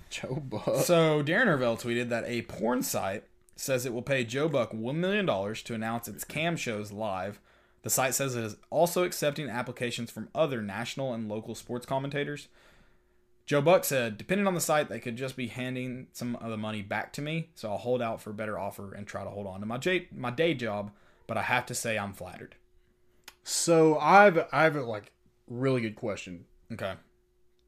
[0.10, 0.78] Joe Buck.
[0.84, 3.24] So Darren Rovell tweeted that a porn site
[3.56, 7.40] says it will pay Joe Buck one million dollars to announce its cam shows live.
[7.84, 12.48] The site says it is also accepting applications from other national and local sports commentators.
[13.46, 16.58] Joe Buck said, depending on the site, they could just be handing some of the
[16.58, 19.30] money back to me, so I'll hold out for a better offer and try to
[19.30, 20.92] hold on to my j- my day job.
[21.28, 22.56] But I have to say, I'm flattered.
[23.44, 25.12] So I've I've a, like
[25.48, 26.46] really good question.
[26.74, 26.94] Okay,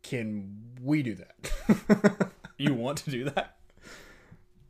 [0.02, 3.58] Can we do that you want to do that?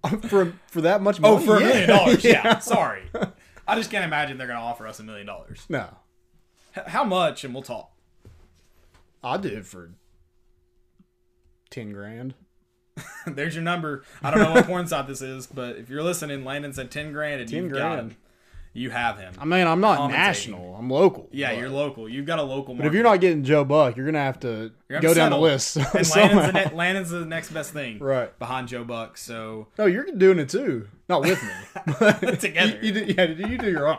[0.03, 1.35] Uh, for for that much oh, money?
[1.35, 1.67] Oh, for a Yeah.
[1.67, 2.23] million dollars?
[2.25, 3.03] Yeah, sorry.
[3.65, 5.65] I just can't imagine they're going to offer us a million dollars.
[5.69, 5.87] No,
[6.75, 7.43] H- How much?
[7.45, 7.91] And we'll talk.
[9.23, 9.91] I did it for
[11.69, 12.33] ten grand.
[13.27, 14.03] There's your number.
[14.23, 17.11] I don't know what porn site this is, but if you're listening, Landon said ten
[17.13, 18.17] grand and 10 you've got him.
[18.73, 19.33] You have him.
[19.39, 20.75] I mean, I'm not national.
[20.75, 21.29] I'm local.
[21.31, 22.07] yeah, but- you're local.
[22.07, 22.75] You've got a local.
[22.75, 25.37] But if you're not getting Joe Buck, you're gonna have to gonna go down the
[25.37, 25.77] list.
[25.77, 28.37] and Landon's the, ne- Landon's the next best thing, right.
[28.37, 30.87] Behind Joe Buck, so No, you're doing it too.
[31.09, 32.35] Not with me.
[32.37, 32.77] Together.
[32.81, 33.97] You, you do, yeah, you do your own.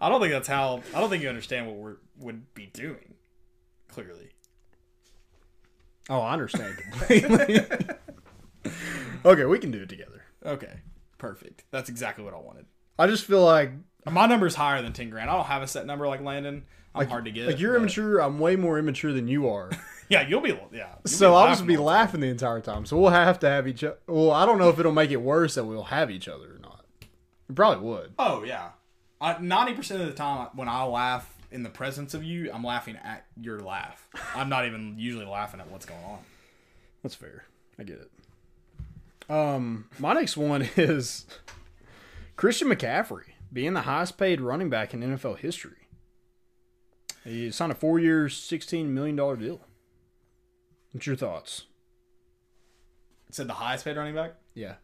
[0.00, 0.82] I don't think that's how.
[0.94, 1.92] I don't think you understand what we
[2.24, 3.14] would be doing.
[3.88, 4.29] Clearly,
[6.10, 7.60] Oh, I understand completely.
[9.24, 10.22] okay, we can do it together.
[10.44, 10.80] okay,
[11.18, 11.64] perfect.
[11.70, 12.66] That's exactly what I wanted.
[12.98, 13.70] I just feel like
[14.06, 15.30] My number's higher than ten grand.
[15.30, 16.64] I don't have a set number like Landon.
[16.94, 17.46] I'm hard to get.
[17.46, 18.18] like you're but- immature.
[18.20, 19.70] I'm way more immature than you are.
[20.10, 20.48] Yeah, you'll be.
[20.48, 20.56] Yeah.
[20.72, 22.84] you'll so be I'll just be laughing the entire time.
[22.84, 23.96] So we'll have to have each other.
[24.08, 26.58] Well, I don't know if it'll make it worse that we'll have each other or
[26.58, 26.84] not.
[27.48, 28.14] It probably would.
[28.18, 28.70] Oh yeah,
[29.40, 32.96] ninety percent of the time when I laugh in the presence of you, I'm laughing
[33.02, 34.08] at your laugh.
[34.34, 36.18] I'm not even usually laughing at what's going on.
[37.02, 37.44] That's fair.
[37.78, 39.30] I get it.
[39.30, 41.26] Um, my next one is
[42.36, 45.76] Christian McCaffrey being the highest paid running back in NFL history.
[47.24, 49.60] He signed a four year, $16 million deal.
[50.92, 51.66] What's your thoughts?
[53.28, 54.34] It said the highest paid running back.
[54.54, 54.74] Yeah,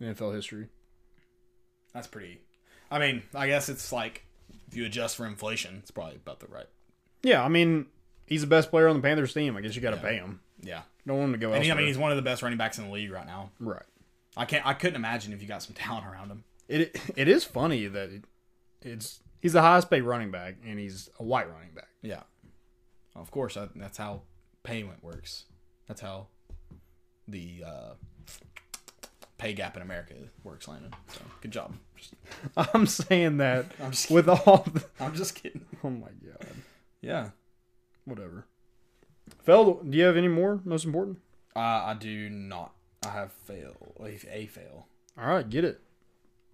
[0.00, 0.68] in NFL history.
[1.94, 2.40] That's pretty.
[2.90, 4.26] I mean, I guess it's like
[4.74, 6.66] if you adjust for inflation, it's probably about the right.
[7.22, 7.86] Yeah, I mean,
[8.26, 9.56] he's the best player on the Panthers team.
[9.56, 10.40] I guess you got to pay him.
[10.60, 12.42] Yeah, Don't want him to go and he, I mean he's one of the best
[12.42, 13.50] running backs in the league right now.
[13.60, 13.84] right.
[14.36, 14.66] I can't.
[14.66, 16.42] I couldn't imagine if you got some talent around him.
[16.68, 18.24] It it is funny that it,
[18.82, 21.88] it's he's the highest paid running back and he's a white running back.
[22.02, 22.22] Yeah,
[23.14, 23.54] of course.
[23.54, 24.22] That, that's how
[24.64, 25.44] payment works.
[25.86, 26.28] That's how
[27.28, 27.92] the uh,
[29.38, 30.92] pay gap in America works, Landon.
[31.12, 31.74] So good job.
[31.96, 32.14] Just-
[32.74, 35.64] I'm saying that I'm just with all the, I'm just kidding.
[35.82, 36.46] oh my god,
[37.00, 37.30] Yeah.
[38.04, 38.46] whatever.
[39.42, 40.60] Fel, do you have any more?
[40.64, 41.18] Most important.
[41.56, 42.72] Uh, I do not.
[43.06, 43.74] I have fail.
[44.00, 44.86] A, a fail.
[45.18, 45.80] All right, get it.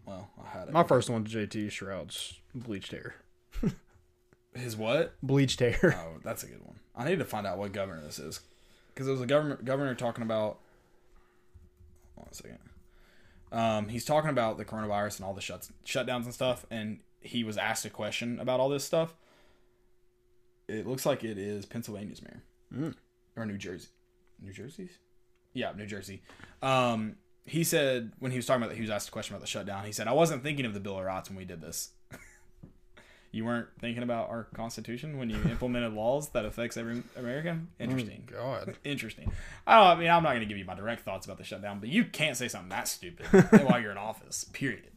[0.07, 0.73] Well, I had it.
[0.75, 3.15] My first one to JT Shrout's bleached hair.
[4.55, 5.15] His what?
[5.23, 5.95] Bleached hair.
[5.97, 6.81] Oh, that's a good one.
[6.97, 8.41] I need to find out what governor this is,
[8.93, 10.59] because it was a government governor talking about.
[12.21, 12.59] Hold on a second.
[13.53, 17.43] Um, he's talking about the coronavirus and all the shuts shutdowns and stuff, and he
[17.45, 19.15] was asked a question about all this stuff.
[20.69, 22.43] It looks like it is Pennsylvania's mayor
[22.73, 22.95] Mm.
[23.37, 23.89] or New Jersey,
[24.41, 24.99] New Jersey's,
[25.53, 26.23] yeah, New Jersey.
[26.63, 29.41] Um, he said when he was talking about that, he was asked a question about
[29.41, 29.85] the shutdown.
[29.85, 31.91] He said, "I wasn't thinking of the Bill of Rights when we did this."
[33.33, 37.69] You weren't thinking about our Constitution when you implemented laws that affects every American.
[37.79, 38.29] Interesting.
[38.33, 38.77] Oh, God.
[38.85, 39.33] Interesting.
[39.67, 39.87] I don't.
[39.87, 41.89] I mean, I'm not going to give you my direct thoughts about the shutdown, but
[41.89, 43.27] you can't say something that stupid
[43.65, 44.45] while you're in office.
[44.53, 44.91] Period.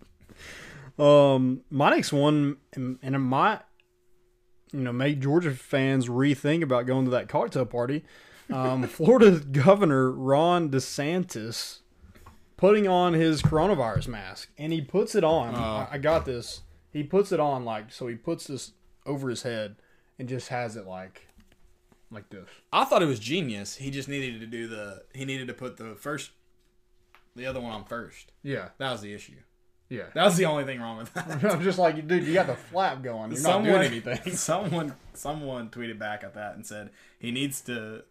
[0.97, 3.61] Um, my next one, and it might,
[4.71, 8.03] you know, make Georgia fans rethink about going to that cocktail party.
[8.51, 11.79] Um, Florida Governor Ron DeSantis
[12.57, 15.55] putting on his coronavirus mask, and he puts it on.
[15.55, 16.61] I, I got this.
[16.93, 18.07] He puts it on like so.
[18.07, 18.71] He puts this
[19.05, 19.75] over his head
[20.17, 21.27] and just has it like,
[22.11, 22.47] like this.
[22.71, 23.75] I thought it was genius.
[23.75, 25.03] He just needed to do the.
[25.13, 26.31] He needed to put the first,
[27.35, 28.31] the other one on first.
[28.43, 29.33] Yeah, That was the issue.
[29.89, 30.03] yeah.
[30.13, 31.43] That was the only thing wrong with that.
[31.51, 33.31] I'm just like, dude, you got the flap going.
[33.31, 34.31] You're not someone, doing anything.
[34.35, 38.03] someone, someone tweeted back at that and said he needs to,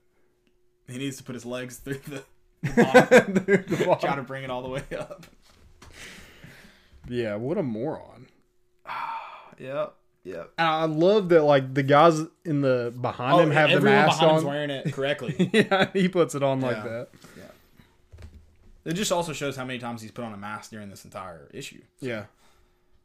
[0.88, 2.24] he needs to put his legs through the
[2.62, 3.98] The bottom.
[4.00, 5.24] Try to bring it all the way up.
[7.08, 8.26] yeah, what a moron.
[9.58, 9.94] Yep.
[10.24, 10.52] Yep.
[10.58, 13.96] And I love that like the guys in the behind him have the Oh, everyone
[13.98, 14.48] mask behind him's on.
[14.50, 15.50] wearing it correctly.
[15.52, 17.08] yeah, he puts it on like that.
[17.36, 17.44] Yeah.
[18.84, 18.90] that.
[18.90, 21.48] it just also shows how many times he's put on a mask during this entire
[21.52, 21.80] issue.
[22.00, 22.24] Yeah.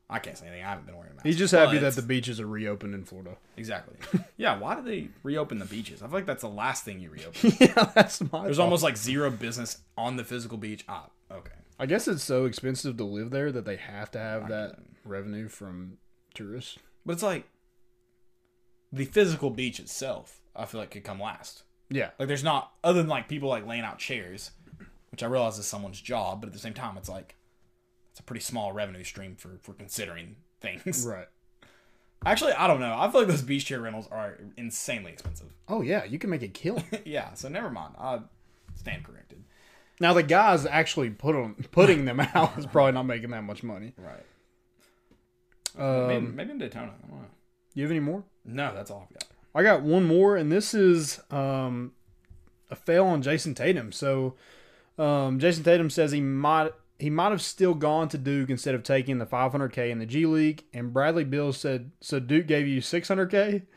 [0.10, 0.64] I can't say anything.
[0.64, 1.26] I haven't been wearing a mask.
[1.26, 3.36] He's just happy But- that the beaches are reopened in Florida.
[3.58, 3.98] exactly.
[4.38, 4.58] yeah.
[4.58, 6.02] Why did they reopen the beaches?
[6.02, 7.52] I feel like that's the last thing you reopen.
[7.60, 8.64] yeah, that's my There's thought.
[8.64, 10.86] almost like zero business on the physical beach.
[10.88, 11.52] Ah, okay.
[11.80, 14.74] I guess it's so expensive to live there that they have to have I that
[14.76, 15.98] can- revenue from
[16.34, 16.78] tourists.
[17.06, 17.46] But it's like
[18.92, 20.42] the physical beach itself.
[20.56, 21.64] I feel like could come last.
[21.90, 22.10] Yeah.
[22.20, 24.52] Like there's not other than like people like laying out chairs,
[25.12, 27.36] which I realize is someone's job, but at the same time it's like
[28.12, 31.06] it's a pretty small revenue stream for for considering things.
[31.08, 31.28] Right.
[32.26, 32.96] Actually, I don't know.
[32.98, 35.54] I feel like those beach chair rentals are insanely expensive.
[35.68, 36.84] Oh yeah, you can make a killing.
[37.06, 37.94] yeah, so never mind.
[38.00, 38.22] I
[38.76, 39.44] stand corrected.
[40.00, 43.64] Now the guys actually put on putting them out is probably not making that much
[43.64, 43.94] money.
[43.98, 44.24] Right.
[45.78, 46.94] Um, maybe, maybe in Daytona.
[47.04, 47.26] I don't know.
[47.74, 48.24] you have any more?
[48.46, 49.26] No, that's all I've got.
[49.54, 51.94] I got one more, and this is um,
[52.70, 53.92] a fail on Jayson Tatum.
[53.92, 54.36] So
[54.98, 58.82] um, Jayson Tatum says he might he might have still gone to Duke instead of
[58.84, 60.64] taking the 500k in the G League.
[60.74, 63.64] And Bradley Beal said, "So Duke gave you 600k."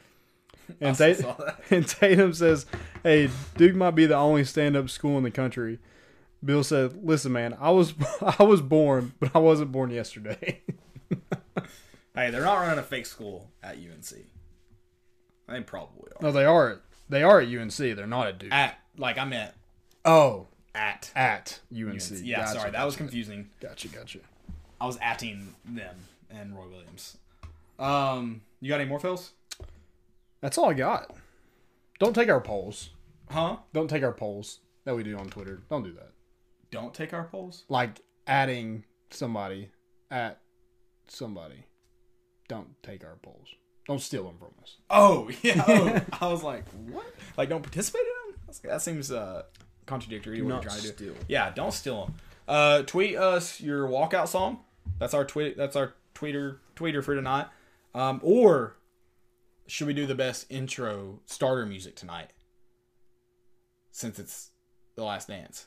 [0.80, 2.64] And, still Tat- and Tatum says,
[3.02, 5.80] "Hey, Duke might be the only stand-up school in the country."
[6.44, 7.94] Beal said, "Listen, man, I was
[8.38, 10.62] I was born, but I wasn't born yesterday."
[12.12, 14.12] Hey, they're not running a fake school at UNC.
[15.48, 16.22] They probably are.
[16.22, 17.76] no, they are they are at UNC.
[17.76, 18.52] They're not at Duke.
[18.52, 19.54] At like I meant
[20.04, 21.92] Oh, at at UNC.
[21.94, 22.10] UNC.
[22.24, 23.48] Yeah, Gotcha, sorry, that was confusing.
[23.60, 24.18] Gotcha, gotcha.
[24.80, 25.94] I was atting them
[26.30, 27.16] and Roy Williams.
[27.78, 29.30] Um, you got any more fills?
[30.40, 31.14] That's all I got.
[32.00, 32.90] Don't take our polls.
[33.30, 33.58] Huh?
[33.72, 35.60] Don't take our polls that we do on Twitter.
[35.70, 36.09] Don't do that.
[36.70, 37.64] Don't take our polls.
[37.68, 39.70] Like adding somebody
[40.10, 40.40] at
[41.08, 41.66] somebody.
[42.48, 43.48] Don't take our polls.
[43.86, 44.76] Don't steal them from us.
[44.88, 45.64] Oh yeah.
[45.66, 47.06] Oh, I was like, what?
[47.36, 48.40] Like, don't participate in them?
[48.46, 49.42] That's- That seems uh
[49.86, 50.94] contradictory to what not you're trying to do.
[51.12, 51.14] steal.
[51.28, 52.14] Yeah, don't steal them.
[52.46, 54.60] Uh, tweet us your walkout song.
[54.98, 55.56] That's our tweet.
[55.56, 57.46] That's our tweeter tweeter for tonight.
[57.94, 58.76] Um, or
[59.66, 62.32] should we do the best intro starter music tonight?
[63.92, 64.50] Since it's
[64.94, 65.66] the last dance,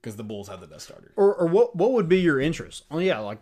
[0.00, 1.12] because the Bulls have the best starter.
[1.16, 2.84] Or, or what what would be your interest?
[2.90, 3.38] Oh yeah, like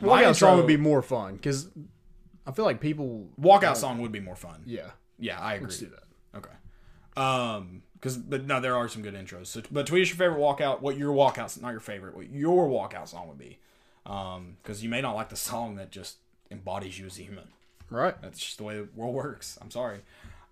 [0.00, 1.68] walkout song would be more fun because
[2.46, 3.28] I feel like people.
[3.40, 4.62] Walkout song would be more fun.
[4.66, 5.66] Yeah, Yeah, I agree.
[5.66, 6.38] let's do that.
[6.38, 6.50] Okay.
[7.16, 9.46] Um, because but no, there are some good intros.
[9.46, 10.80] So, but tweet us your favorite walkout.
[10.80, 13.58] What your walkout, not your favorite, what your walkout song would be.
[14.06, 16.16] Um, because you may not like the song that just
[16.50, 17.48] embodies you as a human.
[17.88, 18.20] Right.
[18.20, 19.58] That's just the way the world works.
[19.62, 20.00] I'm sorry.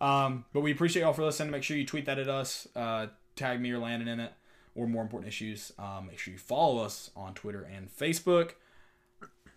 [0.01, 1.51] Um, but we appreciate y'all for listening.
[1.51, 2.67] Make sure you tweet that at us.
[2.75, 4.33] Uh, tag me or Landon in it,
[4.75, 5.73] or more important issues.
[5.79, 8.53] Um, make sure you follow us on Twitter and Facebook.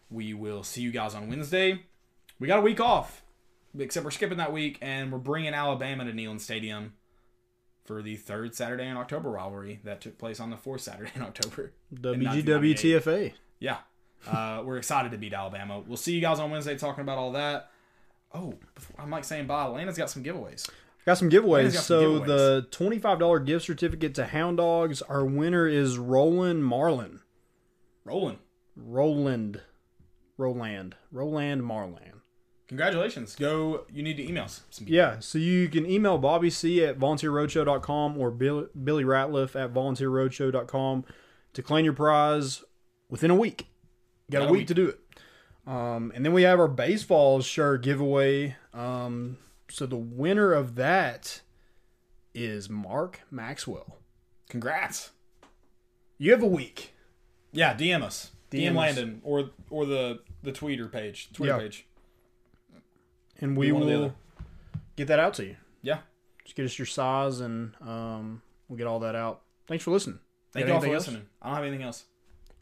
[0.09, 1.81] We will see you guys on Wednesday.
[2.39, 3.23] We got a week off,
[3.77, 6.93] except we're skipping that week, and we're bringing Alabama to Neyland Stadium
[7.85, 11.21] for the third Saturday in October rivalry that took place on the fourth Saturday in
[11.21, 11.71] October.
[11.91, 12.77] in 1998.
[12.77, 13.33] WGWTFA.
[13.59, 13.77] Yeah.
[14.27, 15.79] Uh, we're excited to beat Alabama.
[15.85, 17.69] We'll see you guys on Wednesday talking about all that.
[18.33, 19.65] Oh, before, I'm like saying bye.
[19.65, 20.69] Landon's got some giveaways.
[21.05, 21.73] Got some giveaways.
[21.73, 22.25] Got some so giveaways.
[22.25, 25.01] the twenty-five dollar gift certificate to Hound Dogs.
[25.03, 27.21] Our winner is Roland Marlin.
[28.03, 28.39] Roland.
[28.75, 29.61] Roland,
[30.37, 32.21] Roland, Roland Marlan.
[32.67, 33.35] Congratulations.
[33.35, 33.85] Go.
[33.91, 34.95] You need to email some people.
[34.95, 41.05] Yeah, so you can email Bobby C at volunteerroadshow.com or Bill, Billy Ratliff at volunteerroadshow.com
[41.53, 42.63] to claim your prize
[43.09, 43.67] within a week.
[44.27, 44.99] You got, a week, to do it.
[45.67, 48.55] Um, and then we have our baseball shirt giveaway.
[48.73, 49.37] Um,
[49.69, 51.41] so the winner of that
[52.33, 53.97] is Mark Maxwell.
[54.49, 55.11] Congrats.
[56.17, 56.93] You have a week.
[57.51, 58.31] Yeah, DM us.
[58.51, 58.75] DM, DM.
[58.75, 61.29] Landon or or the the Twitter page.
[61.33, 61.59] Twitter Yeah.
[61.59, 61.87] page.
[63.39, 64.15] and we one or the will
[64.95, 65.55] get that out to you.
[65.81, 65.99] Yeah.
[66.43, 69.41] Just get us your size, and um, we'll get all that out.
[69.67, 70.19] Thanks for listening.
[70.53, 71.07] Thank Got y'all for else?
[71.07, 71.25] listening.
[71.41, 72.05] I don't have anything else.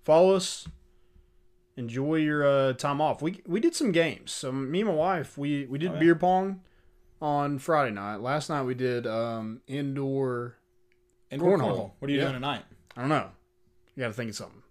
[0.03, 0.67] Follow us.
[1.75, 3.21] Enjoy your uh, time off.
[3.21, 4.31] We we did some games.
[4.31, 5.99] So me and my wife, we we did Oh, yeah.
[5.99, 6.61] beer pong
[7.23, 8.17] on Friday night.
[8.17, 10.57] Last night we did um, indoor.
[11.31, 11.61] Indoor Cornhole.
[11.61, 11.91] cornhole.
[11.99, 12.23] What are you Yeah.
[12.25, 12.63] doing tonight?
[12.97, 13.29] I don't know.
[13.95, 14.61] You got to think of something.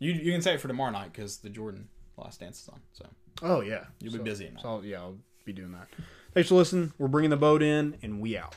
[0.00, 1.88] You you can say it for tomorrow night because the Jordan
[2.18, 2.80] Last Dance is on.
[2.92, 3.06] So
[3.42, 4.62] Oh yeah, you'll be So- busy at night.
[4.62, 5.88] So yeah, I'll be doing that.
[6.34, 6.92] Thanks for listening.
[6.98, 8.56] We're bringing the boat in, and we out.